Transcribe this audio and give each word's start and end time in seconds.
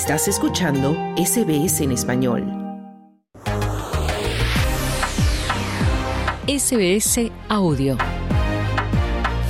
Estás 0.00 0.28
escuchando 0.28 0.96
SBS 1.16 1.80
en 1.80 1.90
español. 1.90 2.44
SBS 6.46 7.32
Audio. 7.48 7.98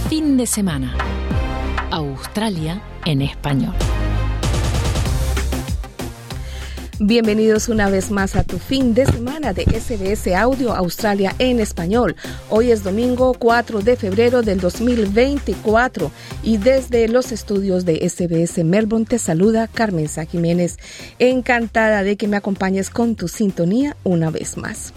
Fin 0.08 0.38
de 0.38 0.46
semana. 0.46 0.96
Australia 1.90 2.80
en 3.04 3.20
español. 3.20 3.74
Bienvenidos 7.00 7.68
una 7.68 7.88
vez 7.88 8.10
más 8.10 8.34
a 8.34 8.42
tu 8.42 8.58
fin 8.58 8.92
de 8.92 9.06
semana 9.06 9.52
de 9.52 9.62
SBS 9.62 10.34
Audio 10.34 10.74
Australia 10.74 11.32
en 11.38 11.60
español. 11.60 12.16
Hoy 12.50 12.72
es 12.72 12.82
domingo 12.82 13.34
4 13.38 13.82
de 13.82 13.94
febrero 13.94 14.42
del 14.42 14.58
2024 14.58 16.10
y 16.42 16.56
desde 16.56 17.06
los 17.06 17.30
estudios 17.30 17.84
de 17.84 18.08
SBS 18.08 18.64
Melbourne 18.64 19.06
te 19.06 19.20
saluda 19.20 19.68
Carmen 19.68 20.08
Jiménez. 20.08 20.78
Encantada 21.20 22.02
de 22.02 22.16
que 22.16 22.26
me 22.26 22.36
acompañes 22.36 22.90
con 22.90 23.14
tu 23.14 23.28
sintonía 23.28 23.96
una 24.02 24.30
vez 24.30 24.56
más. 24.56 24.92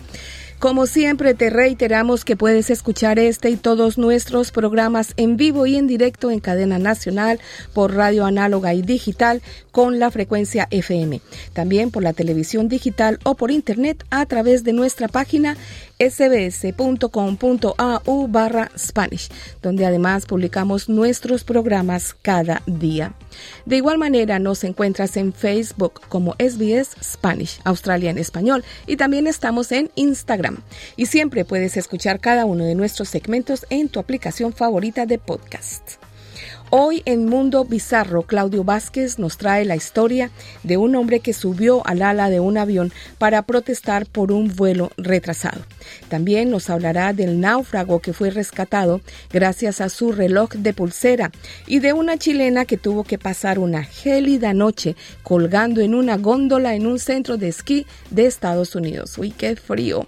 Como 0.61 0.85
siempre, 0.85 1.33
te 1.33 1.49
reiteramos 1.49 2.23
que 2.23 2.35
puedes 2.35 2.69
escuchar 2.69 3.17
este 3.17 3.49
y 3.49 3.55
todos 3.55 3.97
nuestros 3.97 4.51
programas 4.51 5.15
en 5.17 5.35
vivo 5.35 5.65
y 5.65 5.75
en 5.75 5.87
directo 5.87 6.29
en 6.29 6.39
cadena 6.39 6.77
nacional 6.77 7.39
por 7.73 7.95
radio 7.95 8.27
análoga 8.27 8.75
y 8.75 8.83
digital 8.83 9.41
con 9.71 9.97
la 9.97 10.11
frecuencia 10.11 10.67
FM. 10.69 11.19
También 11.53 11.89
por 11.89 12.03
la 12.03 12.13
televisión 12.13 12.69
digital 12.69 13.17
o 13.23 13.33
por 13.33 13.49
internet 13.49 14.05
a 14.11 14.23
través 14.27 14.63
de 14.63 14.73
nuestra 14.73 15.07
página 15.07 15.57
sbs.com.au 16.09 17.47
barra 18.27 18.71
Spanish, 18.77 19.29
donde 19.61 19.85
además 19.85 20.25
publicamos 20.25 20.89
nuestros 20.89 21.43
programas 21.43 22.15
cada 22.21 22.63
día. 22.65 23.13
De 23.65 23.77
igual 23.77 23.97
manera 23.97 24.39
nos 24.39 24.63
encuentras 24.63 25.15
en 25.17 25.31
Facebook 25.33 26.01
como 26.09 26.35
SBS 26.39 26.95
Spanish, 27.03 27.59
Australia 27.63 28.09
en 28.09 28.17
español, 28.17 28.63
y 28.87 28.97
también 28.97 29.27
estamos 29.27 29.71
en 29.71 29.91
Instagram. 29.95 30.57
Y 30.95 31.05
siempre 31.05 31.45
puedes 31.45 31.77
escuchar 31.77 32.19
cada 32.19 32.45
uno 32.45 32.65
de 32.65 32.75
nuestros 32.75 33.09
segmentos 33.09 33.65
en 33.69 33.89
tu 33.89 33.99
aplicación 33.99 34.53
favorita 34.53 35.05
de 35.05 35.19
podcast. 35.19 36.10
Hoy 36.73 37.01
en 37.03 37.25
Mundo 37.25 37.65
Bizarro, 37.65 38.21
Claudio 38.21 38.63
Vázquez 38.63 39.19
nos 39.19 39.35
trae 39.35 39.65
la 39.65 39.75
historia 39.75 40.31
de 40.63 40.77
un 40.77 40.95
hombre 40.95 41.19
que 41.19 41.33
subió 41.33 41.85
al 41.85 42.01
ala 42.01 42.29
de 42.29 42.39
un 42.39 42.57
avión 42.57 42.93
para 43.17 43.41
protestar 43.41 44.05
por 44.05 44.31
un 44.31 44.55
vuelo 44.55 44.89
retrasado. 44.95 45.65
También 46.07 46.49
nos 46.49 46.69
hablará 46.69 47.11
del 47.11 47.41
náufrago 47.41 47.99
que 47.99 48.13
fue 48.13 48.29
rescatado 48.29 49.01
gracias 49.33 49.81
a 49.81 49.89
su 49.89 50.13
reloj 50.13 50.51
de 50.51 50.71
pulsera 50.71 51.33
y 51.67 51.79
de 51.79 51.91
una 51.91 52.17
chilena 52.17 52.63
que 52.63 52.77
tuvo 52.77 53.03
que 53.03 53.17
pasar 53.17 53.59
una 53.59 53.83
gélida 53.83 54.53
noche 54.53 54.95
colgando 55.23 55.81
en 55.81 55.93
una 55.93 56.15
góndola 56.15 56.73
en 56.73 56.87
un 56.87 56.99
centro 56.99 57.35
de 57.35 57.49
esquí 57.49 57.85
de 58.11 58.27
Estados 58.27 58.75
Unidos. 58.75 59.17
Uy, 59.17 59.31
qué 59.31 59.57
frío. 59.57 60.07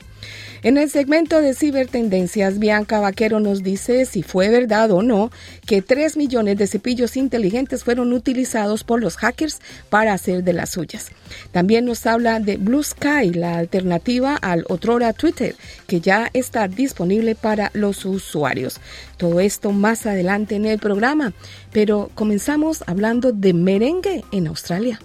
En 0.64 0.78
el 0.78 0.90
segmento 0.90 1.42
de 1.42 1.54
cibertendencias, 1.54 2.58
Bianca 2.58 3.02
Vaquero 3.02 3.42
nos 3.42 3.64
dice 3.64 4.06
si 4.06 4.24
fue 4.24 4.48
verdad 4.48 4.92
o 4.92 5.02
no 5.02 5.30
que 5.66 5.82
3 5.82 6.16
millones 6.16 6.58
de 6.58 6.68
cepillos 6.68 7.18
inteligentes 7.18 7.84
fueron 7.84 8.14
utilizados 8.14 8.86
por 8.86 9.02
los 9.02 9.18
hackers 9.18 9.60
para 9.90 10.14
hacer 10.14 10.42
de 10.46 10.54
las 10.54 10.70
suyas. 10.70 11.12
También 11.52 11.84
nos 11.84 12.06
habla 12.06 12.40
de 12.40 12.56
Blue 12.56 12.82
Sky, 12.82 13.32
la 13.34 13.58
alternativa 13.58 14.38
al 14.38 14.64
otrora 14.70 15.12
Twitter, 15.12 15.56
que 15.86 16.00
ya 16.00 16.30
está 16.32 16.70
disponible 16.70 17.36
para 17.36 17.70
los 17.74 18.06
usuarios. 18.06 18.80
Todo 19.18 19.42
esto 19.42 19.74
más 19.74 20.06
adelante 20.06 20.56
en 20.56 20.66
el 20.66 20.80
programa, 20.80 21.34
pero 21.74 22.10
comenzamos 22.16 22.86
hablando 22.88 23.34
de 23.34 23.54
merengue 23.54 24.24
en 24.32 24.48
Australia. 24.48 25.00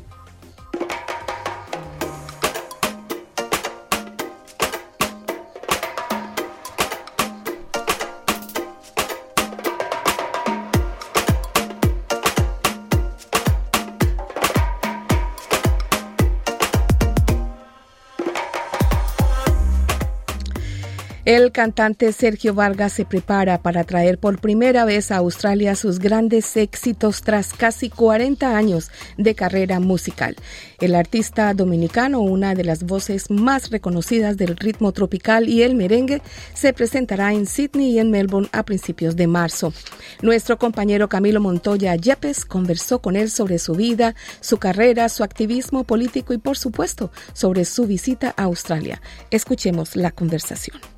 El 21.29 21.53
cantante 21.53 22.11
Sergio 22.15 22.55
Vargas 22.55 22.95
se 22.95 23.05
prepara 23.05 23.61
para 23.61 23.85
traer 23.85 24.17
por 24.17 24.41
primera 24.41 24.87
vez 24.87 25.11
a 25.11 25.19
Australia 25.19 25.75
sus 25.75 25.99
grandes 25.99 26.57
éxitos 26.57 27.21
tras 27.21 27.53
casi 27.53 27.91
40 27.91 28.57
años 28.57 28.91
de 29.19 29.35
carrera 29.35 29.79
musical. 29.79 30.37
El 30.81 30.95
artista 30.95 31.53
dominicano, 31.53 32.21
una 32.21 32.55
de 32.55 32.65
las 32.65 32.85
voces 32.85 33.31
más 33.31 33.69
reconocidas 33.69 34.39
del 34.39 34.57
ritmo 34.57 34.93
tropical 34.93 35.51
y 35.51 35.61
el 35.61 35.75
merengue, 35.75 36.23
se 36.55 36.73
presentará 36.73 37.35
en 37.35 37.45
Sydney 37.45 37.91
y 37.91 37.99
en 37.99 38.11
Melbourne 38.11 38.49
a 38.53 38.63
principios 38.63 39.15
de 39.15 39.27
marzo. 39.27 39.75
Nuestro 40.23 40.59
compañero 40.59 41.11
Camilo 41.11 41.43
Montoya 41.43 41.95
Yepes 41.95 42.47
conversó 42.47 43.03
con 43.03 43.17
él 43.17 43.31
sobre 43.31 43.59
su 43.59 43.75
vida, 43.75 44.15
su 44.41 44.57
carrera, 44.57 45.11
su 45.11 45.23
activismo 45.23 45.85
político 45.85 46.33
y, 46.33 46.39
por 46.39 46.57
supuesto, 46.57 47.13
sobre 47.35 47.67
su 47.67 47.87
visita 47.87 48.33
a 48.39 48.45
Australia. 48.45 49.03
Escuchemos 49.31 49.95
la 49.95 50.11
conversación. 50.11 50.98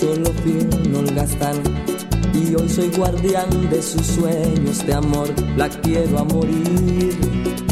Solo 0.00 0.32
fui 0.42 0.52
un 0.52 0.94
holgazán 0.94 1.56
y 2.32 2.54
hoy 2.54 2.68
soy 2.68 2.90
guardián 2.96 3.50
de 3.68 3.82
sus 3.82 4.06
sueños 4.06 4.86
de 4.86 4.94
amor, 4.94 5.28
la 5.56 5.68
quiero 5.68 6.18
a 6.20 6.24
morir 6.24 7.69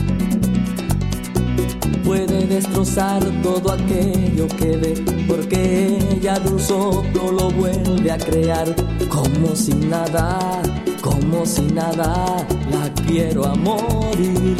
puede 2.08 2.46
destrozar 2.46 3.22
todo 3.42 3.70
aquello 3.70 4.48
que 4.56 4.78
ve, 4.78 4.94
porque 5.28 5.98
ella 6.10 6.38
de 6.38 6.48
un 6.54 7.36
lo 7.36 7.50
vuelve 7.50 8.10
a 8.10 8.16
crear, 8.16 8.74
como 9.10 9.54
si 9.54 9.74
nada, 9.74 10.62
como 11.02 11.44
si 11.44 11.60
nada, 11.60 12.46
la 12.70 12.94
quiero 13.06 13.44
a 13.44 13.54
morir. 13.54 14.56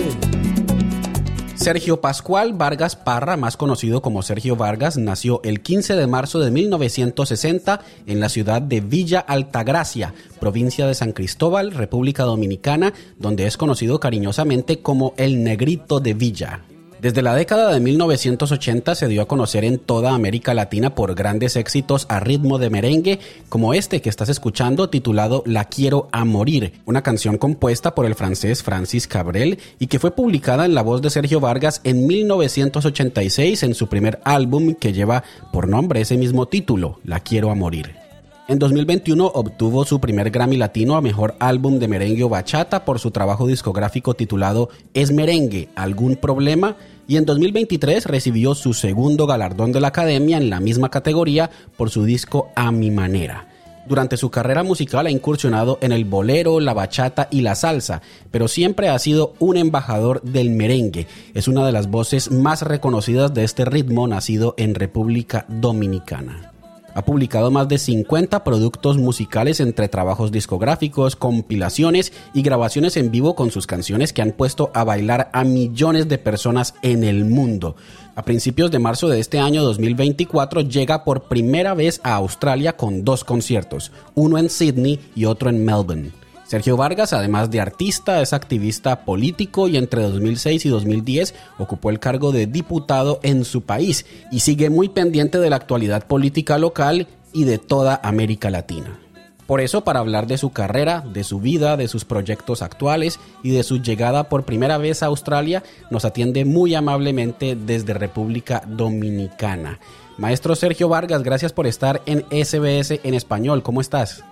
Sergio 1.55 2.03
Pascual 2.03 2.53
Vargas 2.53 2.97
Parra, 2.97 3.39
más 3.39 3.57
conocido 3.57 4.03
como 4.03 4.23
Sergio 4.23 4.55
Vargas, 4.55 4.99
nació 4.99 5.41
el 5.43 5.63
15 5.63 5.97
de 5.97 6.07
marzo 6.07 6.41
de 6.41 6.51
1960 6.51 7.81
en 8.07 8.21
la 8.21 8.29
ciudad 8.29 8.61
de 8.61 8.83
Villa 8.83 9.21
Altagracia, 9.21 10.13
provincia 10.39 10.87
de 10.87 10.95
San 10.95 11.13
Cristóbal, 11.13 11.73
República 11.73 12.25
Dominicana, 12.25 12.93
donde 13.19 13.47
es 13.47 13.57
conocido 13.57 14.01
cariñosamente 14.01 14.81
como 14.83 15.15
el 15.17 15.43
Negrito 15.43 15.99
de 15.99 16.13
Villa. 16.13 16.61
Desde 17.01 17.23
la 17.23 17.37
década 17.37 17.73
de 17.73 17.79
1980 17.79 18.97
se 18.97 19.07
dio 19.07 19.23
a 19.23 19.29
conocer 19.29 19.65
en 19.65 19.79
toda 19.79 20.15
América 20.15 20.53
Latina 20.53 20.97
por 20.97 21.15
grandes 21.15 21.55
éxitos 21.55 22.07
a 22.09 22.19
ritmo 22.19 22.59
de 22.59 22.71
merengue, 22.71 23.21
como 23.49 23.73
este 23.73 24.03
que 24.03 24.09
estás 24.09 24.29
escuchando 24.29 24.91
titulado 24.91 25.45
La 25.47 25.67
Quiero 25.67 26.09
a 26.11 26.25
Morir, 26.25 26.73
una 26.87 27.03
canción 27.03 27.39
compuesta 27.39 27.95
por 27.95 28.05
el 28.05 28.17
francés 28.17 28.65
Francis 28.65 29.07
Cabrel 29.07 29.61
y 29.79 29.87
que 29.87 30.01
fue 30.01 30.11
publicada 30.11 30.65
en 30.65 30.75
la 30.75 30.83
voz 30.83 31.01
de 31.01 31.11
Sergio 31.11 31.39
Vargas 31.39 31.81
en 31.85 32.05
1986 32.09 33.63
en 33.63 33.75
su 33.75 33.87
primer 33.87 34.19
álbum 34.25 34.75
que 34.75 34.93
lleva 34.93 35.23
por 35.53 35.69
nombre 35.69 36.01
ese 36.01 36.17
mismo 36.17 36.47
título, 36.47 36.99
La 37.05 37.21
Quiero 37.21 37.53
a 37.53 37.55
Morir. 37.55 38.08
En 38.49 38.59
2021 38.59 39.27
obtuvo 39.27 39.85
su 39.85 40.01
primer 40.01 40.31
Grammy 40.31 40.57
Latino 40.57 40.97
a 40.97 41.03
Mejor 41.03 41.35
Álbum 41.39 41.79
de 41.79 41.87
Merengue 41.87 42.25
o 42.25 42.31
Bachata 42.31 42.87
por 42.87 42.99
su 42.99 43.11
trabajo 43.11 43.47
discográfico 43.47 44.15
titulado 44.15 44.71
Es 44.95 45.13
Merengue, 45.13 45.69
¿algún 45.75 46.17
problema? 46.17 46.75
Y 47.07 47.19
en 47.19 47.27
2023 47.27 48.07
recibió 48.07 48.55
su 48.55 48.73
segundo 48.73 49.27
galardón 49.27 49.73
de 49.73 49.83
la 49.83 49.89
Academia 49.89 50.39
en 50.39 50.49
la 50.49 50.61
misma 50.61 50.89
categoría 50.89 51.51
por 51.77 51.91
su 51.91 52.05
disco 52.05 52.49
A 52.57 52.73
Mi 52.73 52.91
Manera. 52.91 53.49
Durante 53.87 54.17
su 54.17 54.31
carrera 54.31 54.63
musical 54.63 55.05
ha 55.05 55.11
incursionado 55.11 55.77
en 55.83 55.93
el 55.93 56.07
bolero, 56.07 56.59
la 56.59 56.73
bachata 56.73 57.29
y 57.31 57.43
la 57.43 57.55
salsa, 57.55 58.01
pero 58.31 58.49
siempre 58.49 58.89
ha 58.89 58.99
sido 58.99 59.35
un 59.41 59.59
embajador 59.59 60.23
del 60.23 60.49
merengue. 60.49 61.07
Es 61.35 61.49
una 61.49 61.67
de 61.67 61.73
las 61.73 61.91
voces 61.91 62.31
más 62.31 62.63
reconocidas 62.63 63.35
de 63.35 63.45
este 63.45 63.67
ritmo 63.67 64.09
nacido 64.09 64.55
en 64.57 64.75
República 64.75 65.45
Dominicana. 65.49 66.55
Ha 66.95 67.05
publicado 67.05 67.51
más 67.51 67.69
de 67.69 67.79
50 67.79 68.45
productos 68.45 68.99
musicales 68.99 69.61
entre 69.61 69.89
trabajos 69.89 70.33
discográficos, 70.33 71.17
compilaciones 71.17 72.13
y 72.35 72.43
grabaciones 72.43 72.97
en 72.97 73.11
vivo 73.11 73.35
con 73.35 73.51
sus 73.51 73.67
canciones 73.67 74.13
que 74.13 74.23
han 74.23 74.33
puesto 74.33 74.71
a 74.75 74.85
bailar 74.85 75.31
a 75.33 75.45
millones 75.45 76.09
de 76.09 76.19
personas 76.19 76.75
en 76.83 77.05
el 77.05 77.25
mundo. 77.25 77.77
A 78.15 78.25
principios 78.25 78.71
de 78.71 78.81
marzo 78.81 79.09
de 79.09 79.21
este 79.21 79.39
año 79.39 79.63
2024 79.63 80.63
llega 80.63 81.05
por 81.05 81.25
primera 81.25 81.75
vez 81.75 82.01
a 82.03 82.15
Australia 82.15 82.77
con 82.77 83.05
dos 83.05 83.23
conciertos, 83.23 83.93
uno 84.15 84.39
en 84.39 84.51
Sydney 84.51 84.99
y 85.15 85.27
otro 85.27 85.51
en 85.51 85.65
Melbourne. 85.65 86.11
Sergio 86.49 86.79
Vargas, 86.79 87.13
además 87.13 87.51
de 87.51 87.61
artista, 87.61 88.23
es 88.23 88.33
activista 88.33 89.05
político 89.05 89.69
y 89.69 89.77
entre 89.77 90.01
2006 90.01 90.65
y 90.65 90.69
2010 90.71 91.35
ocupó 91.59 91.91
el 91.91 92.01
cargo 92.01 92.33
de 92.33 92.47
diputado 92.47 93.21
en 93.23 93.45
su 93.45 93.65
país 93.65 94.07
y 94.33 94.41
sigue 94.41 94.71
muy 94.71 94.89
pendiente 94.89 95.39
de 95.39 95.51
la 95.51 95.57
actualidad 95.57 96.07
política 96.07 96.57
local 96.57 97.07
y 97.35 97.45
de 97.45 97.59
toda 97.59 98.01
América 98.03 98.49
Latina. 98.49 98.99
Por 99.47 99.61
eso, 99.61 99.85
para 99.85 100.01
hablar 100.01 100.27
de 100.27 100.39
su 100.39 100.49
carrera, 100.51 101.05
de 101.13 101.23
su 101.23 101.39
vida, 101.39 101.77
de 101.77 101.87
sus 101.87 102.07
proyectos 102.07 102.63
actuales 102.63 103.21
y 103.43 103.51
de 103.51 103.63
su 103.63 103.83
llegada 103.83 104.31
por 104.31 104.45
primera 104.45 104.79
vez 104.79 105.03
a 105.03 105.07
Australia, 105.07 105.63
nos 105.91 106.07
atiende 106.07 106.47
muy 106.47 106.75
amablemente 106.75 107.57
desde 107.57 107.93
República 107.93 108.63
Dominicana. 108.67 109.81
Maestro 110.17 110.57
Sergio 110.57 110.89
Vargas, 110.89 111.23
gracias 111.23 111.53
por 111.53 111.67
estar 111.67 112.01
en 112.07 112.21
SBS 112.31 113.01
en 113.05 113.13
español. 113.13 113.63
¿Cómo 113.63 113.83
estás? 113.83 114.25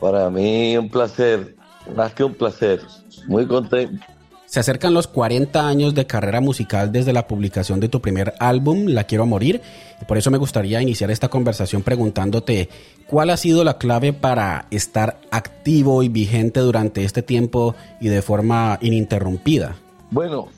Para 0.00 0.28
mí 0.30 0.76
un 0.76 0.88
placer, 0.88 1.56
más 1.94 2.12
que 2.12 2.24
un 2.24 2.34
placer, 2.34 2.80
muy 3.26 3.46
contento. 3.46 4.04
Se 4.46 4.60
acercan 4.60 4.94
los 4.94 5.08
40 5.08 5.66
años 5.66 5.94
de 5.94 6.06
carrera 6.06 6.40
musical 6.40 6.92
desde 6.92 7.12
la 7.12 7.26
publicación 7.26 7.80
de 7.80 7.88
tu 7.88 8.00
primer 8.00 8.34
álbum, 8.38 8.86
La 8.86 9.04
Quiero 9.04 9.26
Morir, 9.26 9.60
y 10.00 10.04
por 10.04 10.18
eso 10.18 10.30
me 10.30 10.38
gustaría 10.38 10.80
iniciar 10.80 11.10
esta 11.10 11.28
conversación 11.28 11.82
preguntándote 11.82 12.68
cuál 13.08 13.30
ha 13.30 13.36
sido 13.36 13.64
la 13.64 13.76
clave 13.76 14.12
para 14.12 14.66
estar 14.70 15.18
activo 15.32 16.02
y 16.04 16.08
vigente 16.08 16.60
durante 16.60 17.04
este 17.04 17.22
tiempo 17.22 17.74
y 18.00 18.08
de 18.08 18.22
forma 18.22 18.78
ininterrumpida. 18.80 19.76
Bueno, 20.12 20.48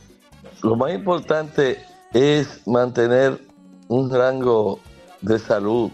lo 0.63 0.77
más 0.77 0.93
importante 0.93 1.79
es 2.13 2.67
mantener 2.67 3.41
un 3.89 4.11
rango 4.11 4.81
de 5.23 5.39
salud 5.39 5.91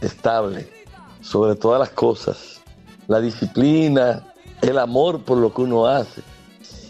estable 0.00 0.68
sobre 1.20 1.54
todas 1.54 1.80
las 1.80 1.90
cosas 1.90 2.59
la 3.10 3.20
disciplina, 3.20 4.24
el 4.62 4.78
amor 4.78 5.24
por 5.24 5.36
lo 5.36 5.52
que 5.52 5.62
uno 5.62 5.84
hace. 5.84 6.22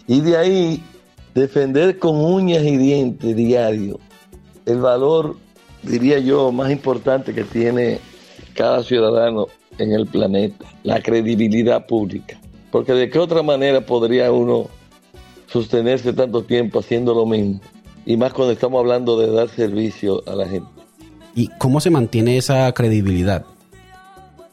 Y 0.05 0.21
de 0.21 0.37
ahí 0.37 0.83
defender 1.33 1.97
con 1.97 2.15
uñas 2.23 2.61
y 2.63 2.77
dientes 2.77 3.35
diario 3.35 3.99
el 4.67 4.81
valor, 4.81 5.35
diría 5.81 6.19
yo, 6.19 6.51
más 6.51 6.71
importante 6.71 7.33
que 7.33 7.43
tiene 7.43 7.99
cada 8.53 8.83
ciudadano 8.83 9.47
en 9.79 9.93
el 9.93 10.05
planeta, 10.05 10.63
la 10.83 11.01
credibilidad 11.01 11.87
pública. 11.87 12.39
Porque 12.69 12.93
de 12.93 13.09
qué 13.09 13.17
otra 13.17 13.41
manera 13.41 13.83
podría 13.83 14.31
uno 14.31 14.67
sostenerse 15.47 16.13
tanto 16.13 16.43
tiempo 16.43 16.79
haciendo 16.79 17.15
lo 17.15 17.25
mismo. 17.25 17.59
Y 18.05 18.15
más 18.15 18.31
cuando 18.31 18.53
estamos 18.53 18.79
hablando 18.79 19.19
de 19.19 19.31
dar 19.31 19.49
servicio 19.49 20.21
a 20.27 20.35
la 20.35 20.47
gente. 20.47 20.69
¿Y 21.33 21.47
cómo 21.57 21.81
se 21.81 21.89
mantiene 21.89 22.37
esa 22.37 22.71
credibilidad? 22.73 23.43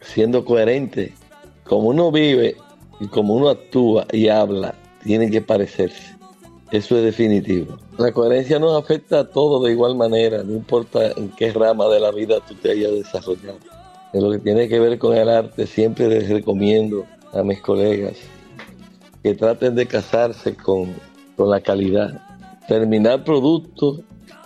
Siendo 0.00 0.46
coherente 0.46 1.12
como 1.68 1.88
uno 1.88 2.10
vive 2.10 2.56
y 3.00 3.06
como 3.06 3.34
uno 3.34 3.50
actúa 3.50 4.06
y 4.12 4.28
habla, 4.28 4.74
tiene 5.04 5.30
que 5.30 5.40
parecerse. 5.40 6.16
Eso 6.70 6.96
es 6.96 7.04
definitivo. 7.04 7.78
La 7.98 8.12
coherencia 8.12 8.58
nos 8.58 8.76
afecta 8.76 9.20
a 9.20 9.24
todos 9.28 9.64
de 9.64 9.72
igual 9.72 9.96
manera, 9.96 10.42
no 10.42 10.52
importa 10.52 11.12
en 11.12 11.30
qué 11.30 11.52
rama 11.52 11.86
de 11.88 12.00
la 12.00 12.10
vida 12.10 12.36
tú 12.46 12.54
te 12.54 12.72
hayas 12.72 12.92
desarrollado. 12.92 13.58
En 14.12 14.22
lo 14.22 14.30
que 14.30 14.38
tiene 14.38 14.68
que 14.68 14.80
ver 14.80 14.98
con 14.98 15.16
el 15.16 15.28
arte, 15.28 15.66
siempre 15.66 16.08
les 16.08 16.28
recomiendo 16.28 17.04
a 17.32 17.42
mis 17.42 17.60
colegas 17.60 18.16
que 19.22 19.34
traten 19.34 19.74
de 19.74 19.86
casarse 19.86 20.54
con, 20.54 20.94
con 21.36 21.50
la 21.50 21.60
calidad. 21.60 22.22
Terminar 22.66 23.24
productos 23.24 24.00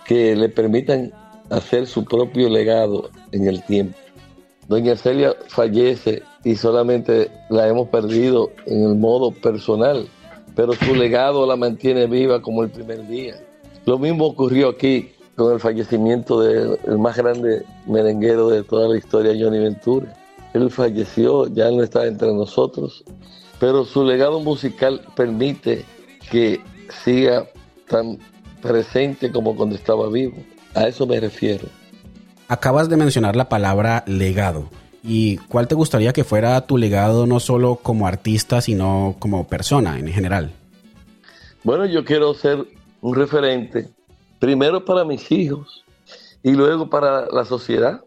que 0.07 0.35
le 0.35 0.49
permitan 0.49 1.13
hacer 1.51 1.87
su 1.87 2.05
propio 2.05 2.49
legado 2.49 3.11
en 3.33 3.47
el 3.47 3.63
tiempo. 3.65 3.97
Doña 4.73 4.97
Celia 4.97 5.37
fallece 5.49 6.23
y 6.45 6.57
solamente 6.57 7.31
la 7.51 7.69
hemos 7.69 7.91
perdido 7.91 8.51
en 8.65 8.83
el 8.85 8.95
modo 8.95 9.31
personal, 9.31 10.09
pero 10.57 10.73
su 10.73 10.95
legado 10.95 11.47
la 11.47 11.57
mantiene 11.57 12.07
viva 12.07 12.41
como 12.41 12.63
el 12.63 12.71
primer 12.71 13.07
día. 13.07 13.35
Lo 13.85 13.99
mismo 13.99 14.25
ocurrió 14.25 14.71
aquí 14.71 15.11
con 15.37 15.53
el 15.53 15.61
fallecimiento 15.61 16.41
del 16.41 16.99
más 16.99 17.19
grande 17.19 17.67
merenguero 17.87 18.49
de 18.49 18.63
toda 18.63 18.89
la 18.89 18.97
historia, 18.97 19.37
Johnny 19.39 19.59
Ventura. 19.59 20.17
Él 20.55 20.71
falleció, 20.71 21.49
ya 21.49 21.71
no 21.71 21.83
está 21.83 22.07
entre 22.07 22.33
nosotros, 22.33 23.05
pero 23.61 23.85
su 23.85 24.03
legado 24.03 24.41
musical 24.41 25.03
permite 25.15 25.85
que 26.31 26.63
siga 27.05 27.47
tan 27.89 28.19
presente 28.63 29.31
como 29.31 29.55
cuando 29.55 29.75
estaba 29.75 30.09
vivo. 30.09 30.39
A 30.75 30.89
eso 30.89 31.07
me 31.07 31.21
refiero. 31.21 31.69
Acabas 32.52 32.90
de 32.90 32.99
mencionar 32.99 33.34
la 33.34 33.49
palabra 33.49 34.04
legado. 34.06 34.69
¿Y 35.02 35.38
cuál 35.38 35.69
te 35.69 35.75
gustaría 35.75 36.12
que 36.12 36.22
fuera 36.22 36.60
tu 36.66 36.76
legado 36.76 37.26
no 37.26 37.40
solo 37.40 37.76
como 37.76 38.06
artista, 38.06 38.60
sino 38.60 39.16
como 39.19 39.49
persona 39.49 39.99
en 39.99 40.08
general? 40.08 40.52
Bueno, 41.64 41.87
yo 41.87 42.04
quiero 42.04 42.34
ser 42.34 42.66
un 43.00 43.14
referente, 43.14 43.88
primero 44.38 44.84
para 44.84 45.02
mis 45.06 45.32
hijos 45.32 45.82
y 46.43 46.50
luego 46.50 46.90
para 46.90 47.25
la 47.32 47.46
sociedad, 47.46 48.04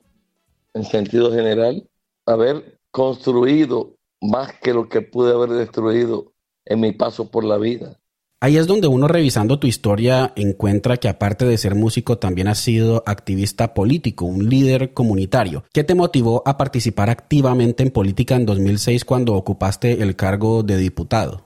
en 0.76 0.84
sentido 0.84 1.34
general, 1.34 1.90
haber 2.28 2.78
construido 2.92 3.96
más 4.22 4.54
que 4.62 4.76
lo 4.76 4.90
que 4.90 5.02
pude 5.02 5.34
haber 5.34 5.50
destruido 5.50 6.34
en 6.66 6.82
mi 6.82 6.92
paso 6.92 7.32
por 7.32 7.44
la 7.44 7.58
vida. 7.58 7.98
Ahí 8.46 8.58
es 8.58 8.68
donde 8.68 8.88
uno 8.88 9.08
revisando 9.08 9.58
tu 9.58 9.66
historia 9.66 10.32
encuentra 10.36 10.98
que 10.98 11.10
aparte 11.10 11.46
de 11.46 11.58
ser 11.58 11.74
músico 11.74 12.20
también 12.20 12.48
has 12.48 12.60
sido 12.60 13.02
activista 13.08 13.74
político, 13.74 14.26
un 14.26 14.50
líder 14.50 14.94
comunitario. 14.94 15.64
¿Qué 15.74 15.84
te 15.84 15.96
motivó 15.96 16.44
a 16.46 16.56
participar 16.56 17.10
activamente 17.10 17.82
en 17.82 17.90
política 17.90 18.36
en 18.36 18.46
2006 18.46 19.04
cuando 19.04 19.34
ocupaste 19.34 20.04
el 20.04 20.16
cargo 20.16 20.62
de 20.62 20.78
diputado? 20.78 21.44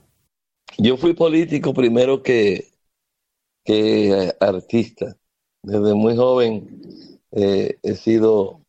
Yo 0.77 0.97
fui 0.97 1.13
político 1.13 1.73
primero 1.73 2.21
que, 2.21 2.67
que 3.63 4.33
artista. 4.41 5.15
Desde 5.63 5.93
muy 5.93 6.17
joven 6.17 6.81
eh, 7.31 7.77
he 7.81 7.95
sido 7.95 8.59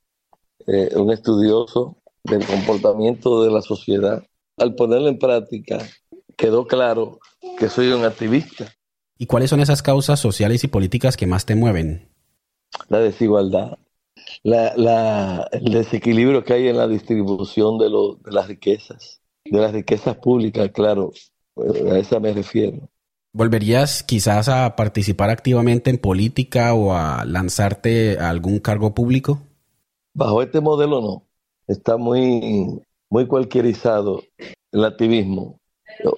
eh, 0.68 0.90
un 0.94 1.10
estudioso 1.10 1.96
del 2.22 2.46
comportamiento 2.46 3.42
de 3.42 3.50
la 3.50 3.60
sociedad. 3.60 4.22
Al 4.56 4.76
ponerlo 4.76 5.08
en 5.08 5.18
práctica, 5.18 5.80
quedó 6.36 6.68
claro 6.68 7.18
que 7.58 7.68
soy 7.68 7.92
un 7.92 8.04
activista. 8.04 8.72
¿Y 9.18 9.26
cuáles 9.26 9.50
son 9.50 9.60
esas 9.60 9.82
causas 9.82 10.18
sociales 10.18 10.64
y 10.64 10.68
políticas 10.68 11.16
que 11.16 11.26
más 11.26 11.44
te 11.44 11.54
mueven? 11.54 12.08
La 12.88 12.98
desigualdad, 12.98 13.78
el 14.44 15.72
desequilibrio 15.72 16.44
que 16.44 16.54
hay 16.54 16.68
en 16.68 16.76
la 16.76 16.88
distribución 16.88 17.78
de, 17.78 17.86
de 17.86 18.32
las 18.32 18.48
riquezas, 18.48 19.20
de 19.44 19.58
las 19.58 19.72
riquezas 19.72 20.16
públicas, 20.16 20.70
claro, 20.72 21.12
a 21.56 21.98
esa 21.98 22.20
me 22.20 22.32
refiero. 22.32 22.88
¿Volverías 23.32 24.02
quizás 24.02 24.48
a 24.48 24.74
participar 24.74 25.30
activamente 25.30 25.90
en 25.90 25.98
política 25.98 26.74
o 26.74 26.94
a 26.94 27.24
lanzarte 27.24 28.18
a 28.18 28.28
algún 28.28 28.58
cargo 28.58 28.92
público? 28.92 29.40
Bajo 30.14 30.42
este 30.42 30.60
modelo 30.60 31.00
no. 31.00 31.22
Está 31.68 31.96
muy, 31.96 32.80
muy 33.08 33.26
cualquierizado 33.26 34.22
el 34.72 34.84
activismo. 34.84 35.60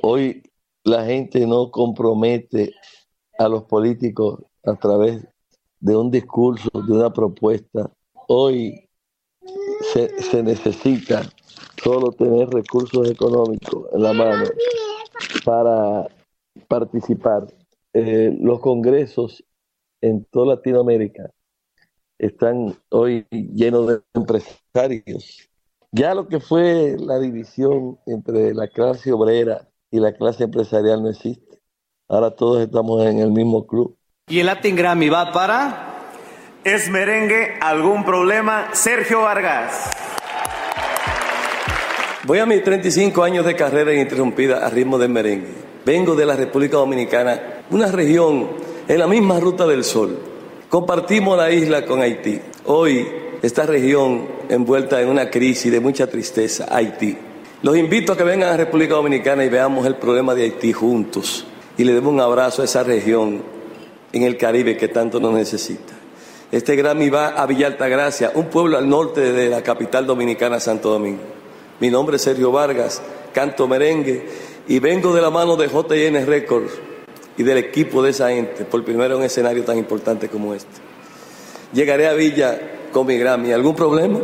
Hoy 0.01 0.43
la 0.85 1.05
gente 1.05 1.47
no 1.47 1.71
compromete 1.71 2.75
a 3.39 3.49
los 3.49 3.65
políticos 3.65 4.41
a 4.65 4.75
través 4.75 5.27
de 5.81 5.97
un 5.97 6.11
discurso, 6.11 6.69
de 6.73 6.93
una 6.93 7.13
propuesta. 7.13 7.91
Hoy 8.29 8.89
se, 9.93 10.43
necesita 10.43 11.23
solo 11.83 12.13
tener 12.13 12.49
recursos 12.51 13.11
económicos 13.11 13.89
en 13.93 14.03
la 14.03 14.13
mano 14.13 14.45
para 15.45 16.09
participar. 16.69 17.47
Eh, 17.95 18.37
los 18.41 18.61
congresos 18.61 19.45
en 20.01 20.25
toda 20.25 20.55
Latinoamérica 20.55 21.31
están 22.19 22.75
hoy 22.91 23.27
llenos 23.31 23.89
de 23.89 24.01
empresarios. 24.15 25.49
Ya 25.91 26.15
lo 26.15 26.27
que 26.27 26.41
fue 26.41 26.97
la 26.99 27.19
división 27.19 27.99
entre 28.07 28.55
la 28.55 28.69
clase 28.69 29.13
obrera 29.13 29.69
y 29.93 30.01
la 30.01 30.13
clase 30.13 30.45
empresarial 30.45 31.03
no 31.03 31.11
existe. 31.11 31.61
Ahora 32.09 32.31
todos 32.31 32.63
estamos 32.63 33.05
en 33.07 33.21
el 33.21 33.31
mismo 33.31 33.67
club. 33.67 33.97
Y 34.27 34.41
el 34.41 34.47
Latin 34.47 34.75
Grammy 34.75 35.09
va 35.09 35.33
para... 35.33 35.89
¿Es 36.65 36.89
merengue 36.89 37.59
algún 37.61 38.05
problema? 38.05 38.69
Sergio 38.73 39.23
Vargas. 39.23 39.91
Voy 42.25 42.39
a 42.39 42.47
mis 42.47 42.63
35 42.63 43.23
años 43.23 43.45
de 43.45 43.57
carrera 43.57 43.93
ininterrumpida 43.93 44.65
a 44.65 44.71
ritmo 44.71 44.97
de 44.97 45.09
merengue. 45.09 45.55
Vengo 45.85 46.15
de 46.15 46.25
la 46.25 46.37
República 46.37 46.77
Dominicana, 46.77 47.65
una 47.71 47.91
región 47.91 48.49
en 48.87 48.99
la 48.99 49.09
misma 49.09 49.41
ruta 49.41 49.67
del 49.67 49.83
sol. 49.83 50.19
Compartimos 50.69 51.37
la 51.37 51.51
isla 51.51 51.85
con 51.85 52.01
Haití. 52.01 52.41
Hoy, 52.67 53.09
esta 53.43 53.67
región 53.67 54.29
envuelta 54.49 55.03
en 55.03 55.09
una 55.09 55.29
crisis 55.29 55.73
de 55.73 55.81
mucha 55.81 56.07
tristeza, 56.07 56.69
Haití. 56.71 57.19
Los 57.63 57.77
invito 57.77 58.13
a 58.13 58.17
que 58.17 58.25
vengan 58.25 58.53
a 58.53 58.57
República 58.57 58.95
Dominicana 58.95 59.45
y 59.45 59.49
veamos 59.49 59.87
el 59.87 59.95
problema 59.95 60.35
de 60.35 60.43
Haití 60.43 60.73
juntos 60.73 61.47
y 61.79 61.85
le 61.85 61.95
demos 61.95 62.13
un 62.13 62.21
abrazo 62.21 62.63
a 62.63 62.65
esa 62.65 62.83
región 62.83 63.41
en 64.13 64.23
el 64.25 64.37
Caribe 64.37 64.77
que 64.77 64.89
tanto 64.89 65.21
nos 65.21 65.33
necesita. 65.33 65.95
Este 66.51 66.75
Grammy 66.75 67.09
va 67.09 67.29
a 67.29 67.47
Villa 67.47 67.69
Altagracia, 67.69 68.33
un 68.35 68.47
pueblo 68.47 68.79
al 68.79 68.89
norte 68.89 69.33
de 69.33 69.49
la 69.49 69.63
capital 69.63 70.09
dominicana, 70.09 70.59
Santo 70.59 70.91
Domingo. 70.91 71.23
Mi 71.79 71.89
nombre 71.89 72.17
es 72.17 72.23
Sergio 72.23 72.51
Vargas, 72.51 73.01
canto 73.33 73.69
merengue 73.69 74.27
y 74.67 74.81
vengo 74.81 75.15
de 75.15 75.23
la 75.23 75.31
mano 75.31 75.55
de 75.55 75.69
JN 75.69 76.27
Records 76.27 76.73
y 77.39 77.45
del 77.45 77.59
equipo 77.59 78.03
de 78.03 78.11
esa 78.11 78.31
gente 78.31 78.65
por 78.65 78.85
primero 78.85 79.15
en 79.15 79.21
un 79.21 79.27
escenario 79.27 79.63
tan 79.63 79.79
importante 79.79 80.29
como 80.29 80.53
este. 80.53 80.81
Llegaré 81.73 82.09
a 82.09 82.15
Villa 82.15 82.61
con 82.93 83.07
mi 83.07 83.17
Grammy. 83.17 83.53
¿Algún 83.53 83.77
problema? 83.77 84.19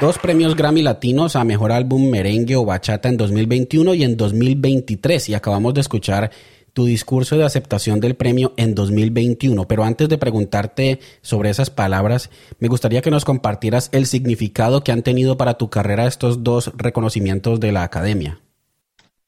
Dos 0.00 0.16
premios 0.16 0.56
Grammy 0.56 0.80
Latinos 0.80 1.36
a 1.36 1.44
Mejor 1.44 1.72
Álbum 1.72 2.08
Merengue 2.08 2.56
o 2.56 2.64
Bachata 2.64 3.10
en 3.10 3.18
2021 3.18 3.92
y 3.92 4.04
en 4.04 4.16
2023. 4.16 5.28
Y 5.28 5.34
acabamos 5.34 5.74
de 5.74 5.82
escuchar 5.82 6.30
tu 6.72 6.86
discurso 6.86 7.36
de 7.36 7.44
aceptación 7.44 8.00
del 8.00 8.14
premio 8.14 8.54
en 8.56 8.74
2021. 8.74 9.68
Pero 9.68 9.84
antes 9.84 10.08
de 10.08 10.16
preguntarte 10.16 11.00
sobre 11.20 11.50
esas 11.50 11.68
palabras, 11.68 12.30
me 12.60 12.68
gustaría 12.68 13.02
que 13.02 13.10
nos 13.10 13.26
compartieras 13.26 13.90
el 13.92 14.06
significado 14.06 14.82
que 14.82 14.90
han 14.90 15.02
tenido 15.02 15.36
para 15.36 15.58
tu 15.58 15.68
carrera 15.68 16.06
estos 16.06 16.42
dos 16.42 16.72
reconocimientos 16.78 17.60
de 17.60 17.72
la 17.72 17.82
Academia. 17.82 18.40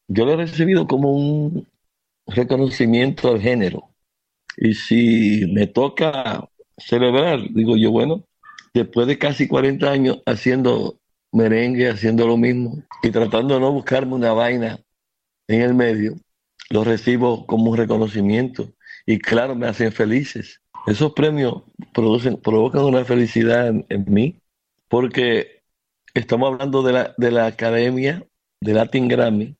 Yo 0.09 0.25
lo 0.25 0.33
he 0.33 0.37
recibido 0.37 0.87
como 0.87 1.13
un 1.13 1.67
reconocimiento 2.27 3.29
al 3.29 3.43
género. 3.43 3.91
Y 4.57 4.73
si 4.73 5.45
me 5.53 5.67
toca 5.67 6.49
celebrar, 6.79 7.41
digo 7.53 7.77
yo, 7.77 7.91
bueno, 7.91 8.25
después 8.75 9.07
de 9.07 9.19
casi 9.19 9.49
40 9.49 9.91
años 9.91 10.23
haciendo 10.27 10.99
merengue, 11.33 11.89
haciendo 11.89 12.27
lo 12.27 12.37
mismo 12.37 12.83
y 13.03 13.11
tratando 13.11 13.55
de 13.55 13.61
no 13.61 13.73
buscarme 13.73 14.15
una 14.15 14.33
vaina 14.33 14.81
en 15.49 15.61
el 15.63 15.75
medio, 15.75 16.15
lo 16.71 16.85
recibo 16.85 17.47
como 17.47 17.71
un 17.71 17.77
reconocimiento 17.77 18.73
y 19.07 19.19
claro, 19.19 19.55
me 19.55 19.67
hacen 19.67 19.93
felices. 19.93 20.61
Esos 20.87 21.13
premios 21.13 21.63
producen, 21.93 22.37
provocan 22.37 22.85
una 22.85 23.05
felicidad 23.05 23.69
en, 23.69 24.05
mí 24.07 24.41
porque 24.89 25.63
estamos 26.15 26.53
hablando 26.53 26.83
de 26.83 26.93
la, 26.93 27.15
de 27.17 27.31
la 27.31 27.47
Academia 27.47 28.25
de 28.61 28.75
Latin 28.75 29.09
Grammy, 29.09 29.57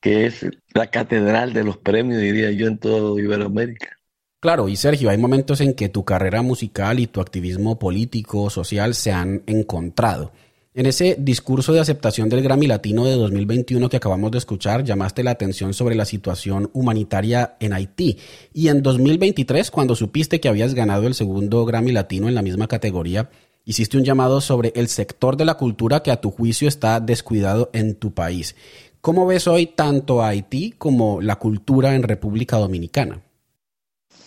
que 0.00 0.26
es 0.26 0.46
la 0.74 0.88
catedral 0.88 1.52
de 1.52 1.64
los 1.64 1.78
premios, 1.78 2.20
diría 2.20 2.50
yo, 2.50 2.66
en 2.66 2.78
toda 2.78 3.20
Iberoamérica. 3.20 3.96
Claro, 4.42 4.68
y 4.68 4.74
Sergio, 4.74 5.08
hay 5.08 5.18
momentos 5.18 5.60
en 5.60 5.72
que 5.72 5.88
tu 5.88 6.04
carrera 6.04 6.42
musical 6.42 6.98
y 6.98 7.06
tu 7.06 7.20
activismo 7.20 7.78
político, 7.78 8.50
social 8.50 8.96
se 8.96 9.12
han 9.12 9.44
encontrado. 9.46 10.32
En 10.74 10.86
ese 10.86 11.14
discurso 11.16 11.72
de 11.72 11.78
aceptación 11.78 12.28
del 12.28 12.42
Grammy 12.42 12.66
Latino 12.66 13.04
de 13.04 13.12
2021 13.12 13.88
que 13.88 13.98
acabamos 13.98 14.32
de 14.32 14.38
escuchar, 14.38 14.82
llamaste 14.82 15.22
la 15.22 15.30
atención 15.30 15.74
sobre 15.74 15.94
la 15.94 16.04
situación 16.04 16.70
humanitaria 16.72 17.54
en 17.60 17.72
Haití. 17.72 18.18
Y 18.52 18.66
en 18.66 18.82
2023, 18.82 19.70
cuando 19.70 19.94
supiste 19.94 20.40
que 20.40 20.48
habías 20.48 20.74
ganado 20.74 21.06
el 21.06 21.14
segundo 21.14 21.64
Grammy 21.64 21.92
Latino 21.92 22.26
en 22.26 22.34
la 22.34 22.42
misma 22.42 22.66
categoría, 22.66 23.30
hiciste 23.64 23.96
un 23.96 24.02
llamado 24.02 24.40
sobre 24.40 24.72
el 24.74 24.88
sector 24.88 25.36
de 25.36 25.44
la 25.44 25.54
cultura 25.54 26.02
que 26.02 26.10
a 26.10 26.20
tu 26.20 26.32
juicio 26.32 26.66
está 26.66 26.98
descuidado 26.98 27.70
en 27.72 27.94
tu 27.94 28.12
país. 28.12 28.56
¿Cómo 29.00 29.24
ves 29.24 29.46
hoy 29.46 29.66
tanto 29.66 30.20
a 30.20 30.30
Haití 30.30 30.74
como 30.76 31.20
la 31.20 31.36
cultura 31.36 31.94
en 31.94 32.02
República 32.02 32.56
Dominicana? 32.56 33.22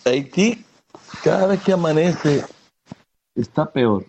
Haití, 0.08 0.64
cada 1.24 1.48
vez 1.48 1.64
que 1.64 1.74
amanece, 1.74 2.44
está 3.34 3.72
peor. 3.72 4.06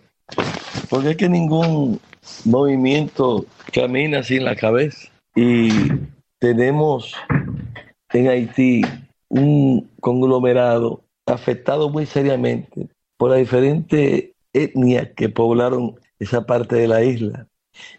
Porque 0.91 1.11
es 1.11 1.17
que 1.17 1.27
ningún 1.27 1.99
movimiento 2.45 3.45
camina 3.73 4.21
sin 4.21 4.45
la 4.45 4.55
cabeza. 4.55 5.09
Y 5.35 5.69
tenemos 6.37 7.15
en 8.13 8.27
Haití 8.27 8.81
un 9.29 9.89
conglomerado 9.99 11.03
afectado 11.25 11.89
muy 11.89 12.05
seriamente 12.05 12.87
por 13.17 13.31
las 13.31 13.39
diferentes 13.39 14.31
etnias 14.53 15.09
que 15.15 15.29
poblaron 15.29 15.99
esa 16.19 16.45
parte 16.45 16.75
de 16.75 16.87
la 16.87 17.03
isla. 17.03 17.47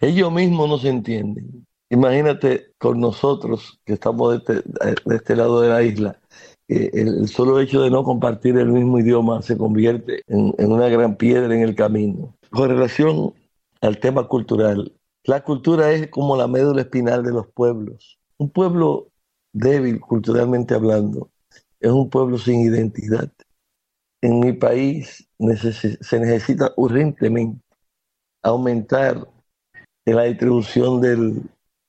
Ellos 0.00 0.32
mismos 0.32 0.68
no 0.68 0.78
se 0.78 0.88
entienden. 0.88 1.66
Imagínate 1.90 2.72
con 2.78 3.00
nosotros 3.00 3.80
que 3.84 3.94
estamos 3.94 4.30
de 4.30 4.36
este, 4.36 4.68
de 5.04 5.16
este 5.16 5.34
lado 5.34 5.60
de 5.60 5.68
la 5.68 5.82
isla, 5.82 6.17
el, 6.68 7.28
solo 7.28 7.60
hecho 7.60 7.80
de 7.82 7.90
no 7.90 8.04
compartir 8.04 8.58
el 8.58 8.68
mismo 8.68 8.98
idioma 8.98 9.42
se 9.42 9.56
convierte 9.56 10.22
en, 10.26 10.54
una 10.58 10.88
gran 10.88 11.16
piedra 11.16 11.54
en 11.54 11.62
el 11.62 11.74
camino. 11.74 12.36
Con 12.50 12.68
relación 12.68 13.34
al 13.80 13.98
tema 13.98 14.28
cultural, 14.28 14.92
la 15.24 15.42
cultura 15.42 15.90
es 15.92 16.08
como 16.08 16.36
la 16.36 16.46
médula 16.46 16.82
espinal 16.82 17.22
de 17.22 17.32
los 17.32 17.46
pueblos. 17.48 18.18
Un 18.36 18.50
pueblo 18.50 19.08
débil 19.52 20.00
culturalmente 20.00 20.74
hablando 20.74 21.30
es 21.80 21.90
un 21.90 22.10
pueblo 22.10 22.38
sin 22.38 22.60
identidad. 22.60 23.30
En 24.20 24.40
mi 24.40 24.52
país 24.52 25.28
se 25.38 26.20
necesita 26.20 26.72
urgentemente 26.76 27.60
aumentar 28.42 29.28
la 30.04 30.24
distribución 30.24 31.00
del 31.00 31.42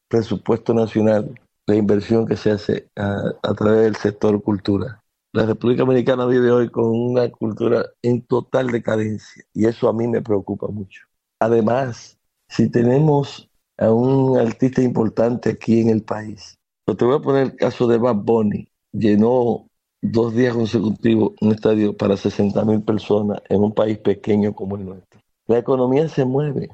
presupuesto 0.09 0.73
nacional 0.73 1.33
la 1.69 1.75
inversión 1.75 2.25
que 2.25 2.35
se 2.35 2.51
hace 2.51 2.89
a, 2.95 3.53
través 3.53 3.83
del 3.83 3.95
sector 3.95 4.41
cultura. 4.41 5.03
La 5.31 5.45
República 5.45 5.83
Dominicana 5.83 6.25
vive 6.25 6.51
hoy 6.51 6.69
con 6.69 6.85
una 6.85 7.29
cultura 7.29 7.85
en 8.01 8.23
total 8.23 8.67
decadencia 8.67 9.43
y 9.53 9.65
eso 9.65 9.87
a 9.87 9.93
mí 9.93 10.07
me 10.07 10.21
preocupa 10.21 10.67
mucho. 10.67 11.03
Además, 11.39 12.17
si 12.47 12.69
tenemos 12.69 13.47
a 13.77 13.91
un 13.91 14.37
artista 14.39 14.81
importante 14.81 15.51
aquí 15.51 15.81
en 15.81 15.89
el 15.89 16.03
país, 16.03 16.57
te 16.85 17.05
voy 17.05 17.17
a 17.17 17.21
poner 17.21 17.43
el 17.43 17.55
caso 17.55 17.87
de 17.87 17.99
Bad 17.99 18.15
Bunny, 18.15 18.67
llenó 18.91 19.67
dos 20.01 20.33
días 20.33 20.55
consecutivos 20.55 21.33
un 21.39 21.51
estadio 21.51 21.95
para 21.95 22.17
60 22.17 22.65
mil 22.65 22.81
personas 22.81 23.41
en 23.47 23.63
un 23.63 23.73
país 23.73 23.99
pequeño 23.99 24.55
como 24.55 24.75
el 24.75 24.85
nuestro. 24.85 25.21
La 25.45 25.59
economía 25.59 26.07
se 26.09 26.25
mueve. 26.25 26.69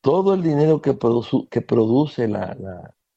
Todo 0.00 0.34
el 0.34 0.42
dinero 0.42 0.80
que, 0.80 0.96
que 1.50 1.60
produce 1.60 2.30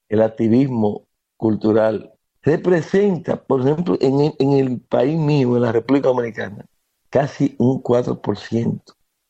el 0.09 0.21
activismo 0.21 1.05
cultural 1.41 2.13
representa, 2.43 3.35
por 3.35 3.61
ejemplo, 3.61 3.97
en 3.99 4.53
el, 4.53 4.79
país 4.79 5.17
mío, 5.17 5.55
en 5.55 5.63
la 5.63 5.71
República 5.71 6.09
Dominicana, 6.09 6.65
casi 7.09 7.55
un 7.57 7.81
4% 7.81 8.79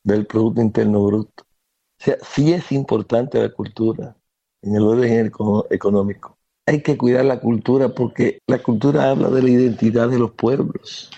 del 0.03 0.25
Producto 0.25 0.62
Interno 0.62 1.06
Bruto. 1.06 1.44
O 1.44 2.03
sea, 2.03 2.18
sí 2.22 2.51
es 2.51 2.70
importante 2.74 3.41
la 3.41 3.53
cultura 3.53 4.18
en 4.62 4.75
el 4.75 4.84
orden 4.84 5.32
económico. 5.70 6.38
Hay 6.68 6.84
que 6.84 6.98
cuidar 6.98 7.24
la 7.25 7.39
cultura 7.39 7.89
porque 7.89 8.39
la 8.46 8.60
cultura 8.60 9.10
habla 9.10 9.30
de 9.30 9.44
la 9.44 9.50
identidad 9.50 10.10
de 10.10 10.20
los 10.20 10.32
pueblos. 10.32 11.10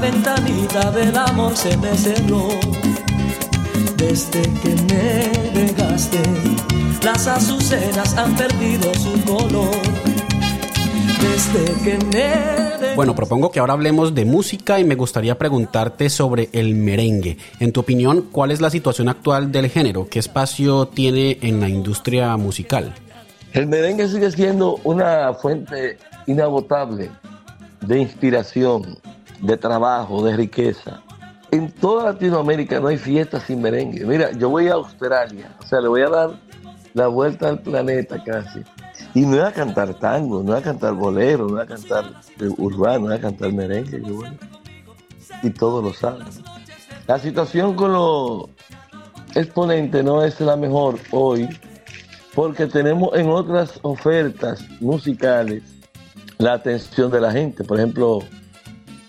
Ventanita 0.00 0.90
del 0.90 1.16
amor 1.16 1.56
se 1.56 1.76
me 1.76 1.94
cerró. 1.96 2.48
Desde 3.96 4.42
que 4.42 4.74
me 4.88 5.60
dejaste, 5.60 6.22
las 7.04 7.26
azucenas 7.26 8.16
han 8.16 8.34
perdido 8.36 8.92
su 8.94 9.12
color. 9.24 9.76
Desde 11.20 11.82
que 11.84 12.04
me 12.06 12.68
bueno, 12.98 13.14
propongo 13.14 13.52
que 13.52 13.60
ahora 13.60 13.74
hablemos 13.74 14.12
de 14.12 14.24
música 14.24 14.80
y 14.80 14.84
me 14.84 14.96
gustaría 14.96 15.38
preguntarte 15.38 16.10
sobre 16.10 16.48
el 16.52 16.74
merengue. 16.74 17.38
En 17.60 17.70
tu 17.70 17.78
opinión, 17.78 18.22
¿cuál 18.32 18.50
es 18.50 18.60
la 18.60 18.70
situación 18.70 19.08
actual 19.08 19.52
del 19.52 19.70
género? 19.70 20.08
¿Qué 20.10 20.18
espacio 20.18 20.88
tiene 20.88 21.38
en 21.42 21.60
la 21.60 21.68
industria 21.68 22.36
musical? 22.36 22.92
El 23.52 23.68
merengue 23.68 24.08
sigue 24.08 24.32
siendo 24.32 24.80
una 24.82 25.32
fuente 25.34 25.96
inagotable 26.26 27.08
de 27.86 28.00
inspiración, 28.00 28.98
de 29.40 29.56
trabajo, 29.56 30.24
de 30.24 30.36
riqueza. 30.36 31.02
En 31.50 31.72
toda 31.72 32.12
Latinoamérica 32.12 32.78
no 32.80 32.88
hay 32.88 32.98
fiesta 32.98 33.40
sin 33.40 33.62
merengue. 33.62 34.04
Mira, 34.04 34.32
yo 34.32 34.50
voy 34.50 34.68
a 34.68 34.74
Australia, 34.74 35.56
o 35.58 35.66
sea, 35.66 35.80
le 35.80 35.88
voy 35.88 36.02
a 36.02 36.08
dar 36.08 36.30
la 36.94 37.06
vuelta 37.06 37.48
al 37.48 37.60
planeta 37.60 38.22
casi. 38.22 38.60
Y 39.14 39.22
no 39.22 39.36
voy 39.36 39.46
a 39.46 39.52
cantar 39.52 39.94
tango, 39.94 40.42
no 40.42 40.52
voy 40.52 40.60
a 40.60 40.62
cantar 40.62 40.94
bolero, 40.94 41.46
no 41.46 41.54
voy 41.54 41.62
a 41.62 41.66
cantar 41.66 42.04
urbano, 42.58 42.98
no 43.00 43.06
voy 43.06 43.16
a 43.16 43.20
cantar 43.20 43.52
merengue. 43.52 44.02
Y 45.42 45.50
todos 45.50 45.82
lo 45.82 45.92
saben. 45.92 46.26
La 47.06 47.18
situación 47.18 47.74
con 47.74 47.92
los 47.92 48.50
exponentes 49.34 50.04
no 50.04 50.22
es 50.22 50.38
la 50.40 50.56
mejor 50.56 50.98
hoy, 51.10 51.48
porque 52.34 52.66
tenemos 52.66 53.16
en 53.16 53.30
otras 53.30 53.78
ofertas 53.82 54.62
musicales 54.80 55.62
la 56.38 56.54
atención 56.54 57.10
de 57.10 57.20
la 57.20 57.32
gente. 57.32 57.64
Por 57.64 57.78
ejemplo, 57.78 58.20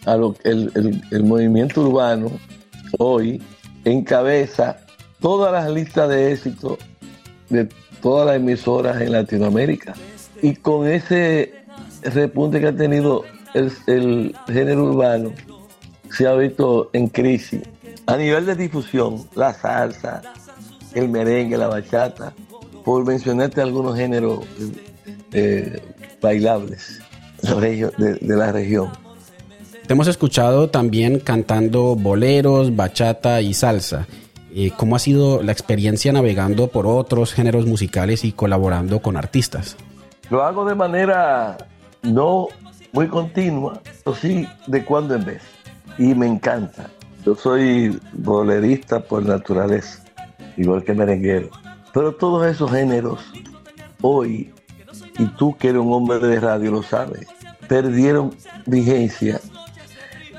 a 0.05 0.15
lo, 0.15 0.35
el, 0.43 1.01
el, 1.11 1.23
movimiento 1.23 1.81
urbano 1.81 2.31
hoy 2.97 3.41
encabeza 3.85 4.77
todas 5.19 5.51
las 5.51 5.69
listas 5.71 6.09
de 6.09 6.33
éxito 6.33 6.77
de 7.49 7.67
todas 8.01 8.27
las 8.27 8.35
emisoras 8.37 9.01
en 9.01 9.11
Latinoamérica. 9.11 9.93
Y 10.41 10.55
con 10.55 10.87
ese 10.87 11.53
repunte 12.03 12.59
que 12.59 12.67
ha 12.67 12.75
tenido 12.75 13.23
el, 13.53 14.35
género 14.47 14.85
urbano, 14.85 15.31
se 16.11 16.27
ha 16.27 16.33
visto 16.33 16.89
en 16.93 17.07
crisis 17.07 17.61
A 18.07 18.17
nivel 18.17 18.45
de 18.45 18.55
difusión, 18.55 19.27
la 19.35 19.53
salsa, 19.53 20.21
el 20.93 21.09
merengue, 21.09 21.57
la 21.57 21.67
bachata, 21.67 22.33
por 22.83 23.05
mencionarte 23.05 23.61
algunos 23.61 23.95
géneros 23.95 24.45
eh, 25.31 25.79
bailables 26.21 27.01
de 27.41 28.35
la 28.35 28.51
región. 28.51 28.91
Te 29.89 29.93
hemos 29.93 30.07
escuchado 30.07 30.69
también 30.69 31.19
cantando 31.19 31.95
boleros, 31.95 32.75
bachata 32.75 33.41
y 33.41 33.55
salsa. 33.55 34.05
Eh, 34.53 34.69
¿Cómo 34.77 34.95
ha 34.95 34.99
sido 34.99 35.41
la 35.41 35.51
experiencia 35.51 36.13
navegando 36.13 36.67
por 36.67 36.85
otros 36.85 37.33
géneros 37.33 37.65
musicales 37.65 38.23
y 38.23 38.31
colaborando 38.31 39.01
con 39.01 39.17
artistas? 39.17 39.77
Lo 40.29 40.43
hago 40.43 40.63
de 40.63 40.75
manera 40.75 41.57
no 42.03 42.49
muy 42.91 43.07
continua, 43.07 43.81
pero 44.03 44.15
sí 44.15 44.47
de 44.67 44.85
cuando 44.85 45.15
en 45.15 45.25
vez. 45.25 45.41
Y 45.97 46.13
me 46.13 46.27
encanta. 46.27 46.91
Yo 47.25 47.33
soy 47.33 47.99
bolerista 48.13 48.99
por 48.99 49.25
naturaleza, 49.25 50.03
igual 50.55 50.83
que 50.83 50.93
merenguero. 50.93 51.49
Pero 51.95 52.13
todos 52.13 52.45
esos 52.45 52.69
géneros, 52.69 53.21
hoy, 54.01 54.53
y 55.17 55.25
tú 55.29 55.57
que 55.57 55.69
eres 55.69 55.81
un 55.81 55.91
hombre 55.91 56.19
de 56.19 56.39
radio 56.39 56.69
lo 56.69 56.83
sabes, 56.83 57.25
perdieron 57.67 58.35
vigencia 58.67 59.41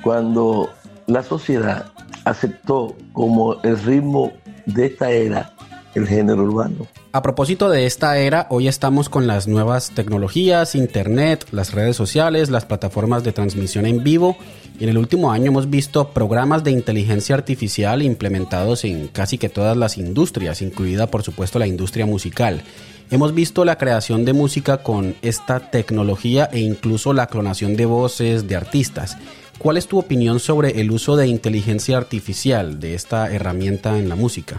cuando 0.03 0.71
la 1.07 1.23
sociedad 1.23 1.87
aceptó 2.25 2.97
como 3.13 3.61
el 3.63 3.79
ritmo 3.83 4.33
de 4.67 4.87
esta 4.87 5.11
era 5.11 5.53
el 5.95 6.07
género 6.07 6.45
urbano. 6.45 6.87
A 7.13 7.23
propósito 7.23 7.69
de 7.69 7.87
esta 7.87 8.19
era, 8.19 8.47
hoy 8.51 8.69
estamos 8.69 9.09
con 9.09 9.27
las 9.27 9.49
nuevas 9.49 9.91
tecnologías, 9.91 10.77
internet, 10.77 11.47
las 11.51 11.73
redes 11.73 11.97
sociales, 11.97 12.51
las 12.51 12.65
plataformas 12.65 13.25
de 13.25 13.33
transmisión 13.33 13.87
en 13.87 14.05
vivo 14.05 14.37
y 14.79 14.85
en 14.85 14.91
el 14.91 14.99
último 14.99 15.33
año 15.33 15.47
hemos 15.47 15.69
visto 15.69 16.11
programas 16.11 16.63
de 16.63 16.71
inteligencia 16.71 17.35
artificial 17.35 18.03
implementados 18.03 18.85
en 18.85 19.09
casi 19.09 19.39
que 19.39 19.49
todas 19.49 19.77
las 19.77 19.99
industrias, 19.99 20.63
incluida 20.63 21.09
por 21.09 21.25
supuesto 21.25 21.59
la 21.59 21.67
industria 21.67 22.07
musical. 22.07 22.63
Hemos 23.11 23.35
visto 23.35 23.65
la 23.65 23.77
creación 23.77 24.25
de 24.25 24.33
música 24.33 24.85
con 24.85 25.17
esta 25.23 25.59
tecnología 25.71 26.49
e 26.53 26.61
incluso 26.61 27.13
la 27.13 27.27
clonación 27.27 27.75
de 27.75 27.87
voces 27.87 28.47
de 28.47 28.55
artistas. 28.55 29.17
¿Cuál 29.61 29.77
es 29.77 29.89
tu 29.89 29.99
opinión 29.99 30.41
sobre 30.41 30.81
el 30.81 30.91
uso 30.91 31.17
de 31.17 31.27
inteligencia 31.27 31.99
artificial, 31.99 32.81
de 32.81 32.95
esta 32.95 33.31
herramienta 33.31 33.99
en 33.99 34.09
la 34.09 34.17
música? 34.17 34.59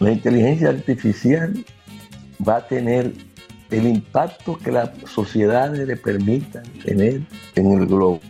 La 0.00 0.10
inteligencia 0.10 0.70
artificial 0.70 1.64
va 2.46 2.56
a 2.56 2.66
tener 2.66 3.12
el 3.70 3.86
impacto 3.86 4.58
que 4.58 4.72
las 4.72 4.90
sociedades 5.06 5.86
le 5.86 5.96
permitan 5.96 6.64
tener 6.84 7.20
en 7.54 7.70
el 7.70 7.86
globo. 7.86 8.20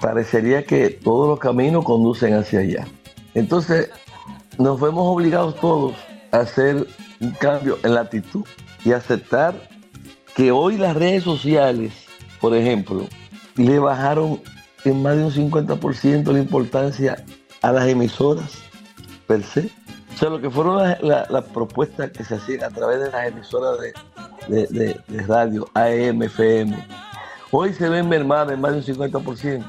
Parecería 0.00 0.64
que 0.64 0.90
todos 0.90 1.28
los 1.28 1.38
caminos 1.38 1.84
conducen 1.84 2.34
hacia 2.34 2.58
allá. 2.58 2.84
Entonces, 3.34 3.90
nos 4.58 4.80
vemos 4.80 5.04
obligados 5.06 5.54
todos 5.60 5.94
a 6.32 6.38
hacer 6.38 6.88
un 7.20 7.30
cambio 7.30 7.78
en 7.84 7.94
la 7.94 8.00
actitud 8.00 8.44
y 8.84 8.90
aceptar 8.90 9.54
que 10.34 10.50
hoy 10.50 10.76
las 10.76 10.96
redes 10.96 11.22
sociales, 11.22 11.92
por 12.40 12.56
ejemplo, 12.56 13.06
le 13.54 13.78
bajaron 13.78 14.40
en 14.84 15.02
más 15.02 15.16
de 15.16 15.24
un 15.24 15.32
50% 15.32 16.32
la 16.32 16.38
importancia 16.38 17.24
a 17.62 17.72
las 17.72 17.88
emisoras 17.88 18.58
per 19.26 19.42
se. 19.42 19.70
O 20.14 20.16
sea, 20.16 20.28
lo 20.28 20.40
que 20.40 20.50
fueron 20.50 20.78
las, 21.00 21.44
propuestas 21.46 22.10
que 22.10 22.22
se 22.22 22.36
hacían 22.36 22.62
a 22.64 22.70
través 22.70 23.00
de 23.00 23.10
las 23.10 23.26
emisoras 23.26 23.78
de, 24.48 25.00
radio, 25.26 25.66
AM, 25.74 26.22
FM, 26.22 26.86
hoy 27.50 27.72
se 27.72 27.88
ven 27.88 28.08
mermadas 28.08 28.52
en 28.52 28.60
más 28.60 28.72
de 28.72 28.92
un 28.92 29.12
50% 29.12 29.64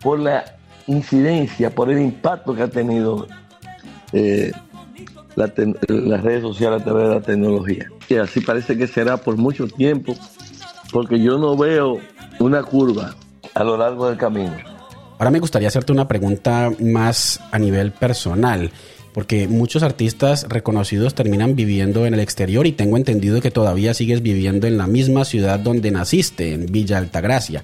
por 0.00 0.18
la 0.18 0.44
incidencia, 0.86 1.70
por 1.70 1.90
el 1.90 2.00
impacto 2.00 2.54
que 2.54 2.62
ha 2.62 2.68
tenido 2.68 3.28
eh, 4.12 4.50
las 5.36 6.22
redes 6.22 6.42
sociales 6.42 6.80
a 6.80 6.84
través 6.84 7.08
de 7.08 7.14
la 7.14 7.20
tecnología. 7.20 7.86
Y 8.08 8.16
así 8.16 8.40
parece 8.40 8.76
que 8.76 8.88
será 8.88 9.16
por 9.16 9.36
mucho 9.36 9.68
tiempo, 9.68 10.16
porque 10.92 11.20
yo 11.20 11.38
no 11.38 11.56
veo 11.56 12.00
una 12.40 12.62
curva 12.62 13.14
a 13.56 13.64
lo 13.64 13.76
largo 13.78 14.08
del 14.08 14.18
camino. 14.18 14.54
Ahora 15.18 15.30
me 15.30 15.40
gustaría 15.40 15.68
hacerte 15.68 15.90
una 15.90 16.06
pregunta 16.06 16.70
más 16.78 17.40
a 17.50 17.58
nivel 17.58 17.90
personal, 17.90 18.70
porque 19.14 19.48
muchos 19.48 19.82
artistas 19.82 20.46
reconocidos 20.46 21.14
terminan 21.14 21.56
viviendo 21.56 22.04
en 22.04 22.12
el 22.12 22.20
exterior 22.20 22.66
y 22.66 22.72
tengo 22.72 22.98
entendido 22.98 23.40
que 23.40 23.50
todavía 23.50 23.94
sigues 23.94 24.20
viviendo 24.20 24.66
en 24.66 24.76
la 24.76 24.86
misma 24.86 25.24
ciudad 25.24 25.58
donde 25.58 25.90
naciste, 25.90 26.52
en 26.52 26.66
Villa 26.66 26.98
Altagracia. 26.98 27.62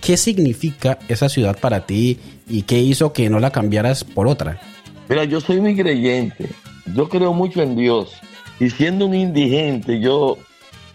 ¿Qué 0.00 0.16
significa 0.16 1.00
esa 1.08 1.28
ciudad 1.28 1.58
para 1.58 1.86
ti 1.86 2.20
y 2.48 2.62
qué 2.62 2.78
hizo 2.78 3.12
que 3.12 3.28
no 3.28 3.40
la 3.40 3.50
cambiaras 3.50 4.04
por 4.04 4.28
otra? 4.28 4.60
Mira, 5.08 5.24
yo 5.24 5.40
soy 5.40 5.60
muy 5.60 5.74
creyente, 5.74 6.50
yo 6.94 7.08
creo 7.08 7.32
mucho 7.32 7.62
en 7.62 7.74
Dios 7.74 8.12
y 8.60 8.70
siendo 8.70 9.06
un 9.06 9.14
indigente 9.14 9.98
yo 9.98 10.38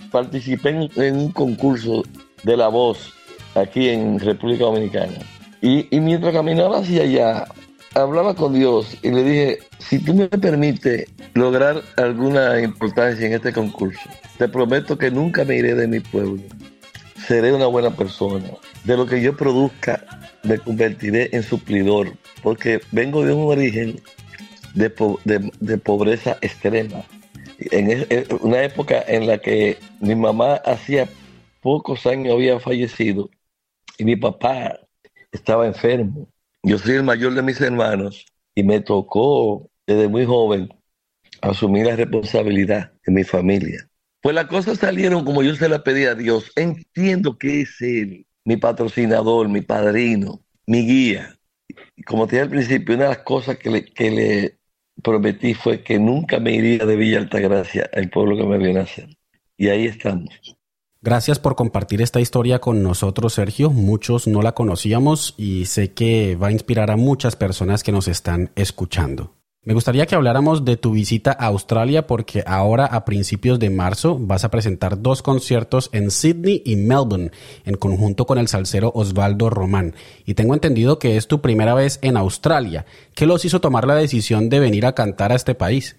participé 0.09 0.89
en 0.95 1.17
un 1.17 1.31
concurso 1.33 2.03
de 2.43 2.55
la 2.55 2.69
voz 2.69 3.16
aquí 3.61 3.89
en 3.89 4.19
República 4.19 4.65
Dominicana. 4.65 5.17
Y, 5.61 5.87
mientras 5.99 6.33
caminaba 6.33 6.79
hacia 6.79 7.03
allá, 7.03 7.47
hablaba 7.95 8.35
con 8.35 8.53
Dios 8.53 8.95
y 9.01 9.09
le 9.09 9.23
dije, 9.23 9.59
si 9.79 9.99
tú 9.99 10.13
me 10.13 10.27
permites 10.27 11.09
lograr 11.33 11.81
alguna 11.97 12.61
importancia 12.61 13.25
en 13.25 13.33
este 13.33 13.51
concurso, 13.51 14.09
te 14.37 14.47
prometo 14.47 14.97
que 14.97 15.09
nunca 15.09 15.43
me 15.43 15.57
iré 15.57 15.73
de 15.73 15.87
mi 15.87 15.99
pueblo. 15.99 16.41
Seré 17.25 17.53
una 17.53 17.65
buena 17.67 17.89
persona. 17.91 18.45
De 18.83 18.95
lo 18.95 19.05
que 19.05 19.21
yo 19.21 19.35
produzca, 19.35 20.03
me 20.43 20.59
convertiré 20.59 21.29
en 21.33 21.43
suplidor, 21.43 22.13
porque 22.43 22.79
vengo 22.91 23.25
de 23.25 23.33
un 23.33 23.51
origen 23.51 23.99
de, 24.75 24.89
pobreza 25.79 26.37
extrema. 26.41 27.03
En 27.71 28.05
una 28.41 28.63
época 28.63 29.03
en 29.07 29.25
la 29.25 29.39
que 29.39 29.77
mi 29.99 30.15
mamá 30.15 30.55
hacía 30.65 31.09
pocos 31.61 32.05
años 32.05 32.35
había 32.35 32.59
fallecido 32.59 33.29
y 33.97 34.05
mi 34.05 34.15
papá 34.15 34.79
estaba 35.31 35.65
enfermo. 35.67 36.27
Yo 36.63 36.77
soy 36.77 36.95
el 36.95 37.03
mayor 37.03 37.33
de 37.33 37.41
mis 37.41 37.59
hermanos 37.61 38.25
y 38.55 38.63
me 38.63 38.79
tocó 38.79 39.69
desde 39.85 40.07
muy 40.07 40.25
joven 40.25 40.69
asumir 41.41 41.85
la 41.85 41.95
responsabilidad 41.95 42.91
de 43.05 43.13
mi 43.13 43.23
familia. 43.23 43.87
Pues 44.21 44.35
las 44.35 44.47
cosas 44.47 44.79
salieron 44.79 45.23
como 45.23 45.43
yo 45.43 45.55
se 45.55 45.69
las 45.69 45.81
pedí 45.81 46.05
a 46.05 46.15
Dios. 46.15 46.51
Entiendo 46.55 47.37
que 47.37 47.61
es 47.61 47.81
Él, 47.81 48.25
mi 48.43 48.57
patrocinador, 48.57 49.47
mi 49.47 49.61
padrino, 49.61 50.41
mi 50.65 50.85
guía. 50.85 51.37
como 52.05 52.27
te 52.27 52.35
dije 52.35 52.43
al 52.43 52.49
principio, 52.49 52.95
una 52.95 53.05
de 53.05 53.09
las 53.11 53.23
cosas 53.23 53.57
que 53.57 53.69
le, 53.69 53.85
que 53.85 54.11
le 54.11 54.57
prometí 55.03 55.53
fue 55.53 55.83
que 55.83 55.99
nunca 55.99 56.39
me 56.39 56.53
iría 56.53 56.85
de 56.85 56.95
Villa 56.95 57.19
Altagracia, 57.19 57.89
el 57.93 58.09
pueblo 58.09 58.35
que 58.35 58.45
me 58.45 58.57
vio 58.57 58.73
nacer. 58.73 59.07
Y 59.55 59.69
ahí 59.69 59.85
estamos. 59.85 60.56
Gracias 61.01 61.37
por 61.39 61.55
compartir 61.55 62.01
esta 62.01 62.19
historia 62.19 62.59
con 62.59 62.81
nosotros, 62.81 63.33
Sergio. 63.33 63.69
Muchos 63.69 64.27
no 64.27 64.41
la 64.41 64.53
conocíamos 64.53 65.35
y 65.37 65.65
sé 65.65 65.93
que 65.93 66.35
va 66.35 66.47
a 66.47 66.51
inspirar 66.51 66.89
a 66.89 66.97
muchas 66.97 67.35
personas 67.35 67.83
que 67.83 67.91
nos 67.91 68.07
están 68.07 68.51
escuchando. 68.55 69.37
Me 69.67 69.73
gustaría 69.73 70.05
que 70.05 70.15
habláramos 70.15 70.63
de 70.63 70.77
tu 70.77 70.91
visita 70.91 71.35
a 71.37 71.47
Australia 71.47 72.07
porque 72.07 72.41
ahora 72.47 72.85
a 72.85 73.03
principios 73.03 73.59
de 73.59 73.69
marzo 73.69 74.17
vas 74.17 74.45
a 74.45 74.49
presentar 74.49 75.01
dos 75.01 75.21
conciertos 75.21 75.89
en 75.91 76.09
Sydney 76.09 76.63
y 76.65 76.77
Melbourne 76.77 77.31
en 77.65 77.75
conjunto 77.75 78.25
con 78.25 78.37
el 78.37 78.47
salsero 78.47 78.93
Osvaldo 78.95 79.49
Román. 79.49 79.93
Y 80.25 80.35
tengo 80.35 80.53
entendido 80.53 80.99
que 80.99 81.17
es 81.17 81.27
tu 81.27 81.41
primera 81.41 81.73
vez 81.73 81.99
en 82.01 82.15
Australia. 82.15 82.85
¿Qué 83.13 83.25
los 83.25 83.43
hizo 83.43 83.59
tomar 83.59 83.85
la 83.85 83.95
decisión 83.95 84.47
de 84.47 84.61
venir 84.61 84.85
a 84.85 84.95
cantar 84.95 85.33
a 85.33 85.35
este 85.35 85.53
país? 85.53 85.97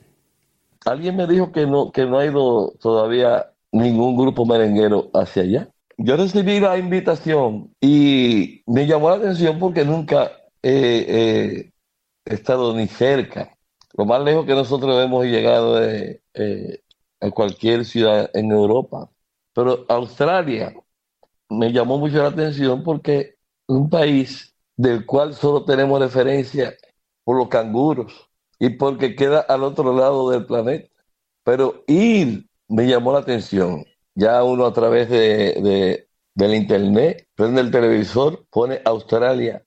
Alguien 0.86 1.16
me 1.16 1.26
dijo 1.26 1.52
que 1.52 1.66
no, 1.66 1.92
que 1.92 2.06
no 2.06 2.20
ha 2.20 2.24
ido 2.24 2.72
todavía 2.80 3.52
ningún 3.72 4.16
grupo 4.16 4.44
merenguero 4.46 5.10
hacia 5.14 5.42
allá. 5.42 5.68
Yo 5.96 6.16
recibí 6.16 6.60
la 6.60 6.78
invitación 6.78 7.74
y 7.80 8.62
me 8.66 8.86
llamó 8.86 9.10
la 9.10 9.16
atención 9.16 9.58
porque 9.58 9.84
nunca 9.84 10.30
he, 10.62 11.72
estado 12.24 12.74
ni 12.74 12.86
cerca. 12.86 13.56
Lo 13.94 14.04
más 14.04 14.22
lejos 14.22 14.46
que 14.46 14.54
nosotros 14.54 15.02
hemos 15.04 15.24
llegado 15.24 15.82
eh, 15.82 16.20
a 17.20 17.30
cualquier 17.30 17.84
ciudad 17.84 18.30
en 18.34 18.50
Europa. 18.52 19.10
Pero 19.52 19.84
Australia 19.88 20.74
me 21.48 21.72
llamó 21.72 21.98
mucho 21.98 22.18
la 22.18 22.28
atención 22.28 22.82
porque 22.84 23.36
un 23.66 23.90
país 23.90 24.54
del 24.76 25.04
cual 25.04 25.34
solo 25.34 25.64
tenemos 25.64 26.00
referencia 26.00 26.74
por 27.24 27.36
los 27.36 27.48
canguros 27.48 28.28
y 28.58 28.70
porque 28.70 29.16
queda 29.16 29.40
al 29.40 29.64
otro 29.64 29.92
lado 29.96 30.30
del 30.30 30.46
planeta. 30.46 30.88
Pero 31.42 31.84
ir 31.86 32.47
me 32.68 32.86
llamó 32.86 33.12
la 33.12 33.20
atención. 33.20 33.84
Ya 34.14 34.42
uno 34.44 34.66
a 34.66 34.72
través 34.72 35.08
de, 35.10 36.08
del 36.34 36.54
internet, 36.54 37.28
prende 37.34 37.60
el 37.60 37.70
televisor, 37.70 38.46
pone 38.50 38.80
Australia 38.84 39.64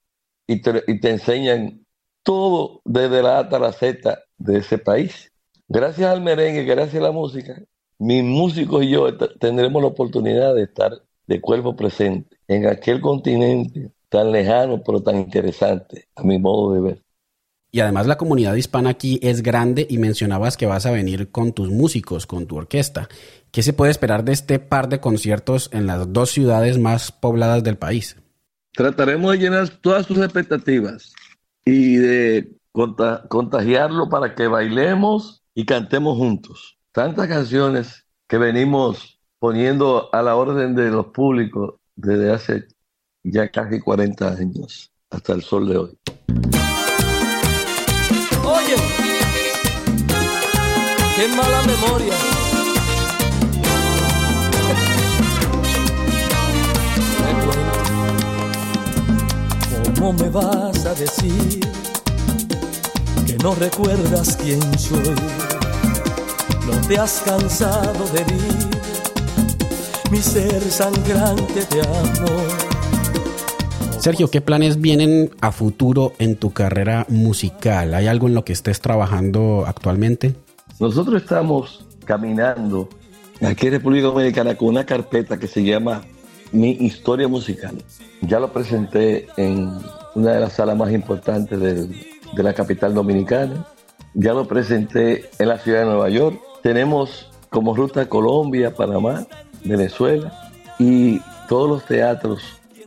y 0.47 0.61
te, 0.61 0.83
y 0.87 0.99
te 0.99 1.09
enseñan 1.11 1.85
todo 2.23 2.81
desde 2.85 3.23
la 3.23 3.37
A 3.37 3.39
hasta 3.41 3.59
la 3.59 3.71
Z 3.73 4.19
de 4.37 4.57
ese 4.59 4.77
país. 4.77 5.31
Gracias 5.67 6.11
al 6.11 6.21
merengue, 6.21 6.63
gracias 6.65 7.01
a 7.01 7.05
la 7.05 7.11
música, 7.11 7.61
mis 7.97 8.23
músicos 8.23 8.83
y 8.83 8.89
yo 8.89 9.15
tendremos 9.39 9.81
la 9.81 9.87
oportunidad 9.87 10.53
de 10.55 10.63
estar 10.63 10.91
de 11.27 11.39
cuerpo 11.39 11.75
presente 11.75 12.37
en 12.47 12.67
aquel 12.67 12.99
continente 12.99 13.91
tan 14.09 14.31
lejano 14.31 14.81
pero 14.83 15.01
tan 15.01 15.17
interesante 15.17 16.07
a 16.15 16.23
mi 16.23 16.37
modo 16.37 16.73
de 16.73 16.81
ver. 16.81 17.03
Y 17.73 17.79
además 17.79 18.05
la 18.05 18.17
comunidad 18.17 18.55
hispana 18.55 18.89
aquí 18.89 19.17
es 19.23 19.41
grande 19.41 19.87
y 19.89 19.97
mencionabas 19.97 20.57
que 20.57 20.65
vas 20.65 20.85
a 20.85 20.91
venir 20.91 21.31
con 21.31 21.53
tus 21.53 21.69
músicos, 21.69 22.27
con 22.27 22.45
tu 22.45 22.57
orquesta. 22.57 23.07
¿Qué 23.51 23.63
se 23.63 23.71
puede 23.71 23.91
esperar 23.91 24.25
de 24.25 24.33
este 24.33 24.59
par 24.59 24.89
de 24.89 24.99
conciertos 24.99 25.69
en 25.71 25.87
las 25.87 26.11
dos 26.11 26.31
ciudades 26.31 26.77
más 26.77 27.13
pobladas 27.13 27.63
del 27.63 27.77
país? 27.77 28.17
Trataremos 28.73 29.31
de 29.31 29.37
llenar 29.37 29.69
todas 29.69 30.05
sus 30.05 30.17
expectativas 30.17 31.13
y 31.63 31.95
de 31.95 32.57
contagiarlo 32.71 34.09
para 34.09 34.35
que 34.35 34.47
bailemos 34.47 35.41
y 35.53 35.65
cantemos 35.65 36.17
juntos. 36.17 36.77
Tantas 36.91 37.29
canciones 37.29 38.05
que 38.27 38.37
venimos 38.37 39.19
poniendo 39.39 40.13
a 40.13 40.21
la 40.21 40.35
orden 40.35 40.75
de 40.75 40.89
los 40.89 41.07
públicos 41.07 41.75
desde 41.95 42.33
hace 42.33 42.67
ya 43.23 43.49
casi 43.49 43.79
40 43.79 44.27
años 44.27 44.91
hasta 45.09 45.33
el 45.33 45.41
sol 45.41 45.69
de 45.69 45.77
hoy. 45.77 45.97
Qué 51.21 51.27
mala 51.27 51.61
memoria. 51.67 52.13
¿Cómo 59.99 60.13
me 60.13 60.29
vas 60.29 60.85
a 60.85 60.95
decir 60.95 61.59
que 63.27 63.37
no 63.43 63.53
recuerdas 63.53 64.35
quién 64.37 64.61
soy? 64.79 65.15
No 66.65 66.87
te 66.87 66.97
has 66.97 67.21
cansado 67.23 68.03
de 68.13 68.25
mí, 68.33 68.41
mi 70.09 70.21
ser 70.21 70.61
sangrante 70.71 71.65
de 71.69 71.81
amor 71.81 72.71
Sergio, 73.99 74.31
¿qué 74.31 74.41
planes 74.41 74.81
vienen 74.81 75.29
a 75.41 75.51
futuro 75.51 76.13
en 76.17 76.35
tu 76.35 76.51
carrera 76.51 77.05
musical? 77.09 77.93
¿Hay 77.93 78.07
algo 78.07 78.27
en 78.27 78.33
lo 78.33 78.43
que 78.43 78.53
estés 78.53 78.81
trabajando 78.81 79.65
actualmente? 79.67 80.33
Nosotros 80.81 81.21
estamos 81.21 81.85
caminando 82.05 82.89
aquí 83.39 83.67
en 83.67 83.73
República 83.73 84.07
Dominicana 84.07 84.55
con 84.55 84.69
una 84.69 84.83
carpeta 84.83 85.37
que 85.37 85.45
se 85.45 85.63
llama 85.63 86.01
Mi 86.51 86.71
Historia 86.71 87.27
Musical. 87.27 87.83
Ya 88.21 88.39
lo 88.39 88.51
presenté 88.51 89.27
en 89.37 89.69
una 90.15 90.31
de 90.31 90.39
las 90.39 90.53
salas 90.53 90.75
más 90.75 90.91
importantes 90.91 91.59
de, 91.59 91.87
la 92.33 92.55
capital 92.55 92.95
dominicana. 92.95 93.67
Ya 94.15 94.33
lo 94.33 94.47
presenté 94.47 95.29
en 95.37 95.49
la 95.49 95.59
ciudad 95.59 95.81
de 95.81 95.85
Nueva 95.85 96.09
York. 96.09 96.41
Tenemos 96.63 97.29
como 97.51 97.75
ruta 97.75 98.09
Colombia, 98.09 98.73
Panamá, 98.73 99.27
Venezuela 99.63 100.33
y 100.79 101.21
todos 101.47 101.69
los 101.69 101.85
teatros 101.85 102.41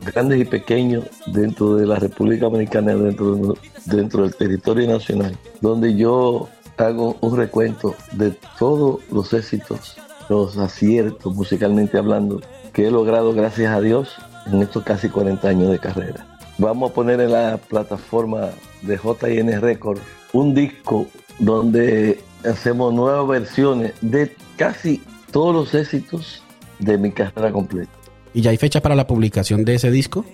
grandes 0.05 0.41
y 0.41 0.43
pequeños 0.43 1.05
dentro 1.27 1.77
de 1.77 1.87
la 1.87 1.95
República 1.95 2.47
Dominicana, 2.47 2.93
dentro, 2.93 3.55
dentro 3.85 4.23
del 4.23 4.35
territorio 4.35 4.85
nacional, 4.85 5.37
donde 5.61 5.95
yo 5.95 6.49
hago 6.77 7.17
un 7.21 7.37
recuento 7.37 7.95
de 8.11 8.31
todos 8.57 8.99
los 9.11 9.33
éxitos, 9.33 9.95
los 10.29 10.57
aciertos 10.57 11.33
musicalmente 11.33 11.97
hablando, 11.97 12.41
que 12.73 12.87
he 12.87 12.91
logrado 12.91 13.33
gracias 13.33 13.71
a 13.71 13.81
Dios 13.81 14.15
en 14.47 14.61
estos 14.61 14.83
casi 14.83 15.09
40 15.09 15.47
años 15.47 15.71
de 15.71 15.79
carrera. 15.79 16.25
Vamos 16.57 16.91
a 16.91 16.93
poner 16.93 17.19
en 17.19 17.31
la 17.31 17.57
plataforma 17.57 18.49
de 18.81 18.97
JN 18.97 19.61
Records 19.61 20.01
un 20.33 20.53
disco 20.53 21.07
donde 21.39 22.19
hacemos 22.45 22.93
nuevas 22.93 23.27
versiones 23.27 23.93
de 24.01 24.35
casi 24.55 25.01
todos 25.31 25.53
los 25.53 25.73
éxitos 25.73 26.43
de 26.79 26.97
mi 26.97 27.11
carrera 27.11 27.51
completa. 27.51 27.91
¿Y 28.33 28.41
ya 28.41 28.51
hay 28.51 28.57
fecha 28.57 28.81
para 28.81 28.95
la 28.95 29.07
publicación 29.07 29.65
de 29.65 29.75
ese 29.75 29.91
disco? 29.91 30.25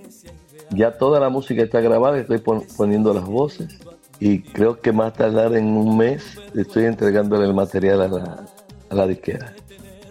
Ya 0.71 0.97
toda 0.97 1.19
la 1.19 1.29
música 1.29 1.63
está 1.63 1.81
grabada, 1.81 2.17
estoy 2.17 2.39
poniendo 2.77 3.13
las 3.13 3.25
voces 3.25 3.79
y 4.21 4.39
creo 4.39 4.79
que 4.79 4.93
más 4.93 5.13
tardar 5.13 5.53
en 5.57 5.65
un 5.65 5.97
mes 5.97 6.23
estoy 6.55 6.85
entregándole 6.85 7.45
el 7.45 7.53
material 7.53 8.01
a 8.01 8.07
la, 8.07 8.45
a 8.89 8.95
la 8.95 9.07
disquera. 9.07 9.53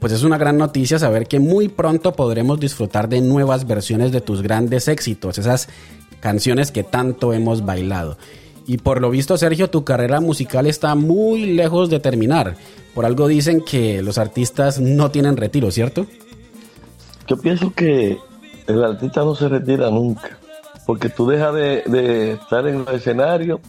Pues 0.01 0.13
es 0.13 0.25
una 0.25 0.37
gran 0.37 0.59
noticia 0.59 0.99
saber 0.99 1.27
que 1.29 1.39
muy 1.39 1.69
pronto 1.69 2.13
podremos 2.13 2.59
disfrutar 2.59 3.09
de 3.09 3.21
nuevas 3.21 3.67
versiones 3.67 4.11
de 4.13 4.21
tus 4.21 4.43
grandes 4.43 4.89
éxitos, 4.89 5.39
esas 5.39 5.69
canciones 6.21 6.73
que 6.73 6.83
tanto 6.83 7.33
hemos 7.33 7.65
bailado. 7.65 8.19
Y 8.67 8.79
por 8.79 9.01
lo 9.01 9.11
visto, 9.11 9.37
Sergio, 9.37 9.71
tu 9.71 9.85
carrera 9.85 10.21
musical 10.21 10.67
está 10.67 10.95
muy 10.95 11.47
lejos 11.47 11.89
de 11.89 12.01
terminar. 12.01 12.57
Por 12.95 13.07
algo 13.07 13.29
dicen 13.29 13.63
que 13.63 14.03
los 14.03 14.19
artistas 14.19 14.81
no 14.81 15.11
tienen 15.11 15.37
retiro, 15.37 15.71
¿cierto? 15.71 16.07
Yo 17.29 17.37
pienso 17.37 17.73
que 17.73 18.19
el 18.67 18.85
artista 18.85 19.21
no 19.23 19.37
se 19.37 19.49
retira 19.49 19.89
nunca, 19.91 20.39
porque 20.85 21.09
tú 21.09 21.29
dejas 21.29 21.55
de, 21.55 22.33
estar 22.33 22.67
en 22.67 22.85
el 22.89 22.95
escenario 22.95 23.61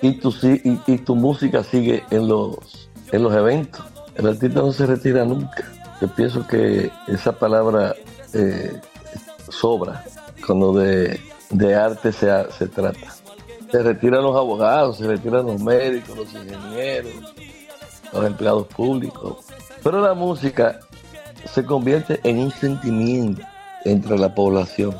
y 0.00 0.12
tu, 0.12 0.34
y, 0.42 0.98
tu 0.98 1.14
música 1.14 1.62
sigue 1.64 2.04
en 2.10 2.28
los, 2.28 2.90
en 3.12 3.22
los 3.22 3.34
eventos. 3.34 3.84
El 4.14 4.28
artista 4.28 4.60
no 4.60 4.72
se 4.72 4.86
retira 4.86 5.24
nunca. 5.24 5.64
Yo 6.00 6.08
pienso 6.08 6.46
que 6.46 6.90
esa 7.06 7.32
palabra 7.32 7.94
eh, 8.32 8.80
sobra 9.48 10.04
cuando 10.46 10.72
de, 10.72 11.20
arte 11.74 12.12
se, 12.12 12.28
se 12.52 12.68
trata. 12.68 13.14
Se 13.70 13.82
retiran 13.82 14.22
los 14.22 14.36
abogados, 14.36 14.98
se 14.98 15.06
retiran 15.06 15.46
los 15.46 15.60
médicos, 15.60 16.16
los 16.16 16.32
ingenieros, 16.32 17.12
los 18.12 18.24
empleados 18.24 18.66
públicos. 18.68 19.44
Pero 19.82 20.00
la 20.00 20.14
música 20.14 20.80
se 21.44 21.64
convierte 21.64 22.20
en 22.24 22.38
un 22.38 22.50
sentimiento 22.50 23.42
entre 23.84 24.18
la 24.18 24.34
población. 24.34 24.96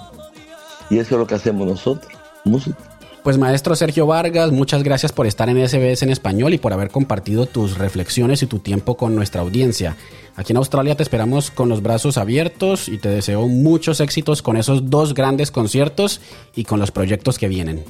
Y 0.90 0.98
eso 0.98 1.14
es 1.14 1.20
lo 1.20 1.26
que 1.26 1.34
hacemos 1.34 1.66
nosotros, 1.66 2.12
música. 2.44 2.87
Pues 3.28 3.36
maestro 3.36 3.76
Sergio 3.76 4.06
Vargas, 4.06 4.52
muchas 4.52 4.82
gracias 4.82 5.12
por 5.12 5.26
estar 5.26 5.50
en 5.50 5.58
SBS 5.58 6.02
en 6.02 6.08
español 6.08 6.54
y 6.54 6.58
por 6.58 6.72
haber 6.72 6.88
compartido 6.88 7.44
tus 7.44 7.76
reflexiones 7.76 8.42
y 8.42 8.46
tu 8.46 8.58
tiempo 8.58 8.96
con 8.96 9.14
nuestra 9.14 9.42
audiencia. 9.42 9.98
Aquí 10.34 10.54
en 10.54 10.56
Australia 10.56 10.94
te 10.94 11.02
esperamos 11.02 11.50
con 11.50 11.68
los 11.68 11.82
brazos 11.82 12.16
abiertos 12.16 12.88
y 12.88 12.96
te 12.96 13.10
deseo 13.10 13.46
muchos 13.46 14.00
éxitos 14.00 14.40
con 14.40 14.56
esos 14.56 14.88
dos 14.88 15.12
grandes 15.12 15.50
conciertos 15.50 16.22
y 16.56 16.64
con 16.64 16.80
los 16.80 16.90
proyectos 16.90 17.36
que 17.36 17.48
vienen. 17.48 17.84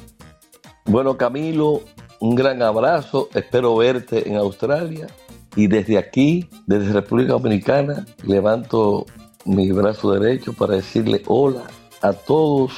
Bueno 0.83 1.15
Camilo, 1.15 1.83
un 2.19 2.35
gran 2.35 2.61
abrazo, 2.61 3.29
espero 3.33 3.77
verte 3.77 4.27
en 4.27 4.35
Australia 4.35 5.07
y 5.55 5.67
desde 5.67 5.97
aquí, 5.97 6.49
desde 6.67 6.91
República 6.91 7.31
Dominicana, 7.31 8.05
levanto 8.25 9.05
mi 9.45 9.71
brazo 9.71 10.11
derecho 10.11 10.51
para 10.51 10.75
decirle 10.75 11.23
hola 11.27 11.63
a 12.01 12.11
todos 12.11 12.73